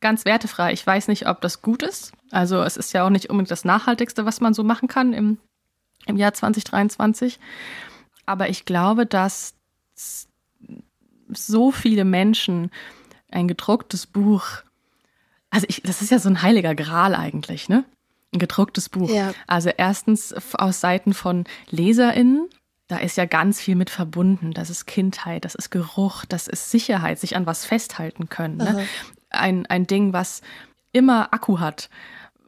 ganz 0.00 0.24
wertefrei, 0.24 0.72
ich 0.72 0.86
weiß 0.86 1.08
nicht, 1.08 1.26
ob 1.28 1.40
das 1.40 1.62
gut 1.62 1.82
ist. 1.82 2.12
Also 2.30 2.62
es 2.62 2.76
ist 2.76 2.92
ja 2.92 3.04
auch 3.04 3.10
nicht 3.10 3.30
unbedingt 3.30 3.50
das 3.50 3.64
Nachhaltigste, 3.64 4.24
was 4.24 4.40
man 4.40 4.54
so 4.54 4.64
machen 4.64 4.88
kann 4.88 5.12
im, 5.12 5.38
im 6.06 6.16
Jahr 6.16 6.34
2023. 6.34 7.38
Aber 8.26 8.48
ich 8.48 8.64
glaube, 8.64 9.06
dass 9.06 9.54
so 11.34 11.70
viele 11.70 12.04
Menschen 12.04 12.70
ein 13.30 13.48
gedrucktes 13.48 14.06
Buch, 14.06 14.46
also 15.50 15.66
ich, 15.68 15.82
das 15.82 16.02
ist 16.02 16.10
ja 16.10 16.18
so 16.18 16.28
ein 16.28 16.42
heiliger 16.42 16.74
Gral 16.74 17.14
eigentlich, 17.14 17.68
ne? 17.68 17.84
Ein 18.34 18.38
gedrucktes 18.38 18.88
Buch. 18.88 19.10
Ja. 19.10 19.34
Also 19.46 19.70
erstens 19.76 20.34
aus 20.54 20.80
Seiten 20.80 21.12
von 21.12 21.44
LeserInnen, 21.70 22.48
da 22.88 22.96
ist 22.98 23.16
ja 23.16 23.26
ganz 23.26 23.60
viel 23.60 23.74
mit 23.74 23.90
verbunden. 23.90 24.52
Das 24.52 24.70
ist 24.70 24.86
Kindheit, 24.86 25.44
das 25.44 25.54
ist 25.54 25.70
Geruch, 25.70 26.24
das 26.26 26.48
ist 26.48 26.70
Sicherheit, 26.70 27.18
sich 27.18 27.36
an 27.36 27.46
was 27.46 27.64
festhalten 27.64 28.28
können. 28.28 28.56
Ne? 28.56 28.86
Ein, 29.30 29.66
ein 29.66 29.86
Ding, 29.86 30.12
was 30.12 30.42
immer 30.92 31.32
Akku 31.32 31.58
hat, 31.60 31.88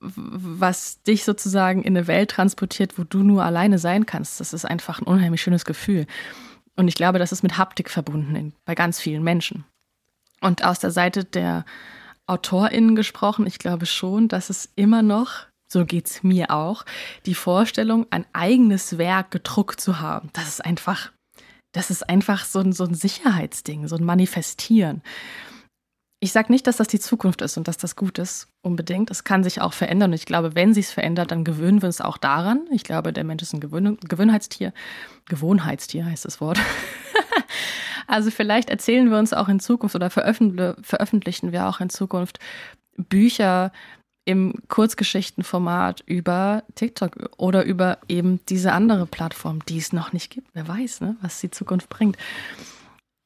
was 0.01 1.03
dich 1.03 1.25
sozusagen 1.25 1.83
in 1.83 1.97
eine 1.97 2.07
Welt 2.07 2.31
transportiert, 2.31 2.99
wo 2.99 3.05
du 3.05 3.23
nur 3.23 3.43
alleine 3.45 3.79
sein 3.79 4.07
kannst. 4.07 4.41
Das 4.41 4.53
ist 4.53 4.67
einfach 4.67 5.01
ein 5.01 5.07
unheimlich 5.07 5.43
schönes 5.43 5.65
Gefühl. 5.65 6.07
Und 6.77 6.89
ich 6.89 6.95
glaube, 6.95 7.19
das 7.19 7.33
ist 7.33 7.43
mit 7.43 7.57
Haptik 7.57 7.91
verbunden 7.91 8.55
bei 8.65 8.75
ganz 8.75 9.01
vielen 9.01 9.23
Menschen. 9.23 9.65
Und 10.41 10.65
aus 10.65 10.79
der 10.79 10.91
Seite 10.91 11.25
der 11.25 11.65
AutorInnen 12.27 12.97
gesprochen, 12.97 13.47
ich 13.47 13.59
glaube 13.59 13.87
schon, 13.87 14.29
dass 14.29 14.51
es 14.51 14.71
immer 14.77 15.03
noch 15.03 15.47
so 15.75 15.85
geht 15.85 16.07
es 16.07 16.23
mir 16.23 16.51
auch, 16.51 16.85
die 17.27 17.35
Vorstellung, 17.35 18.07
ein 18.11 18.25
eigenes 18.33 18.97
Werk 18.97 19.31
gedruckt 19.31 19.81
zu 19.81 20.01
haben. 20.01 20.31
Das 20.33 20.49
ist 20.49 20.65
einfach, 20.65 21.11
das 21.73 21.91
ist 21.91 22.09
einfach 22.09 22.45
so 22.45 22.61
ein, 22.61 22.73
so 22.73 22.85
ein 22.85 22.95
Sicherheitsding, 22.95 23.89
so 23.89 23.97
ein 23.97 24.05
Manifestieren. 24.05 25.03
Ich 26.25 26.33
sage 26.33 26.51
nicht, 26.51 26.67
dass 26.67 26.79
das 26.79 26.89
die 26.89 27.01
Zukunft 27.01 27.43
ist 27.43 27.59
und 27.59 27.69
dass 27.69 27.77
das 27.77 27.97
gut 27.97 28.19
ist, 28.19 28.49
unbedingt. 28.63 29.11
Es 29.11 29.25
kann 29.25 29.45
sich 29.45 29.61
auch 29.61 29.75
verändern. 29.75 30.09
Und 30.09 30.15
ich 30.15 30.25
glaube, 30.25 30.55
wenn 30.55 30.73
sich 30.73 30.87
es 30.87 30.91
verändert, 30.91 31.31
dann 31.31 31.45
gewöhnen 31.45 31.83
wir 31.83 31.87
uns 31.87 32.01
auch 32.01 32.17
daran. 32.17 32.67
Ich 32.71 32.83
glaube, 32.83 33.13
der 33.13 33.25
Mensch 33.25 33.43
ist 33.43 33.53
ein 33.53 33.61
Gewöhn 33.61 33.99
Gewöhnheitstier. 34.01 34.73
Gewohnheitstier 35.27 36.07
heißt 36.07 36.25
das 36.25 36.41
Wort. 36.41 36.59
also 38.07 38.31
vielleicht 38.31 38.71
erzählen 38.71 39.11
wir 39.11 39.19
uns 39.19 39.35
auch 39.35 39.51
in 39.51 39.61
Zukunft 39.61 39.97
oder 39.97 40.09
veröffentlichen 40.09 41.53
wir 41.53 41.69
auch 41.69 41.81
in 41.81 41.91
Zukunft 41.91 42.39
Bücher, 42.97 43.71
im 44.25 44.55
Kurzgeschichtenformat 44.69 46.05
über 46.07 46.63
TikTok 46.75 47.33
oder 47.37 47.67
über 47.67 47.99
eben 48.09 48.41
diese 48.49 48.73
andere 48.73 49.05
Plattform, 49.05 49.63
die 49.67 49.77
es 49.77 49.93
noch 49.93 50.15
nicht 50.15 50.31
gibt. 50.31 50.49
Wer 50.55 50.67
weiß, 50.67 51.03
ne, 51.03 51.17
was 51.21 51.43
die 51.43 51.51
Zukunft 51.51 51.91
bringt. 51.91 52.17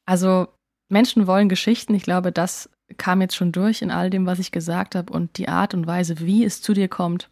Also 0.05 0.49
Menschen 0.89 1.29
wollen 1.29 1.49
Geschichten. 1.49 1.95
Ich 1.95 2.03
glaube, 2.03 2.33
das 2.33 2.69
kam 2.97 3.21
jetzt 3.21 3.37
schon 3.37 3.53
durch 3.53 3.83
in 3.83 3.91
all 3.91 4.11
dem, 4.11 4.27
was 4.27 4.39
ich 4.39 4.53
gesagt 4.53 4.95
habe. 4.95 5.13
Und 5.13 5.37
die 5.39 5.49
Art 5.49 5.75
und 5.75 5.87
Weise, 5.87 6.21
wie 6.21 6.45
es 6.45 6.63
zu 6.63 6.73
dir 6.73 6.89
kommt, 6.89 7.29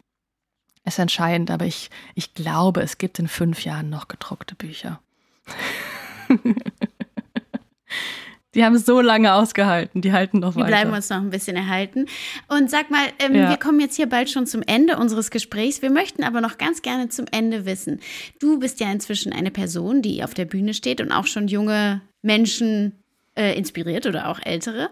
ist 0.85 0.99
entscheidend. 0.99 1.51
Aber 1.51 1.65
ich, 1.65 1.89
ich 2.15 2.33
glaube, 2.33 2.81
es 2.81 2.97
gibt 2.97 3.19
in 3.19 3.27
fünf 3.27 3.63
Jahren 3.63 3.89
noch 3.89 4.07
gedruckte 4.07 4.55
Bücher. 4.55 5.01
Die 8.57 8.65
haben 8.65 8.77
so 8.79 9.01
lange 9.01 9.35
ausgehalten, 9.35 10.01
die 10.01 10.13
halten 10.13 10.39
noch 10.39 10.55
weiter. 10.55 10.65
Die 10.65 10.71
bleiben 10.71 10.91
uns 10.91 11.11
noch 11.11 11.17
ein 11.17 11.29
bisschen 11.29 11.55
erhalten. 11.55 12.07
Und 12.47 12.71
sag 12.71 12.89
mal, 12.89 13.05
ähm, 13.19 13.35
ja. 13.35 13.49
wir 13.51 13.57
kommen 13.57 13.79
jetzt 13.79 13.95
hier 13.95 14.07
bald 14.07 14.31
schon 14.31 14.47
zum 14.47 14.63
Ende 14.63 14.97
unseres 14.97 15.29
Gesprächs. 15.29 15.83
Wir 15.83 15.91
möchten 15.91 16.23
aber 16.23 16.41
noch 16.41 16.57
ganz 16.57 16.81
gerne 16.81 17.07
zum 17.09 17.27
Ende 17.29 17.67
wissen. 17.67 17.99
Du 18.39 18.57
bist 18.57 18.79
ja 18.79 18.91
inzwischen 18.91 19.31
eine 19.31 19.51
Person, 19.51 20.01
die 20.01 20.23
auf 20.23 20.33
der 20.33 20.45
Bühne 20.45 20.73
steht 20.73 21.01
und 21.01 21.11
auch 21.11 21.27
schon 21.27 21.47
junge 21.47 22.01
Menschen 22.23 22.93
äh, 23.37 23.53
inspiriert 23.57 24.05
oder 24.05 24.29
auch 24.29 24.39
ältere. 24.43 24.89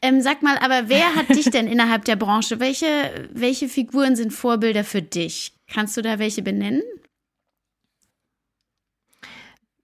Ähm, 0.00 0.22
sag 0.22 0.42
mal, 0.42 0.56
aber 0.58 0.88
wer 0.88 1.14
hat 1.14 1.28
dich 1.30 1.50
denn 1.50 1.66
innerhalb 1.70 2.04
der 2.04 2.16
Branche? 2.16 2.60
Welche, 2.60 3.28
welche 3.32 3.68
Figuren 3.68 4.16
sind 4.16 4.32
Vorbilder 4.32 4.84
für 4.84 5.02
dich? 5.02 5.52
Kannst 5.66 5.96
du 5.96 6.02
da 6.02 6.18
welche 6.18 6.42
benennen? 6.42 6.82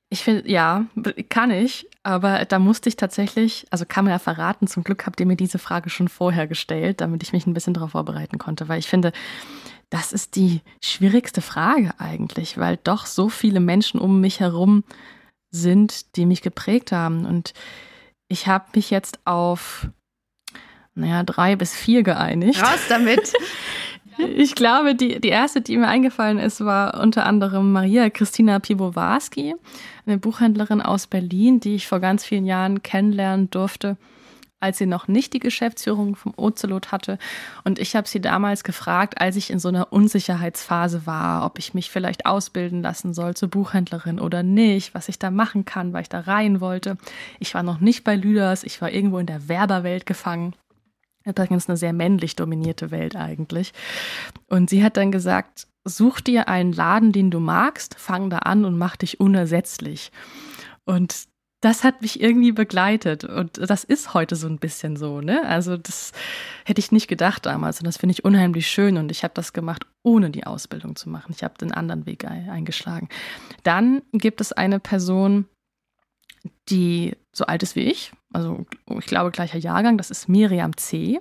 Ich 0.09 0.23
finde, 0.23 0.49
ja, 0.49 0.87
kann 1.29 1.51
ich, 1.51 1.89
aber 2.05 2.45
da 2.45 2.61
musste 2.61 2.89
ich 2.89 2.95
tatsächlich, 2.95 3.67
also 3.71 3.85
kann 3.87 4.05
man 4.05 4.13
ja 4.13 4.21
verraten, 4.21 4.69
zum 4.69 4.85
Glück 4.85 5.05
habt 5.05 5.19
ihr 5.19 5.27
mir 5.27 5.37
diese 5.37 5.59
Frage 5.59 5.91
schon 5.91 6.07
vorher 6.07 6.47
gestellt, 6.47 7.01
damit 7.01 7.25
ich 7.25 7.33
mich 7.33 7.47
ein 7.47 7.55
bisschen 7.55 7.75
darauf 7.75 7.91
vorbereiten 7.91 8.39
konnte, 8.39 8.69
weil 8.69 8.79
ich 8.79 8.87
finde, 8.87 9.11
das 9.91 10.13
ist 10.13 10.37
die 10.37 10.61
schwierigste 10.83 11.41
Frage 11.41 11.93
eigentlich, 11.99 12.57
weil 12.57 12.79
doch 12.85 13.05
so 13.05 13.29
viele 13.29 13.59
Menschen 13.59 14.01
um 14.01 14.21
mich 14.21 14.39
herum 14.39 14.85
sind, 15.51 16.17
die 16.17 16.27
mich 16.27 16.43
geprägt 16.43 16.93
haben. 16.93 17.27
Und 17.27 17.53
ich 18.29 18.47
habe 18.47 18.67
mich 18.75 18.91
jetzt 18.91 19.21
auf, 19.25 19.89
naja, 20.95 21.23
drei 21.23 21.57
bis 21.57 21.75
vier 21.75 22.03
geeinigt. 22.03 22.63
Raus 22.63 22.87
damit! 22.89 23.33
Ich 24.19 24.55
glaube, 24.55 24.95
die, 24.95 25.21
die 25.21 25.29
erste, 25.29 25.61
die 25.61 25.77
mir 25.77 25.89
eingefallen 25.89 26.39
ist, 26.39 26.65
war 26.65 26.99
unter 27.01 27.27
anderem 27.27 27.73
Maria 27.73 28.09
Christina 28.09 28.61
Piwowarski, 28.61 29.55
eine 30.07 30.17
Buchhändlerin 30.17 30.81
aus 30.81 31.07
Berlin, 31.07 31.61
die 31.61 31.75
ich 31.75 31.87
vor 31.87 32.01
ganz 32.01 32.25
vielen 32.25 32.47
Jahren 32.47 32.83
kennenlernen 32.83 33.51
durfte, 33.51 33.99
als 34.61 34.79
sie 34.79 34.87
noch 34.87 35.07
nicht 35.07 35.33
die 35.33 35.39
Geschäftsführung 35.39 36.17
vom 36.17 36.33
Ocelot 36.37 36.91
hatte. 36.93 37.19
Und 37.65 37.79
ich 37.79 37.95
habe 37.95 38.09
sie 38.09 38.21
damals 38.21 38.65
gefragt, 38.65 39.21
als 39.21 39.37
ich 39.37 39.51
in 39.51 39.59
so 39.59 39.69
einer 39.69 39.93
Unsicherheitsphase 39.93 41.07
war, 41.07 41.45
ob 41.45 41.59
ich 41.59 41.75
mich 41.75 41.91
vielleicht 41.91 42.27
ausbilden 42.27 42.83
lassen 42.83 43.13
soll 43.13 43.35
zur 43.35 43.49
Buchhändlerin 43.49 44.19
oder 44.19 44.43
nicht, 44.43 44.95
was 44.95 45.09
ich 45.09 45.19
da 45.19 45.31
machen 45.31 45.65
kann, 45.65 45.93
weil 45.93 46.03
ich 46.03 46.09
da 46.09 46.21
rein 46.21 46.61
wollte. 46.61 46.97
Ich 47.39 47.55
war 47.55 47.63
noch 47.63 47.81
nicht 47.81 48.03
bei 48.05 48.17
Lüders, 48.17 48.65
ich 48.65 48.81
war 48.81 48.91
irgendwo 48.91 49.19
in 49.19 49.27
der 49.27 49.49
Werberwelt 49.49 50.07
gefangen. 50.07 50.55
Übrigens 51.25 51.69
eine 51.69 51.77
sehr 51.77 51.93
männlich 51.93 52.37
dominierte 52.37 52.91
Welt 52.91 53.17
eigentlich. 53.17 53.73
Und 54.49 54.71
sie 54.71 54.85
hat 54.85 54.97
dann 54.97 55.11
gesagt, 55.11 55.67
such 55.85 56.21
dir 56.21 56.49
einen 56.49 56.73
Laden, 56.73 57.13
den 57.13 57.31
du 57.31 57.41
magst, 57.41 57.97
fang 57.99 58.31
da 58.31 58.39
an 58.39 58.65
und 58.65 58.79
mach 58.79 58.97
dich 58.97 59.21
unersetzlich. 59.21 60.13
Und 60.85 61.27
das 61.67 61.83
hat 61.83 62.01
mich 62.01 62.21
irgendwie 62.21 62.53
begleitet 62.53 63.25
und 63.25 63.59
das 63.59 63.83
ist 63.83 64.15
heute 64.15 64.37
so 64.37 64.47
ein 64.47 64.59
bisschen 64.59 64.97
so, 64.97 65.21
ne? 65.21 65.45
Also 65.47 65.77
das 65.77 66.13
hätte 66.65 66.79
ich 66.79 66.93
nicht 66.93 67.09
gedacht 67.09 67.45
damals 67.45 67.81
und 67.81 67.87
das 67.87 67.97
finde 67.97 68.13
ich 68.13 68.25
unheimlich 68.25 68.69
schön 68.69 68.97
und 68.97 69.11
ich 69.11 69.25
habe 69.25 69.35
das 69.35 69.53
gemacht, 69.53 69.85
ohne 70.05 70.31
die 70.31 70.47
Ausbildung 70.47 70.95
zu 70.95 71.11
machen. 71.11 71.35
Ich 71.35 71.43
habe 71.43 71.59
den 71.59 71.73
anderen 71.73 72.07
Weg 72.07 72.25
eingeschlagen. 72.25 73.09
Dann 73.65 74.03
gibt 74.13 74.41
es 74.41 74.53
eine 74.53 74.79
Person, 74.79 75.47
die 76.69 77.17
so 77.33 77.47
alt 77.47 77.65
ist 77.65 77.75
wie 77.75 77.91
ich, 77.91 78.13
also 78.33 78.65
ich 78.97 79.07
glaube 79.07 79.33
gleicher 79.33 79.59
Jahrgang, 79.59 79.99
das 79.99 80.13
ist 80.13 80.29
Miriam 80.29 80.77
C., 80.77 81.21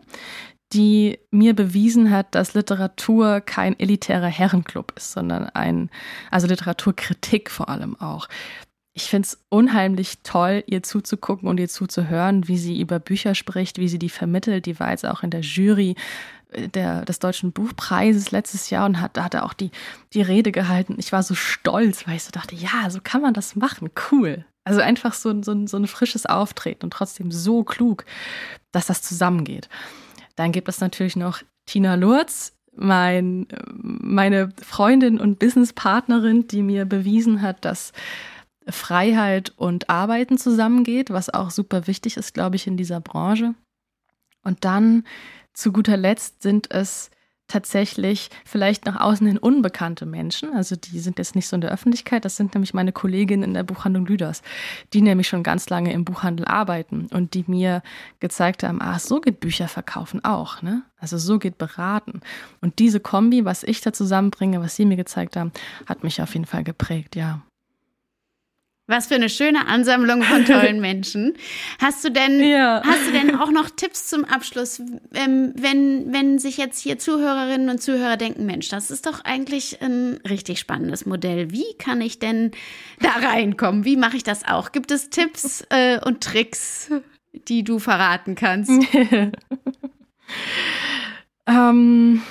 die 0.74 1.20
mir 1.32 1.56
bewiesen 1.56 2.12
hat, 2.12 2.36
dass 2.36 2.54
Literatur 2.54 3.42
kein 3.42 3.80
elitärer 3.80 4.28
Herrenclub 4.28 4.94
ist, 4.96 5.12
sondern 5.12 5.50
ein, 5.50 5.90
also 6.30 6.48
Literaturkritik 6.48 7.50
vor 7.50 7.70
allem 7.70 8.00
auch. 8.00 8.28
Ich 8.98 9.10
finde 9.10 9.26
es 9.26 9.44
unheimlich 9.50 10.20
toll, 10.24 10.64
ihr 10.68 10.82
zuzugucken 10.82 11.50
und 11.50 11.60
ihr 11.60 11.68
zuzuhören, 11.68 12.48
wie 12.48 12.58
sie 12.58 12.80
über 12.80 12.98
Bücher 12.98 13.36
spricht, 13.36 13.78
wie 13.78 13.90
sie 13.90 14.00
die 14.00 14.10
vermittelt. 14.10 14.66
Die 14.66 14.80
war 14.80 14.92
jetzt 14.92 15.06
auch 15.06 15.22
in 15.22 15.32
der 15.32 15.42
Jury 15.42 15.96
äh, 16.54 16.70
der, 16.70 17.04
des 17.04 17.20
Deutschen 17.20 17.52
Buchpreises 17.52 18.32
letztes 18.32 18.70
Jahr 18.70 18.86
und 18.86 19.02
hat, 19.02 19.18
da 19.18 19.26
hat 19.26 19.34
er 19.34 19.44
auch 19.44 19.52
die, 19.52 19.72
die 20.14 20.22
Rede 20.22 20.54
gehalten. 20.54 20.96
Ich 20.98 21.12
war 21.12 21.24
so 21.24 21.36
stolz, 21.36 22.08
weil 22.08 22.16
ich 22.16 22.24
so 22.24 22.32
dachte, 22.32 22.56
ja, 22.56 22.90
so 22.90 23.00
kann 23.04 23.22
man 23.22 23.34
das 23.34 23.58
machen. 23.58 23.90
Cool. 24.12 24.46
Also 24.64 24.80
einfach 24.80 25.14
so, 25.14 25.44
so, 25.44 25.68
so 25.68 25.76
ein 25.76 25.88
frisches 25.88 26.26
Auftreten 26.26 26.86
und 26.86 26.92
trotzdem 26.92 27.34
so 27.34 27.66
klug, 27.66 28.06
dass 28.72 28.86
das 28.86 29.02
zusammengeht. 29.02 29.68
Dann 30.38 30.54
gibt 30.54 30.70
es 30.70 30.80
natürlich 30.80 31.18
noch 31.18 31.42
Tina 31.66 31.96
Lurz, 31.96 32.54
mein, 32.74 33.48
meine 33.74 34.54
Freundin 34.62 35.20
und 35.20 35.38
Businesspartnerin, 35.40 36.48
die 36.48 36.62
mir 36.62 36.86
bewiesen 36.86 37.42
hat, 37.42 37.66
dass 37.66 37.92
Freiheit 38.68 39.54
und 39.58 39.90
Arbeiten 39.90 40.38
zusammengeht, 40.38 41.10
was 41.10 41.34
auch 41.34 41.52
super 41.52 41.88
wichtig 41.88 42.18
ist, 42.18 42.34
glaube 42.34 42.56
ich, 42.56 42.68
in 42.68 42.78
dieser 42.78 43.00
Branche. 43.00 43.54
Und 44.44 44.66
dann 44.66 45.04
zu 45.54 45.72
guter 45.72 45.98
Letzt 45.98 46.42
sind 46.42 46.72
es 46.72 47.10
tatsächlich 47.48 48.30
vielleicht 48.44 48.86
nach 48.86 49.00
außen 49.00 49.28
hin 49.28 49.38
unbekannte 49.38 50.06
Menschen. 50.06 50.54
Also 50.54 50.76
die 50.76 51.00
sind 51.00 51.20
jetzt 51.20 51.36
nicht 51.36 51.48
so 51.48 51.56
in 51.56 51.62
der 51.62 51.72
Öffentlichkeit. 51.72 52.26
Das 52.26 52.38
sind 52.38 52.56
nämlich 52.56 52.74
meine 52.74 52.92
Kolleginnen 52.92 53.44
in 53.44 53.54
der 53.54 53.64
Buchhandlung 53.64 54.06
Lüders, 54.08 54.42
die 54.94 55.02
nämlich 55.02 55.28
schon 55.28 55.44
ganz 55.44 55.70
lange 55.70 55.94
im 55.94 56.06
Buchhandel 56.06 56.48
arbeiten 56.48 57.08
und 57.14 57.34
die 57.36 57.46
mir 57.48 57.84
gezeigt 58.20 58.64
haben, 58.64 58.82
ah, 58.82 58.98
so 58.98 59.22
geht 59.22 59.40
Bücher 59.40 59.68
verkaufen 59.68 60.24
auch. 60.26 60.62
Ne? 60.64 60.84
Also 60.98 61.18
so 61.18 61.38
geht 61.38 61.58
beraten. 61.58 62.22
Und 62.62 62.80
diese 62.80 63.00
Kombi, 63.00 63.46
was 63.46 63.64
ich 63.64 63.82
da 63.82 63.94
zusammenbringe, 63.94 64.60
was 64.62 64.76
sie 64.76 64.86
mir 64.86 64.98
gezeigt 64.98 65.36
haben, 65.38 65.52
hat 65.86 66.04
mich 66.04 66.22
auf 66.22 66.34
jeden 66.34 66.48
Fall 66.48 66.64
geprägt, 66.64 67.16
ja. 67.16 67.42
Was 68.88 69.08
für 69.08 69.16
eine 69.16 69.30
schöne 69.30 69.68
Ansammlung 69.68 70.22
von 70.22 70.46
tollen 70.46 70.80
Menschen. 70.82 71.34
Hast 71.82 72.06
du 72.06 72.12
denn, 72.12 72.40
ja. 72.44 72.84
hast 72.86 73.08
du 73.08 73.12
denn 73.12 73.36
auch 73.36 73.50
noch 73.50 73.72
Tipps 73.72 74.08
zum 74.08 74.26
Abschluss, 74.26 74.80
ähm, 75.16 75.54
wenn, 75.56 76.14
wenn 76.14 76.38
sich 76.38 76.58
jetzt 76.58 76.80
hier 76.82 77.00
Zuhörerinnen 77.00 77.70
und 77.70 77.82
Zuhörer 77.82 78.16
denken, 78.16 78.46
Mensch, 78.46 78.70
das 78.70 78.92
ist 78.92 79.08
doch 79.08 79.24
eigentlich 79.24 79.82
ein 79.82 80.20
richtig 80.30 80.60
spannendes 80.60 81.08
Modell. 81.08 81.50
Wie 81.52 81.74
kann 81.80 82.00
ich 82.00 82.20
denn 82.20 82.52
da 83.00 83.10
reinkommen? 83.10 83.86
Wie 83.86 83.98
mache 83.98 84.18
ich 84.18 84.24
das 84.24 84.46
auch? 84.48 84.72
Gibt 84.72 84.92
es 84.92 85.10
Tipps 85.10 85.66
äh, 85.70 86.00
und 86.06 86.22
Tricks, 86.22 86.92
die 87.48 87.64
du 87.64 87.80
verraten 87.80 88.36
kannst? 88.36 88.72
ähm, 91.48 92.22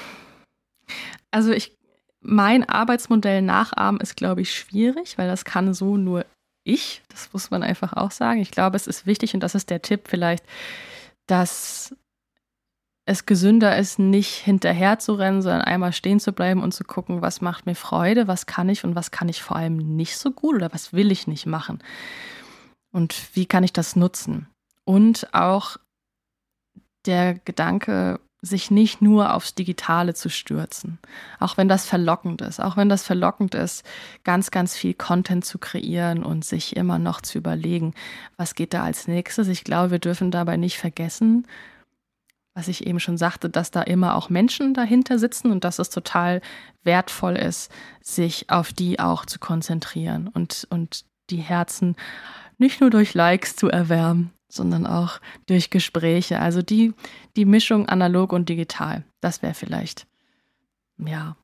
also 1.32 1.50
ich 1.50 1.76
mein 2.20 2.66
Arbeitsmodell 2.66 3.42
nachahmen 3.42 4.00
ist, 4.00 4.16
glaube 4.16 4.40
ich, 4.40 4.54
schwierig, 4.54 5.18
weil 5.18 5.28
das 5.28 5.44
kann 5.44 5.74
so 5.74 5.96
nur 5.96 6.24
ich. 6.64 7.02
Das 7.08 7.32
muss 7.32 7.50
man 7.50 7.62
einfach 7.62 7.92
auch 7.92 8.10
sagen. 8.10 8.40
Ich 8.40 8.50
glaube, 8.50 8.76
es 8.76 8.86
ist 8.86 9.06
wichtig 9.06 9.34
und 9.34 9.40
das 9.40 9.54
ist 9.54 9.70
der 9.70 9.82
Tipp 9.82 10.08
vielleicht, 10.08 10.44
dass 11.26 11.94
es 13.06 13.26
gesünder 13.26 13.76
ist, 13.76 13.98
nicht 13.98 14.34
hinterher 14.34 14.98
zu 14.98 15.14
rennen, 15.14 15.42
sondern 15.42 15.60
einmal 15.62 15.92
stehen 15.92 16.20
zu 16.20 16.32
bleiben 16.32 16.62
und 16.62 16.72
zu 16.72 16.84
gucken, 16.84 17.20
was 17.20 17.40
macht 17.42 17.66
mir 17.66 17.74
Freude, 17.74 18.28
was 18.28 18.46
kann 18.46 18.68
ich 18.68 18.84
und 18.84 18.94
was 18.94 19.10
kann 19.10 19.28
ich 19.28 19.42
vor 19.42 19.56
allem 19.56 19.76
nicht 19.76 20.16
so 20.16 20.30
gut 20.30 20.56
oder 20.56 20.72
was 20.72 20.92
will 20.94 21.12
ich 21.12 21.26
nicht 21.26 21.44
machen. 21.44 21.82
Und 22.92 23.14
wie 23.34 23.46
kann 23.46 23.64
ich 23.64 23.72
das 23.72 23.96
nutzen? 23.96 24.48
Und 24.84 25.34
auch 25.34 25.76
der 27.04 27.34
Gedanke, 27.34 28.20
sich 28.44 28.70
nicht 28.70 29.00
nur 29.00 29.34
aufs 29.34 29.54
Digitale 29.54 30.14
zu 30.14 30.28
stürzen. 30.28 30.98
Auch 31.40 31.56
wenn 31.56 31.68
das 31.68 31.86
verlockend 31.86 32.42
ist, 32.42 32.60
auch 32.60 32.76
wenn 32.76 32.88
das 32.88 33.02
verlockend 33.02 33.54
ist, 33.54 33.84
ganz, 34.22 34.50
ganz 34.50 34.76
viel 34.76 34.94
Content 34.94 35.44
zu 35.44 35.58
kreieren 35.58 36.22
und 36.22 36.44
sich 36.44 36.76
immer 36.76 36.98
noch 36.98 37.20
zu 37.20 37.38
überlegen, 37.38 37.94
was 38.36 38.54
geht 38.54 38.74
da 38.74 38.82
als 38.82 39.08
nächstes. 39.08 39.48
Ich 39.48 39.64
glaube, 39.64 39.92
wir 39.92 39.98
dürfen 39.98 40.30
dabei 40.30 40.56
nicht 40.56 40.78
vergessen, 40.78 41.46
was 42.54 42.68
ich 42.68 42.86
eben 42.86 43.00
schon 43.00 43.18
sagte, 43.18 43.50
dass 43.50 43.70
da 43.70 43.82
immer 43.82 44.14
auch 44.14 44.30
Menschen 44.30 44.74
dahinter 44.74 45.18
sitzen 45.18 45.50
und 45.50 45.64
dass 45.64 45.78
es 45.78 45.90
total 45.90 46.40
wertvoll 46.84 47.36
ist, 47.36 47.72
sich 48.00 48.50
auf 48.50 48.72
die 48.72 49.00
auch 49.00 49.26
zu 49.26 49.38
konzentrieren 49.38 50.28
und, 50.28 50.66
und 50.70 51.04
die 51.30 51.38
Herzen 51.38 51.96
nicht 52.58 52.80
nur 52.80 52.90
durch 52.90 53.14
Likes 53.14 53.56
zu 53.56 53.68
erwärmen, 53.68 54.30
sondern 54.54 54.86
auch 54.86 55.20
durch 55.46 55.70
Gespräche. 55.70 56.40
Also 56.40 56.62
die, 56.62 56.92
die 57.36 57.44
Mischung 57.44 57.88
analog 57.88 58.32
und 58.32 58.48
digital. 58.48 59.04
Das 59.20 59.42
wäre 59.42 59.54
vielleicht, 59.54 60.06
ja, 60.98 61.36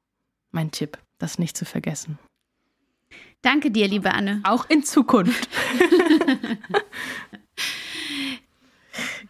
mein 0.51 0.71
Tipp, 0.71 0.99
das 1.19 1.39
nicht 1.39 1.57
zu 1.57 1.65
vergessen. 1.65 2.19
Danke 3.43 3.71
dir, 3.71 3.89
liebe 3.89 4.13
Anne. 4.13 4.41
Auch 4.45 4.69
in 4.69 4.85
Zukunft. 4.85 5.49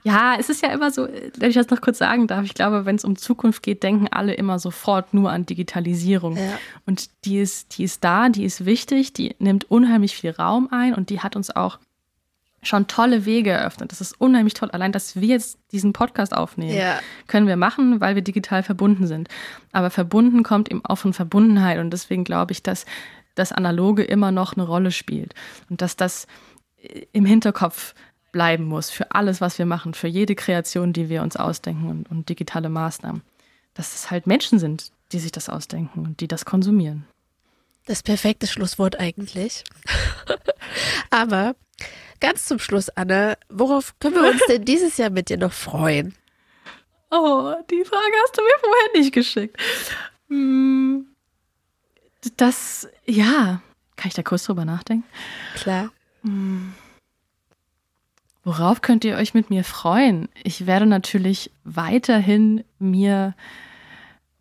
ja, 0.02 0.36
es 0.38 0.50
ist 0.50 0.62
ja 0.62 0.70
immer 0.70 0.90
so, 0.90 1.06
wenn 1.36 1.50
ich 1.50 1.54
das 1.54 1.70
noch 1.70 1.80
kurz 1.80 1.98
sagen 1.98 2.26
darf, 2.26 2.44
ich 2.44 2.54
glaube, 2.54 2.86
wenn 2.86 2.96
es 2.96 3.04
um 3.04 3.14
Zukunft 3.16 3.62
geht, 3.62 3.84
denken 3.84 4.08
alle 4.08 4.34
immer 4.34 4.58
sofort 4.58 5.14
nur 5.14 5.30
an 5.30 5.46
Digitalisierung. 5.46 6.36
Ja. 6.36 6.58
Und 6.86 7.10
die 7.24 7.38
ist, 7.38 7.78
die 7.78 7.84
ist 7.84 8.02
da, 8.02 8.28
die 8.28 8.44
ist 8.44 8.64
wichtig, 8.64 9.12
die 9.12 9.36
nimmt 9.38 9.70
unheimlich 9.70 10.16
viel 10.16 10.30
Raum 10.30 10.68
ein 10.72 10.94
und 10.94 11.10
die 11.10 11.20
hat 11.20 11.36
uns 11.36 11.54
auch 11.54 11.78
schon 12.62 12.86
tolle 12.86 13.24
Wege 13.24 13.50
eröffnet. 13.50 13.90
Das 13.90 14.00
ist 14.00 14.20
unheimlich 14.20 14.54
toll. 14.54 14.70
Allein, 14.70 14.92
dass 14.92 15.16
wir 15.16 15.28
jetzt 15.28 15.58
diesen 15.72 15.92
Podcast 15.92 16.34
aufnehmen, 16.34 16.76
ja. 16.76 16.98
können 17.26 17.46
wir 17.46 17.56
machen, 17.56 18.00
weil 18.00 18.14
wir 18.14 18.22
digital 18.22 18.62
verbunden 18.62 19.06
sind. 19.06 19.28
Aber 19.72 19.90
verbunden 19.90 20.42
kommt 20.42 20.70
eben 20.70 20.84
auch 20.84 20.96
von 20.96 21.12
Verbundenheit. 21.14 21.78
Und 21.78 21.90
deswegen 21.90 22.24
glaube 22.24 22.52
ich, 22.52 22.62
dass 22.62 22.84
das 23.34 23.52
Analoge 23.52 24.02
immer 24.02 24.30
noch 24.30 24.54
eine 24.54 24.64
Rolle 24.64 24.90
spielt. 24.90 25.34
Und 25.70 25.80
dass 25.80 25.96
das 25.96 26.26
im 27.12 27.24
Hinterkopf 27.24 27.94
bleiben 28.32 28.64
muss 28.64 28.90
für 28.90 29.10
alles, 29.12 29.40
was 29.40 29.58
wir 29.58 29.66
machen, 29.66 29.94
für 29.94 30.08
jede 30.08 30.34
Kreation, 30.34 30.92
die 30.92 31.08
wir 31.08 31.22
uns 31.22 31.36
ausdenken 31.36 31.88
und, 31.88 32.10
und 32.10 32.28
digitale 32.28 32.68
Maßnahmen. 32.68 33.22
Dass 33.74 33.94
es 33.94 34.10
halt 34.10 34.26
Menschen 34.26 34.58
sind, 34.58 34.92
die 35.12 35.18
sich 35.18 35.32
das 35.32 35.48
ausdenken 35.48 36.00
und 36.00 36.20
die 36.20 36.28
das 36.28 36.44
konsumieren. 36.44 37.06
Das 37.86 38.02
perfekte 38.02 38.46
Schlusswort 38.46 39.00
eigentlich. 39.00 39.64
Aber 41.10 41.56
ganz 42.20 42.46
zum 42.46 42.58
Schluss, 42.58 42.88
Anne, 42.90 43.36
worauf 43.48 43.98
können 43.98 44.14
wir 44.14 44.30
uns 44.30 44.42
denn 44.48 44.64
dieses 44.64 44.96
Jahr 44.96 45.10
mit 45.10 45.28
dir 45.28 45.38
noch 45.38 45.52
freuen? 45.52 46.14
Oh, 47.10 47.54
die 47.70 47.84
Frage 47.84 48.12
hast 48.22 48.38
du 48.38 48.42
mir 48.42 48.60
vorher 48.60 49.00
nicht 49.00 49.12
geschickt. 49.12 49.56
Hm, 50.28 51.06
das, 52.36 52.88
ja, 53.06 53.62
kann 53.96 54.08
ich 54.08 54.14
da 54.14 54.22
kurz 54.22 54.44
drüber 54.44 54.64
nachdenken? 54.64 55.06
Klar. 55.54 55.90
Hm. 56.22 56.72
Worauf 58.44 58.80
könnt 58.80 59.04
ihr 59.04 59.16
euch 59.16 59.34
mit 59.34 59.50
mir 59.50 59.64
freuen? 59.64 60.28
Ich 60.42 60.66
werde 60.66 60.86
natürlich 60.86 61.50
weiterhin 61.64 62.64
mir 62.78 63.34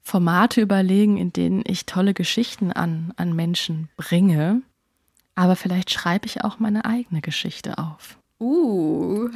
Formate 0.01 0.61
überlegen, 0.61 1.17
in 1.17 1.33
denen 1.33 1.63
ich 1.65 1.85
tolle 1.85 2.13
Geschichten 2.13 2.71
an, 2.71 3.13
an 3.17 3.35
Menschen 3.35 3.89
bringe. 3.97 4.61
Aber 5.39 5.55
vielleicht 5.55 5.89
schreibe 5.89 6.25
ich 6.25 6.43
auch 6.43 6.59
meine 6.59 6.83
eigene 6.83 7.21
Geschichte 7.21 7.77
auf. 7.77 8.17
Uh. 8.41 9.29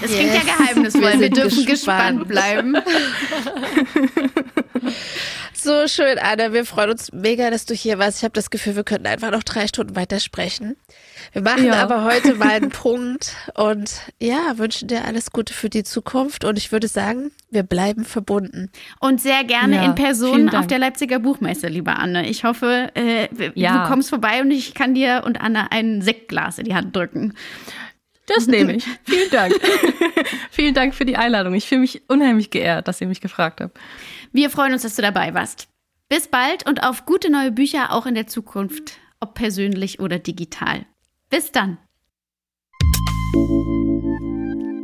Das 0.00 0.10
yes. 0.10 0.20
klingt 0.20 0.34
ja 0.34 0.40
geheimnisvoll. 0.42 1.02
Wir, 1.02 1.20
Wir 1.20 1.30
dürfen 1.30 1.66
gespannt, 1.66 2.28
gespannt 2.28 2.28
bleiben. 2.28 2.76
so 5.54 5.88
schön, 5.88 6.18
Anna. 6.18 6.52
Wir 6.52 6.64
freuen 6.64 6.90
uns 6.90 7.12
mega, 7.12 7.50
dass 7.50 7.66
du 7.66 7.74
hier 7.74 7.98
warst. 7.98 8.18
Ich 8.18 8.24
habe 8.24 8.32
das 8.32 8.50
Gefühl, 8.50 8.76
wir 8.76 8.84
könnten 8.84 9.06
einfach 9.06 9.30
noch 9.30 9.42
drei 9.42 9.66
Stunden 9.66 9.96
weitersprechen. 9.96 10.76
Wir 11.32 11.42
machen 11.42 11.66
ja. 11.66 11.74
aber 11.74 12.04
heute 12.04 12.34
mal 12.34 12.50
einen 12.50 12.70
Punkt 12.70 13.34
und 13.54 13.90
ja, 14.20 14.56
wünschen 14.56 14.88
dir 14.88 15.04
alles 15.04 15.30
Gute 15.30 15.52
für 15.52 15.68
die 15.68 15.84
Zukunft 15.84 16.44
und 16.44 16.56
ich 16.56 16.72
würde 16.72 16.88
sagen, 16.88 17.32
wir 17.50 17.62
bleiben 17.62 18.04
verbunden. 18.04 18.70
Und 19.00 19.20
sehr 19.20 19.44
gerne 19.44 19.76
ja, 19.76 19.84
in 19.84 19.94
Person 19.94 20.48
auf 20.50 20.66
der 20.66 20.78
Leipziger 20.78 21.18
Buchmesse, 21.18 21.68
liebe 21.68 21.96
Anne. 21.96 22.28
Ich 22.28 22.44
hoffe, 22.44 22.90
äh, 22.94 23.28
ja. 23.54 23.82
du 23.82 23.88
kommst 23.90 24.10
vorbei 24.10 24.40
und 24.40 24.50
ich 24.50 24.74
kann 24.74 24.94
dir 24.94 25.22
und 25.24 25.40
Anne 25.40 25.72
ein 25.72 26.02
Sektglas 26.02 26.58
in 26.58 26.64
die 26.64 26.74
Hand 26.74 26.94
drücken. 26.94 27.34
Das 28.28 28.46
nehme 28.46 28.76
ich. 28.76 28.84
Vielen 29.04 29.30
Dank. 29.30 29.54
Vielen 30.50 30.74
Dank 30.74 30.94
für 30.94 31.04
die 31.04 31.16
Einladung. 31.16 31.54
Ich 31.54 31.66
fühle 31.66 31.80
mich 31.80 32.02
unheimlich 32.08 32.50
geehrt, 32.50 32.86
dass 32.86 33.00
ihr 33.00 33.06
mich 33.06 33.20
gefragt 33.20 33.60
habt. 33.60 33.78
Wir 34.32 34.50
freuen 34.50 34.72
uns, 34.72 34.82
dass 34.82 34.96
du 34.96 35.02
dabei 35.02 35.34
warst. 35.34 35.68
Bis 36.08 36.28
bald 36.28 36.66
und 36.68 36.84
auf 36.84 37.06
gute 37.06 37.30
neue 37.30 37.50
Bücher 37.50 37.92
auch 37.92 38.06
in 38.06 38.14
der 38.14 38.26
Zukunft, 38.26 38.98
ob 39.20 39.34
persönlich 39.34 40.00
oder 40.00 40.18
digital. 40.18 40.86
Bis 41.30 41.52
dann. 41.52 41.78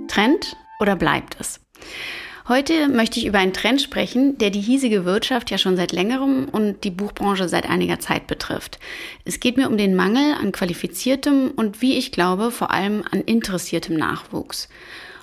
Trend 0.09 0.57
oder 0.81 0.97
bleibt 0.97 1.37
es? 1.41 1.61
Heute 2.47 2.89
möchte 2.89 3.19
ich 3.19 3.25
über 3.25 3.39
einen 3.39 3.55
Trend 3.55 3.81
sprechen, 3.81 4.37
der 4.37 4.51
die 4.51 4.61
hiesige 4.61 5.07
Wirtschaft 5.07 5.51
ja 5.51 5.57
schon 5.57 5.77
seit 5.77 5.93
längerem 5.93 6.47
und 6.53 6.85
die 6.85 6.91
Buchbranche 6.91 7.49
seit 7.49 7.67
einiger 7.67 8.01
Zeit 8.01 8.27
betrifft. 8.27 8.79
Es 9.25 9.41
geht 9.41 9.57
mir 9.57 9.67
um 9.67 9.79
den 9.79 9.95
Mangel 9.95 10.35
an 10.35 10.53
qualifiziertem 10.53 11.53
und, 11.57 11.81
wie 11.81 11.97
ich 11.97 12.13
glaube, 12.13 12.51
vor 12.51 12.71
allem 12.71 13.03
an 13.11 13.23
interessiertem 13.23 13.97
Nachwuchs. 13.97 14.69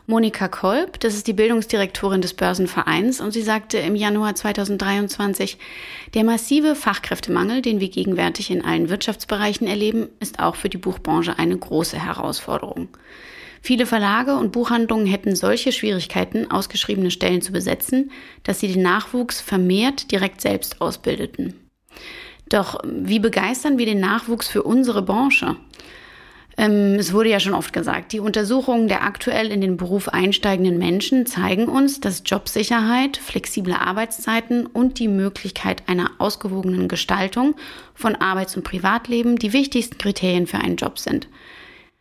Monika 0.07 0.47
Kolb, 0.47 0.99
das 0.99 1.13
ist 1.13 1.28
die 1.28 1.34
Bildungsdirektorin 1.34 2.22
des 2.22 2.34
Börsenvereins, 2.34 3.22
und 3.22 3.34
sie 3.34 3.43
sagte 3.43 3.78
im 3.78 3.95
Januar 3.95 4.34
2023, 4.34 5.59
der 6.15 6.24
massive 6.24 6.74
Fachkräftemangel, 6.74 7.61
den 7.61 7.80
wir 7.80 7.89
gegenwärtig 7.89 8.49
in 8.49 8.65
allen 8.65 8.89
Wirtschaftsbereichen 8.89 9.67
erleben, 9.67 10.09
ist 10.19 10.39
auch 10.39 10.55
für 10.55 10.69
die 10.69 10.80
Buchbranche 10.80 11.38
eine 11.38 11.55
große 11.55 12.03
Herausforderung. 12.03 12.89
Viele 13.62 13.86
Verlage 13.86 14.36
und 14.36 14.51
Buchhandlungen 14.51 15.05
hätten 15.05 15.36
solche 15.36 15.72
Schwierigkeiten, 15.72 16.49
ausgeschriebene 16.49 17.12
Stellen 17.12 17.43
zu 17.43 17.51
besetzen, 17.51 18.12
dass 18.43 18.59
sie 18.59 18.74
den 18.74 18.82
Nachwuchs 18.82 19.39
vermehrt 19.39 20.12
direkt 20.12 20.41
selbst 20.41 20.82
ausbildeten. 20.82 21.53
Doch 22.49 22.80
wie 22.84 23.20
begeistern 23.20 23.78
wir 23.78 23.86
den 23.86 23.99
Nachwuchs 23.99 24.47
für 24.47 24.64
unsere 24.64 25.03
Branche? 25.03 25.55
Ähm, 26.57 26.95
es 26.99 27.14
wurde 27.14 27.30
ja 27.30 27.39
schon 27.39 27.53
oft 27.53 27.72
gesagt, 27.72 28.12
die 28.12 28.20
Untersuchungen 28.20 28.88
der 28.88 29.03
aktuell 29.03 29.51
in 29.51 29.62
den 29.62 29.78
Beruf 29.78 30.09
einsteigenden 30.09 30.78
Menschen 30.78 31.26
zeigen 31.26 31.68
uns, 31.68 32.01
dass 32.01 32.24
Jobsicherheit, 32.26 33.18
flexible 33.18 33.74
Arbeitszeiten 33.74 34.66
und 34.66 34.99
die 34.99 35.07
Möglichkeit 35.07 35.84
einer 35.88 36.12
ausgewogenen 36.18 36.88
Gestaltung 36.88 37.55
von 37.93 38.16
Arbeits- 38.16 38.57
und 38.57 38.64
Privatleben 38.64 39.38
die 39.38 39.53
wichtigsten 39.53 39.97
Kriterien 39.97 40.47
für 40.47 40.57
einen 40.57 40.76
Job 40.76 40.99
sind. 40.99 41.28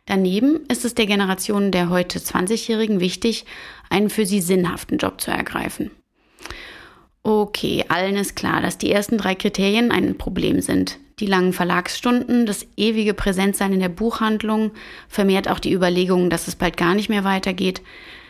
Daneben 0.05 0.65
ist 0.67 0.83
es 0.83 0.95
der 0.95 1.05
Generation 1.05 1.71
der 1.71 1.89
heute 1.89 2.19
20-Jährigen 2.19 2.99
wichtig, 2.99 3.45
einen 3.89 4.09
für 4.09 4.25
sie 4.25 4.41
sinnhaften 4.41 4.97
Job 4.97 5.21
zu 5.21 5.31
ergreifen. 5.31 5.91
Okay, 7.23 7.85
allen 7.87 8.15
ist 8.15 8.35
klar, 8.35 8.61
dass 8.61 8.79
die 8.79 8.91
ersten 8.91 9.17
drei 9.17 9.35
Kriterien 9.35 9.91
ein 9.91 10.17
Problem 10.17 10.59
sind. 10.59 10.97
Die 11.19 11.27
langen 11.27 11.53
Verlagsstunden, 11.53 12.47
das 12.47 12.65
ewige 12.77 13.13
Präsentsein 13.13 13.73
in 13.73 13.79
der 13.79 13.89
Buchhandlung 13.89 14.71
vermehrt 15.07 15.47
auch 15.47 15.59
die 15.59 15.71
Überlegungen, 15.71 16.31
dass 16.31 16.47
es 16.47 16.55
bald 16.55 16.77
gar 16.77 16.95
nicht 16.95 17.09
mehr 17.09 17.23
weitergeht. 17.23 17.83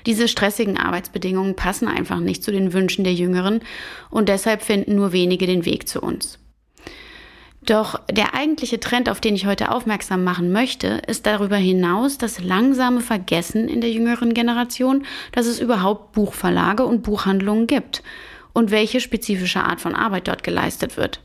Diese 0.05 0.27
stressigen 0.27 0.77
Arbeitsbedingungen 0.77 1.55
passen 1.55 1.87
einfach 1.87 2.19
nicht 2.19 2.43
zu 2.43 2.51
den 2.51 2.73
Wünschen 2.73 3.05
der 3.05 3.13
Jüngeren 3.13 3.61
und 4.09 4.27
deshalb 4.27 4.61
finden 4.61 4.95
nur 4.95 5.13
wenige 5.13 5.45
den 5.47 5.63
Weg 5.63 5.87
zu 5.87 6.01
uns. 6.01 6.40
Doch 7.63 7.99
der 8.09 8.33
eigentliche 8.33 8.79
Trend, 8.79 9.07
auf 9.07 9.21
den 9.21 9.35
ich 9.35 9.45
heute 9.45 9.71
aufmerksam 9.71 10.23
machen 10.23 10.51
möchte, 10.51 11.01
ist 11.07 11.27
darüber 11.27 11.57
hinaus 11.57 12.17
das 12.17 12.41
langsame 12.41 13.01
Vergessen 13.01 13.67
in 13.67 13.81
der 13.81 13.91
jüngeren 13.91 14.33
Generation, 14.33 15.05
dass 15.31 15.45
es 15.45 15.59
überhaupt 15.59 16.11
Buchverlage 16.13 16.83
und 16.85 17.03
Buchhandlungen 17.03 17.67
gibt 17.67 18.01
und 18.53 18.71
welche 18.71 18.99
spezifische 18.99 19.63
Art 19.63 19.79
von 19.79 19.93
Arbeit 19.93 20.27
dort 20.27 20.43
geleistet 20.43 20.97
wird. 20.97 21.21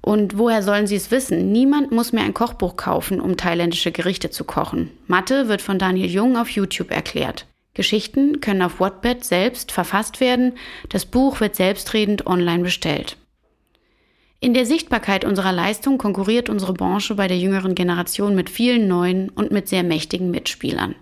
Und 0.00 0.38
woher 0.38 0.62
sollen 0.62 0.86
sie 0.86 0.96
es 0.96 1.10
wissen? 1.10 1.50
Niemand 1.50 1.90
muss 1.90 2.12
mehr 2.12 2.24
ein 2.24 2.34
Kochbuch 2.34 2.76
kaufen, 2.76 3.20
um 3.20 3.36
thailändische 3.36 3.90
Gerichte 3.90 4.30
zu 4.30 4.44
kochen. 4.44 4.90
Mathe 5.06 5.48
wird 5.48 5.62
von 5.62 5.78
Daniel 5.78 6.10
Jung 6.10 6.36
auf 6.36 6.50
YouTube 6.50 6.90
erklärt. 6.90 7.46
Geschichten 7.72 8.40
können 8.40 8.62
auf 8.62 8.78
Wattpad 8.78 9.24
selbst 9.24 9.72
verfasst 9.72 10.20
werden, 10.20 10.52
das 10.90 11.06
Buch 11.06 11.40
wird 11.40 11.56
selbstredend 11.56 12.26
online 12.26 12.62
bestellt. 12.62 13.16
In 14.44 14.52
der 14.52 14.66
Sichtbarkeit 14.66 15.24
unserer 15.24 15.52
Leistung 15.52 15.96
konkurriert 15.96 16.50
unsere 16.50 16.74
Branche 16.74 17.14
bei 17.14 17.28
der 17.28 17.38
jüngeren 17.38 17.74
Generation 17.74 18.34
mit 18.34 18.50
vielen 18.50 18.88
neuen 18.88 19.30
und 19.30 19.52
mit 19.52 19.68
sehr 19.68 19.82
mächtigen 19.82 20.30
Mitspielern. 20.30 20.94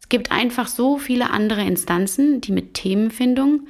Es 0.00 0.08
gibt 0.08 0.32
einfach 0.32 0.66
so 0.66 0.98
viele 0.98 1.30
andere 1.30 1.62
Instanzen, 1.62 2.40
die 2.40 2.50
mit 2.50 2.74
Themenfindung, 2.74 3.68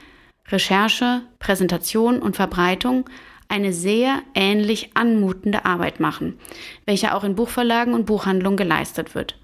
Recherche, 0.48 1.20
Präsentation 1.38 2.22
und 2.22 2.36
Verbreitung 2.36 3.04
eine 3.48 3.74
sehr 3.74 4.22
ähnlich 4.34 4.92
anmutende 4.94 5.66
Arbeit 5.66 6.00
machen, 6.00 6.38
welche 6.86 7.14
auch 7.14 7.24
in 7.24 7.34
Buchverlagen 7.34 7.92
und 7.92 8.06
Buchhandlungen 8.06 8.56
geleistet 8.56 9.14
wird. 9.14 9.38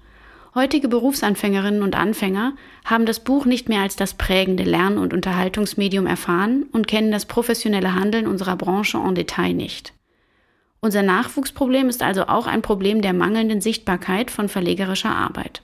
Heutige 0.55 0.87
Berufsanfängerinnen 0.87 1.81
und 1.81 1.95
Anfänger 1.95 2.55
haben 2.85 3.07
das 3.07 3.21
Buch 3.21 3.45
nicht 3.45 3.69
mehr 3.69 3.81
als 3.81 3.95
das 3.95 4.13
prägende 4.13 4.63
Lern- 4.63 4.99
und 4.99 5.11
Unterhaltungsmedium 5.11 6.05
erfahren 6.05 6.67
und 6.71 6.87
kennen 6.87 7.11
das 7.11 7.25
professionelle 7.25 7.95
Handeln 7.95 8.27
unserer 8.27 8.55
Branche 8.55 8.99
en 8.99 9.15
Detail 9.15 9.53
nicht. 9.53 9.93
Unser 10.79 11.01
Nachwuchsproblem 11.01 11.89
ist 11.89 12.03
also 12.03 12.27
auch 12.27 12.45
ein 12.45 12.61
Problem 12.61 13.01
der 13.01 13.13
mangelnden 13.13 13.61
Sichtbarkeit 13.61 14.29
von 14.29 14.47
verlegerischer 14.47 15.15
Arbeit. 15.15 15.63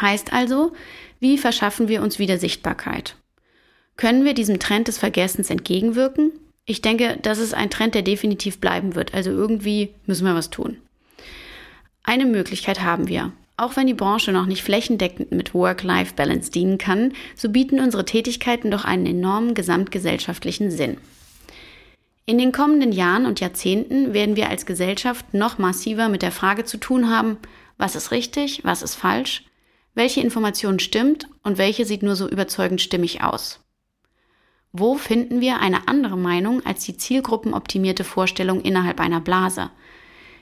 Heißt 0.00 0.32
also, 0.32 0.72
wie 1.20 1.38
verschaffen 1.38 1.86
wir 1.86 2.02
uns 2.02 2.18
wieder 2.18 2.38
Sichtbarkeit? 2.38 3.14
Können 3.96 4.24
wir 4.24 4.34
diesem 4.34 4.58
Trend 4.58 4.88
des 4.88 4.98
Vergessens 4.98 5.50
entgegenwirken? 5.50 6.32
Ich 6.64 6.82
denke, 6.82 7.18
das 7.22 7.38
ist 7.38 7.54
ein 7.54 7.70
Trend, 7.70 7.94
der 7.94 8.02
definitiv 8.02 8.60
bleiben 8.60 8.94
wird. 8.96 9.14
Also 9.14 9.30
irgendwie 9.30 9.94
müssen 10.06 10.26
wir 10.26 10.34
was 10.34 10.50
tun. 10.50 10.78
Eine 12.02 12.24
Möglichkeit 12.24 12.80
haben 12.80 13.08
wir. 13.08 13.32
Auch 13.60 13.76
wenn 13.76 13.86
die 13.86 13.92
Branche 13.92 14.32
noch 14.32 14.46
nicht 14.46 14.62
flächendeckend 14.62 15.32
mit 15.32 15.52
Work-Life-Balance 15.52 16.50
dienen 16.50 16.78
kann, 16.78 17.12
so 17.36 17.50
bieten 17.50 17.78
unsere 17.78 18.06
Tätigkeiten 18.06 18.70
doch 18.70 18.86
einen 18.86 19.04
enormen 19.04 19.52
gesamtgesellschaftlichen 19.52 20.70
Sinn. 20.70 20.96
In 22.24 22.38
den 22.38 22.52
kommenden 22.52 22.90
Jahren 22.90 23.26
und 23.26 23.38
Jahrzehnten 23.38 24.14
werden 24.14 24.34
wir 24.34 24.48
als 24.48 24.64
Gesellschaft 24.64 25.34
noch 25.34 25.58
massiver 25.58 26.08
mit 26.08 26.22
der 26.22 26.32
Frage 26.32 26.64
zu 26.64 26.78
tun 26.78 27.10
haben, 27.10 27.36
was 27.76 27.96
ist 27.96 28.12
richtig, 28.12 28.64
was 28.64 28.80
ist 28.80 28.94
falsch, 28.94 29.44
welche 29.94 30.22
Information 30.22 30.78
stimmt 30.78 31.28
und 31.42 31.58
welche 31.58 31.84
sieht 31.84 32.02
nur 32.02 32.16
so 32.16 32.30
überzeugend 32.30 32.80
stimmig 32.80 33.22
aus. 33.22 33.60
Wo 34.72 34.94
finden 34.94 35.42
wir 35.42 35.60
eine 35.60 35.86
andere 35.86 36.16
Meinung 36.16 36.64
als 36.64 36.86
die 36.86 36.96
zielgruppenoptimierte 36.96 38.04
Vorstellung 38.04 38.62
innerhalb 38.62 39.00
einer 39.00 39.20
Blase? 39.20 39.70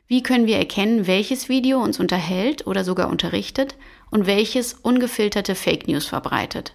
Wie 0.08 0.22
können 0.22 0.46
wir 0.46 0.56
erkennen, 0.56 1.06
welches 1.06 1.50
Video 1.50 1.82
uns 1.82 2.00
unterhält 2.00 2.66
oder 2.66 2.82
sogar 2.82 3.10
unterrichtet 3.10 3.76
und 4.10 4.26
welches 4.26 4.72
ungefilterte 4.72 5.54
Fake 5.54 5.86
News 5.86 6.06
verbreitet? 6.06 6.74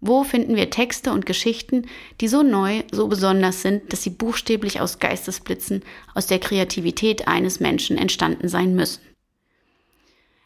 Wo 0.00 0.22
finden 0.22 0.54
wir 0.54 0.70
Texte 0.70 1.10
und 1.10 1.26
Geschichten, 1.26 1.88
die 2.20 2.28
so 2.28 2.44
neu, 2.44 2.82
so 2.92 3.08
besonders 3.08 3.62
sind, 3.62 3.92
dass 3.92 4.04
sie 4.04 4.10
buchstäblich 4.10 4.80
aus 4.80 5.00
Geistesblitzen, 5.00 5.82
aus 6.14 6.28
der 6.28 6.38
Kreativität 6.38 7.26
eines 7.26 7.58
Menschen 7.58 7.98
entstanden 7.98 8.48
sein 8.48 8.76
müssen? 8.76 9.02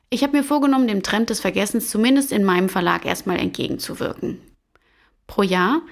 Ich 0.09 0.23
habe 0.23 0.39
mir 0.39 0.45
vorgenommen, 0.45 0.89
dem 0.89 1.03
Trend 1.03 1.29
des 1.29 1.41
Vergessens 1.41 1.91
zumindest 1.91 2.33
in 2.33 2.43
meinem 2.43 2.71
Verlag 2.71 3.05
erstmal 3.05 3.39
entgegenzuwirken. 3.39 4.41
Pro 5.27 5.43
Jahr 5.43 5.83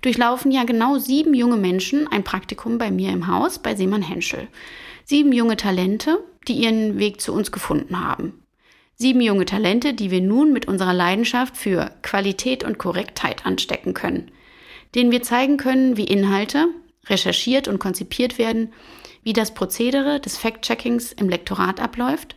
durchlaufen 0.00 0.50
ja 0.50 0.64
genau 0.64 0.96
sieben 0.96 1.34
junge 1.34 1.58
Menschen 1.58 2.08
ein 2.08 2.24
Praktikum 2.24 2.78
bei 2.78 2.90
mir 2.90 3.12
im 3.12 3.26
Haus 3.26 3.58
bei 3.58 3.74
Seemann 3.74 4.00
Henschel. 4.00 4.48
Sieben 5.08 5.32
junge 5.32 5.56
Talente, 5.56 6.18
die 6.48 6.54
ihren 6.54 6.98
Weg 6.98 7.20
zu 7.20 7.32
uns 7.32 7.52
gefunden 7.52 8.00
haben. 8.00 8.42
Sieben 8.96 9.20
junge 9.20 9.44
Talente, 9.44 9.94
die 9.94 10.10
wir 10.10 10.20
nun 10.20 10.52
mit 10.52 10.66
unserer 10.66 10.92
Leidenschaft 10.92 11.56
für 11.56 11.92
Qualität 12.02 12.64
und 12.64 12.78
Korrektheit 12.78 13.46
anstecken 13.46 13.94
können, 13.94 14.32
denen 14.96 15.12
wir 15.12 15.22
zeigen 15.22 15.58
können, 15.58 15.96
wie 15.96 16.08
Inhalte 16.08 16.66
recherchiert 17.04 17.68
und 17.68 17.78
konzipiert 17.78 18.36
werden, 18.36 18.72
wie 19.22 19.32
das 19.32 19.54
Prozedere 19.54 20.18
des 20.18 20.38
Fact-Checkings 20.38 21.12
im 21.12 21.28
Lektorat 21.28 21.78
abläuft, 21.78 22.34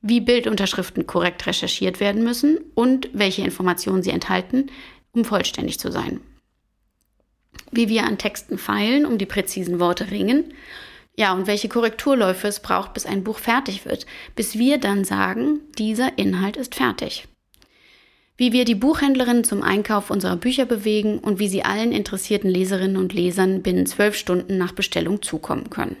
wie 0.00 0.22
Bildunterschriften 0.22 1.06
korrekt 1.06 1.46
recherchiert 1.46 2.00
werden 2.00 2.24
müssen 2.24 2.58
und 2.74 3.10
welche 3.12 3.42
Informationen 3.42 4.02
sie 4.02 4.12
enthalten, 4.12 4.70
um 5.12 5.26
vollständig 5.26 5.78
zu 5.78 5.92
sein. 5.92 6.22
Wie 7.70 7.90
wir 7.90 8.04
an 8.04 8.16
Texten 8.16 8.56
feilen, 8.56 9.04
um 9.04 9.18
die 9.18 9.26
präzisen 9.26 9.78
Worte 9.78 10.10
ringen 10.10 10.54
ja, 11.16 11.34
und 11.34 11.46
welche 11.46 11.68
Korrekturläufe 11.68 12.48
es 12.48 12.60
braucht, 12.60 12.94
bis 12.94 13.04
ein 13.04 13.22
Buch 13.22 13.38
fertig 13.38 13.84
wird, 13.84 14.06
bis 14.34 14.58
wir 14.58 14.78
dann 14.78 15.04
sagen, 15.04 15.60
dieser 15.78 16.18
Inhalt 16.18 16.56
ist 16.56 16.74
fertig. 16.74 17.28
Wie 18.38 18.52
wir 18.52 18.64
die 18.64 18.74
Buchhändlerinnen 18.74 19.44
zum 19.44 19.62
Einkauf 19.62 20.10
unserer 20.10 20.36
Bücher 20.36 20.64
bewegen 20.64 21.18
und 21.18 21.38
wie 21.38 21.48
sie 21.48 21.64
allen 21.64 21.92
interessierten 21.92 22.50
Leserinnen 22.50 22.96
und 22.96 23.12
Lesern 23.12 23.62
binnen 23.62 23.86
zwölf 23.86 24.16
Stunden 24.16 24.56
nach 24.56 24.72
Bestellung 24.72 25.20
zukommen 25.20 25.68
können. 25.68 25.96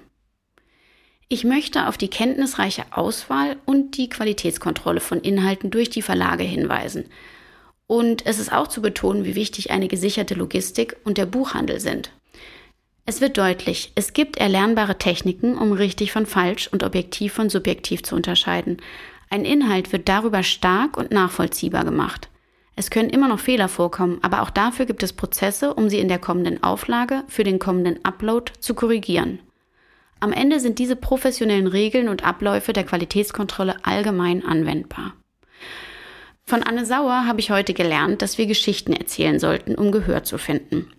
Ich 1.28 1.44
möchte 1.44 1.88
auf 1.88 1.98
die 1.98 2.08
kenntnisreiche 2.08 2.84
Auswahl 2.90 3.56
und 3.66 3.96
die 3.98 4.08
Qualitätskontrolle 4.08 5.00
von 5.00 5.20
Inhalten 5.20 5.70
durch 5.70 5.90
die 5.90 6.02
Verlage 6.02 6.44
hinweisen. 6.44 7.04
Und 7.86 8.24
es 8.26 8.38
ist 8.38 8.52
auch 8.52 8.68
zu 8.68 8.80
betonen, 8.80 9.24
wie 9.24 9.34
wichtig 9.34 9.70
eine 9.70 9.88
gesicherte 9.88 10.34
Logistik 10.34 10.96
und 11.04 11.18
der 11.18 11.26
Buchhandel 11.26 11.80
sind. 11.80 12.12
Es 13.04 13.20
wird 13.20 13.36
deutlich, 13.36 13.90
es 13.96 14.12
gibt 14.12 14.36
erlernbare 14.36 14.96
Techniken, 14.96 15.58
um 15.58 15.72
richtig 15.72 16.12
von 16.12 16.24
falsch 16.24 16.68
und 16.68 16.84
objektiv 16.84 17.32
von 17.32 17.50
subjektiv 17.50 18.04
zu 18.04 18.14
unterscheiden. 18.14 18.76
Ein 19.28 19.44
Inhalt 19.44 19.92
wird 19.92 20.08
darüber 20.08 20.44
stark 20.44 20.96
und 20.96 21.10
nachvollziehbar 21.10 21.84
gemacht. 21.84 22.28
Es 22.76 22.90
können 22.90 23.10
immer 23.10 23.26
noch 23.26 23.40
Fehler 23.40 23.68
vorkommen, 23.68 24.18
aber 24.22 24.42
auch 24.42 24.50
dafür 24.50 24.86
gibt 24.86 25.02
es 25.02 25.12
Prozesse, 25.12 25.74
um 25.74 25.88
sie 25.88 25.98
in 25.98 26.08
der 26.08 26.20
kommenden 26.20 26.62
Auflage 26.62 27.24
für 27.26 27.42
den 27.42 27.58
kommenden 27.58 28.04
Upload 28.04 28.52
zu 28.60 28.74
korrigieren. 28.74 29.40
Am 30.20 30.32
Ende 30.32 30.60
sind 30.60 30.78
diese 30.78 30.94
professionellen 30.94 31.66
Regeln 31.66 32.08
und 32.08 32.24
Abläufe 32.24 32.72
der 32.72 32.84
Qualitätskontrolle 32.84 33.84
allgemein 33.84 34.44
anwendbar. 34.46 35.14
Von 36.44 36.62
Anne 36.62 36.86
Sauer 36.86 37.26
habe 37.26 37.40
ich 37.40 37.50
heute 37.50 37.74
gelernt, 37.74 38.22
dass 38.22 38.38
wir 38.38 38.46
Geschichten 38.46 38.92
erzählen 38.92 39.40
sollten, 39.40 39.74
um 39.74 39.90
Gehör 39.90 40.22
zu 40.22 40.38
finden. 40.38 40.92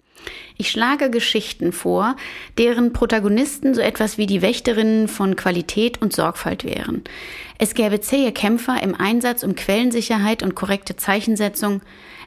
Ich 0.58 0.72
schlage 0.72 1.10
Geschichten 1.10 1.72
vor, 1.72 2.16
deren 2.58 2.94
Protagonisten 2.94 3.74
so 3.74 3.82
etwas 3.82 4.18
wie 4.18 4.26
die 4.26 4.42
Wächterinnen 4.42 5.08
von 5.08 5.36
Qualität 5.36 6.02
und 6.02 6.14
Sorgfalt 6.14 6.64
wären. 6.64 7.04
Es 7.58 7.74
gäbe 7.74 8.02
zähe 8.02 8.32
Kämpfer 8.32 8.82
im 8.82 8.96
Einsatz 8.96 9.44
um 9.44 9.56
Quellensicherheit 9.56 10.44
und 10.44 10.56
korrekte 10.56 10.96
Zeichensetzung, 10.96 11.82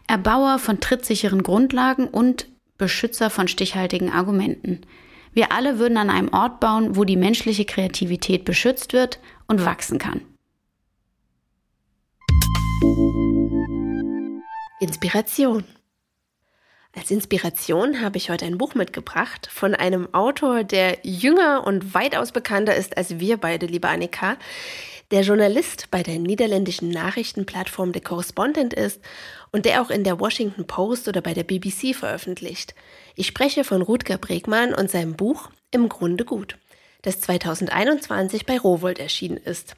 Erbauer 0.07 0.59
von 0.59 0.81
trittsicheren 0.81 1.43
Grundlagen 1.43 2.09
und 2.09 2.47
Beschützer 2.79 3.31
von 3.31 3.49
stichhaltigen 3.49 4.11
Argumenten. 4.11 4.83
Wir 5.33 5.53
alle 5.53 5.79
würden 5.79 5.99
an 5.99 6.11
einem 6.11 6.33
Ort 6.33 6.61
bauen, 6.61 6.97
wo 6.97 7.05
die 7.05 7.17
menschliche 7.17 7.65
Kreativität 7.65 8.45
beschützt 8.45 8.93
wird 8.93 9.19
und 9.47 9.65
wachsen 9.65 9.99
kann. 9.99 10.23
Inspiration 14.81 15.65
als 16.97 17.11
Inspiration 17.11 18.01
habe 18.01 18.17
ich 18.17 18.31
heute 18.31 18.47
ein 18.47 18.57
Buch 18.57 18.75
mitgebracht 18.75 19.49
von 19.53 19.75
einem 19.75 20.13
Autor, 20.15 20.65
der 20.65 20.99
jünger 21.03 21.67
und 21.67 21.93
weitaus 21.93 22.33
bekannter 22.33 22.75
ist 22.75 22.97
als 22.97 23.21
wir 23.21 23.37
beide, 23.37 23.67
liebe 23.67 23.89
Annika, 23.89 24.37
der 25.11 25.21
Journalist 25.21 25.91
bei 25.91 26.03
der 26.03 26.19
niederländischen 26.19 26.89
Nachrichtenplattform 26.89 27.93
The 27.93 28.01
Correspondent 28.01 28.73
ist 28.73 29.01
und 29.53 29.67
der 29.67 29.83
auch 29.83 29.91
in 29.91 30.05
der 30.05 30.19
Washington 30.19 30.67
Post 30.67 31.07
oder 31.07 31.21
bei 31.21 31.35
der 31.35 31.45
BBC 31.45 31.95
veröffentlicht. 31.95 32.75
Ich 33.15 33.27
spreche 33.27 33.63
von 33.63 33.83
Rutger 33.83 34.17
Bregmann 34.17 34.75
und 34.75 34.91
seinem 34.91 35.15
Buch 35.15 35.51
Im 35.71 35.89
Grunde 35.91 36.25
gut, 36.25 36.57
das 37.03 37.21
2021 37.21 38.47
bei 38.47 38.59
Rowold 38.59 38.99
erschienen 38.99 39.37
ist. 39.37 39.77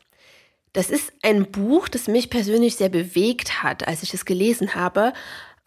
Das 0.72 0.90
ist 0.90 1.12
ein 1.22 1.50
Buch, 1.50 1.88
das 1.88 2.08
mich 2.08 2.30
persönlich 2.30 2.76
sehr 2.76 2.90
bewegt 2.90 3.62
hat, 3.62 3.88
als 3.88 4.02
ich 4.02 4.14
es 4.14 4.24
gelesen 4.24 4.74
habe, 4.74 5.12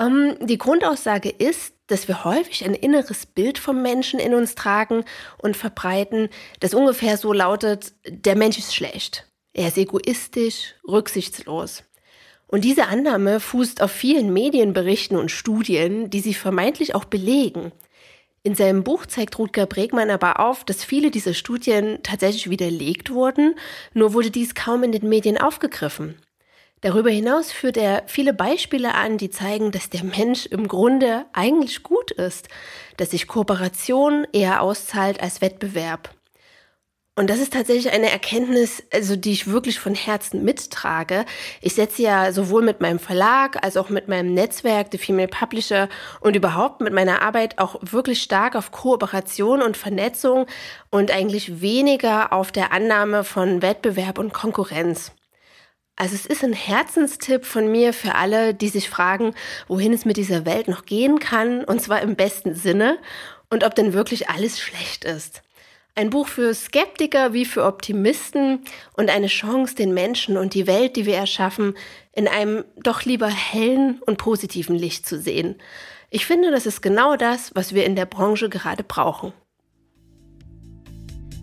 ähm, 0.01 0.35
die 0.41 0.57
Grundaussage 0.57 1.29
ist, 1.29 1.75
dass 1.87 2.07
wir 2.07 2.23
häufig 2.23 2.65
ein 2.65 2.73
inneres 2.73 3.25
Bild 3.25 3.59
vom 3.59 3.81
Menschen 3.81 4.19
in 4.19 4.33
uns 4.33 4.55
tragen 4.55 5.03
und 5.37 5.57
verbreiten, 5.57 6.29
das 6.59 6.73
ungefähr 6.73 7.17
so 7.17 7.33
lautet, 7.33 7.93
der 8.07 8.35
Mensch 8.35 8.57
ist 8.57 8.73
schlecht. 8.73 9.27
Er 9.53 9.67
ist 9.67 9.77
egoistisch, 9.77 10.75
rücksichtslos. 10.87 11.83
Und 12.47 12.65
diese 12.65 12.87
Annahme 12.87 13.39
fußt 13.39 13.81
auf 13.81 13.91
vielen 13.91 14.33
Medienberichten 14.33 15.17
und 15.17 15.31
Studien, 15.31 16.09
die 16.09 16.19
sie 16.19 16.33
vermeintlich 16.33 16.95
auch 16.95 17.05
belegen. 17.05 17.71
In 18.43 18.55
seinem 18.55 18.83
Buch 18.83 19.05
zeigt 19.05 19.37
Rutger 19.37 19.67
Bregmann 19.67 20.09
aber 20.09 20.39
auf, 20.39 20.65
dass 20.65 20.83
viele 20.83 21.11
dieser 21.11 21.33
Studien 21.33 21.99
tatsächlich 22.01 22.49
widerlegt 22.49 23.11
wurden, 23.11 23.55
nur 23.93 24.13
wurde 24.13 24.31
dies 24.31 24.55
kaum 24.55 24.83
in 24.83 24.91
den 24.91 25.07
Medien 25.07 25.37
aufgegriffen. 25.37 26.15
Darüber 26.81 27.11
hinaus 27.11 27.51
führt 27.51 27.77
er 27.77 28.03
viele 28.07 28.33
Beispiele 28.33 28.95
an, 28.95 29.19
die 29.19 29.29
zeigen, 29.29 29.71
dass 29.71 29.91
der 29.91 30.03
Mensch 30.03 30.47
im 30.47 30.67
Grunde 30.67 31.25
eigentlich 31.31 31.83
gut 31.83 32.09
ist, 32.09 32.47
dass 32.97 33.11
sich 33.11 33.27
Kooperation 33.27 34.25
eher 34.33 34.63
auszahlt 34.63 35.21
als 35.21 35.41
Wettbewerb. 35.41 36.09
Und 37.15 37.29
das 37.29 37.39
ist 37.39 37.53
tatsächlich 37.53 37.93
eine 37.93 38.09
Erkenntnis, 38.09 38.81
also 38.91 39.15
die 39.15 39.33
ich 39.33 39.45
wirklich 39.45 39.79
von 39.79 39.93
Herzen 39.93 40.43
mittrage. 40.43 41.25
Ich 41.61 41.75
setze 41.75 42.01
ja 42.01 42.31
sowohl 42.31 42.63
mit 42.63 42.81
meinem 42.81 42.97
Verlag 42.97 43.63
als 43.63 43.77
auch 43.77 43.89
mit 43.89 44.07
meinem 44.07 44.33
Netzwerk, 44.33 44.87
The 44.91 44.97
Female 44.97 45.27
Publisher 45.27 45.87
und 46.21 46.35
überhaupt 46.35 46.81
mit 46.81 46.93
meiner 46.93 47.21
Arbeit 47.21 47.59
auch 47.59 47.75
wirklich 47.81 48.23
stark 48.23 48.55
auf 48.55 48.71
Kooperation 48.71 49.61
und 49.61 49.77
Vernetzung 49.77 50.47
und 50.89 51.11
eigentlich 51.11 51.61
weniger 51.61 52.33
auf 52.33 52.51
der 52.51 52.71
Annahme 52.71 53.23
von 53.23 53.61
Wettbewerb 53.61 54.17
und 54.17 54.33
Konkurrenz. 54.33 55.11
Also 56.01 56.15
es 56.15 56.25
ist 56.25 56.43
ein 56.43 56.53
Herzenstipp 56.53 57.45
von 57.45 57.71
mir 57.71 57.93
für 57.93 58.15
alle, 58.15 58.55
die 58.55 58.69
sich 58.69 58.89
fragen, 58.89 59.35
wohin 59.67 59.93
es 59.93 60.03
mit 60.03 60.17
dieser 60.17 60.47
Welt 60.47 60.67
noch 60.67 60.85
gehen 60.85 61.19
kann, 61.19 61.63
und 61.63 61.79
zwar 61.79 62.01
im 62.01 62.15
besten 62.15 62.55
Sinne, 62.55 62.97
und 63.51 63.63
ob 63.63 63.75
denn 63.75 63.93
wirklich 63.93 64.27
alles 64.27 64.59
schlecht 64.59 65.05
ist. 65.05 65.43
Ein 65.93 66.09
Buch 66.09 66.27
für 66.27 66.55
Skeptiker 66.55 67.33
wie 67.33 67.45
für 67.45 67.63
Optimisten 67.65 68.63
und 68.93 69.11
eine 69.11 69.27
Chance, 69.27 69.75
den 69.75 69.93
Menschen 69.93 70.37
und 70.37 70.55
die 70.55 70.65
Welt, 70.65 70.95
die 70.95 71.05
wir 71.05 71.17
erschaffen, 71.17 71.77
in 72.13 72.27
einem 72.27 72.65
doch 72.77 73.03
lieber 73.03 73.27
hellen 73.27 74.01
und 74.03 74.17
positiven 74.17 74.75
Licht 74.75 75.05
zu 75.05 75.19
sehen. 75.19 75.61
Ich 76.09 76.25
finde, 76.25 76.49
das 76.49 76.65
ist 76.65 76.81
genau 76.81 77.15
das, 77.15 77.51
was 77.53 77.75
wir 77.75 77.85
in 77.85 77.95
der 77.95 78.07
Branche 78.07 78.49
gerade 78.49 78.83
brauchen. 78.83 79.33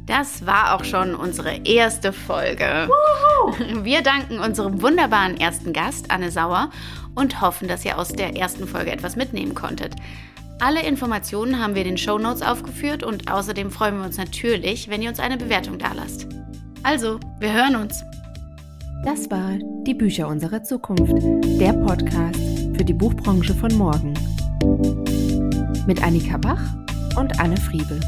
Das 0.08 0.46
war 0.46 0.74
auch 0.74 0.84
schon 0.84 1.14
unsere 1.14 1.66
erste 1.66 2.14
Folge. 2.14 2.88
Woohoo! 2.88 3.84
Wir 3.84 4.00
danken 4.00 4.38
unserem 4.38 4.80
wunderbaren 4.80 5.38
ersten 5.38 5.74
Gast, 5.74 6.10
Anne 6.10 6.30
Sauer, 6.30 6.70
und 7.14 7.42
hoffen, 7.42 7.68
dass 7.68 7.84
ihr 7.84 7.98
aus 7.98 8.08
der 8.08 8.34
ersten 8.34 8.66
Folge 8.66 8.90
etwas 8.90 9.16
mitnehmen 9.16 9.54
konntet. 9.54 9.94
Alle 10.60 10.82
Informationen 10.82 11.62
haben 11.62 11.74
wir 11.74 11.82
in 11.82 11.88
den 11.88 11.98
Show 11.98 12.18
Notes 12.18 12.40
aufgeführt 12.40 13.02
und 13.02 13.30
außerdem 13.30 13.70
freuen 13.70 13.98
wir 13.98 14.06
uns 14.06 14.16
natürlich, 14.16 14.88
wenn 14.88 15.02
ihr 15.02 15.10
uns 15.10 15.20
eine 15.20 15.36
Bewertung 15.36 15.78
dalasst. 15.78 16.26
Also, 16.82 17.20
wir 17.38 17.52
hören 17.52 17.76
uns. 17.76 18.02
Das 19.04 19.30
war 19.30 19.58
Die 19.84 19.94
Bücher 19.94 20.26
unserer 20.26 20.62
Zukunft, 20.62 21.22
der 21.60 21.74
Podcast 21.74 22.40
für 22.76 22.84
die 22.84 22.94
Buchbranche 22.94 23.54
von 23.54 23.74
morgen. 23.76 24.14
Mit 25.86 26.02
Annika 26.02 26.38
Bach 26.38 26.62
und 27.16 27.38
Anne 27.38 27.56
Friebel. 27.58 28.00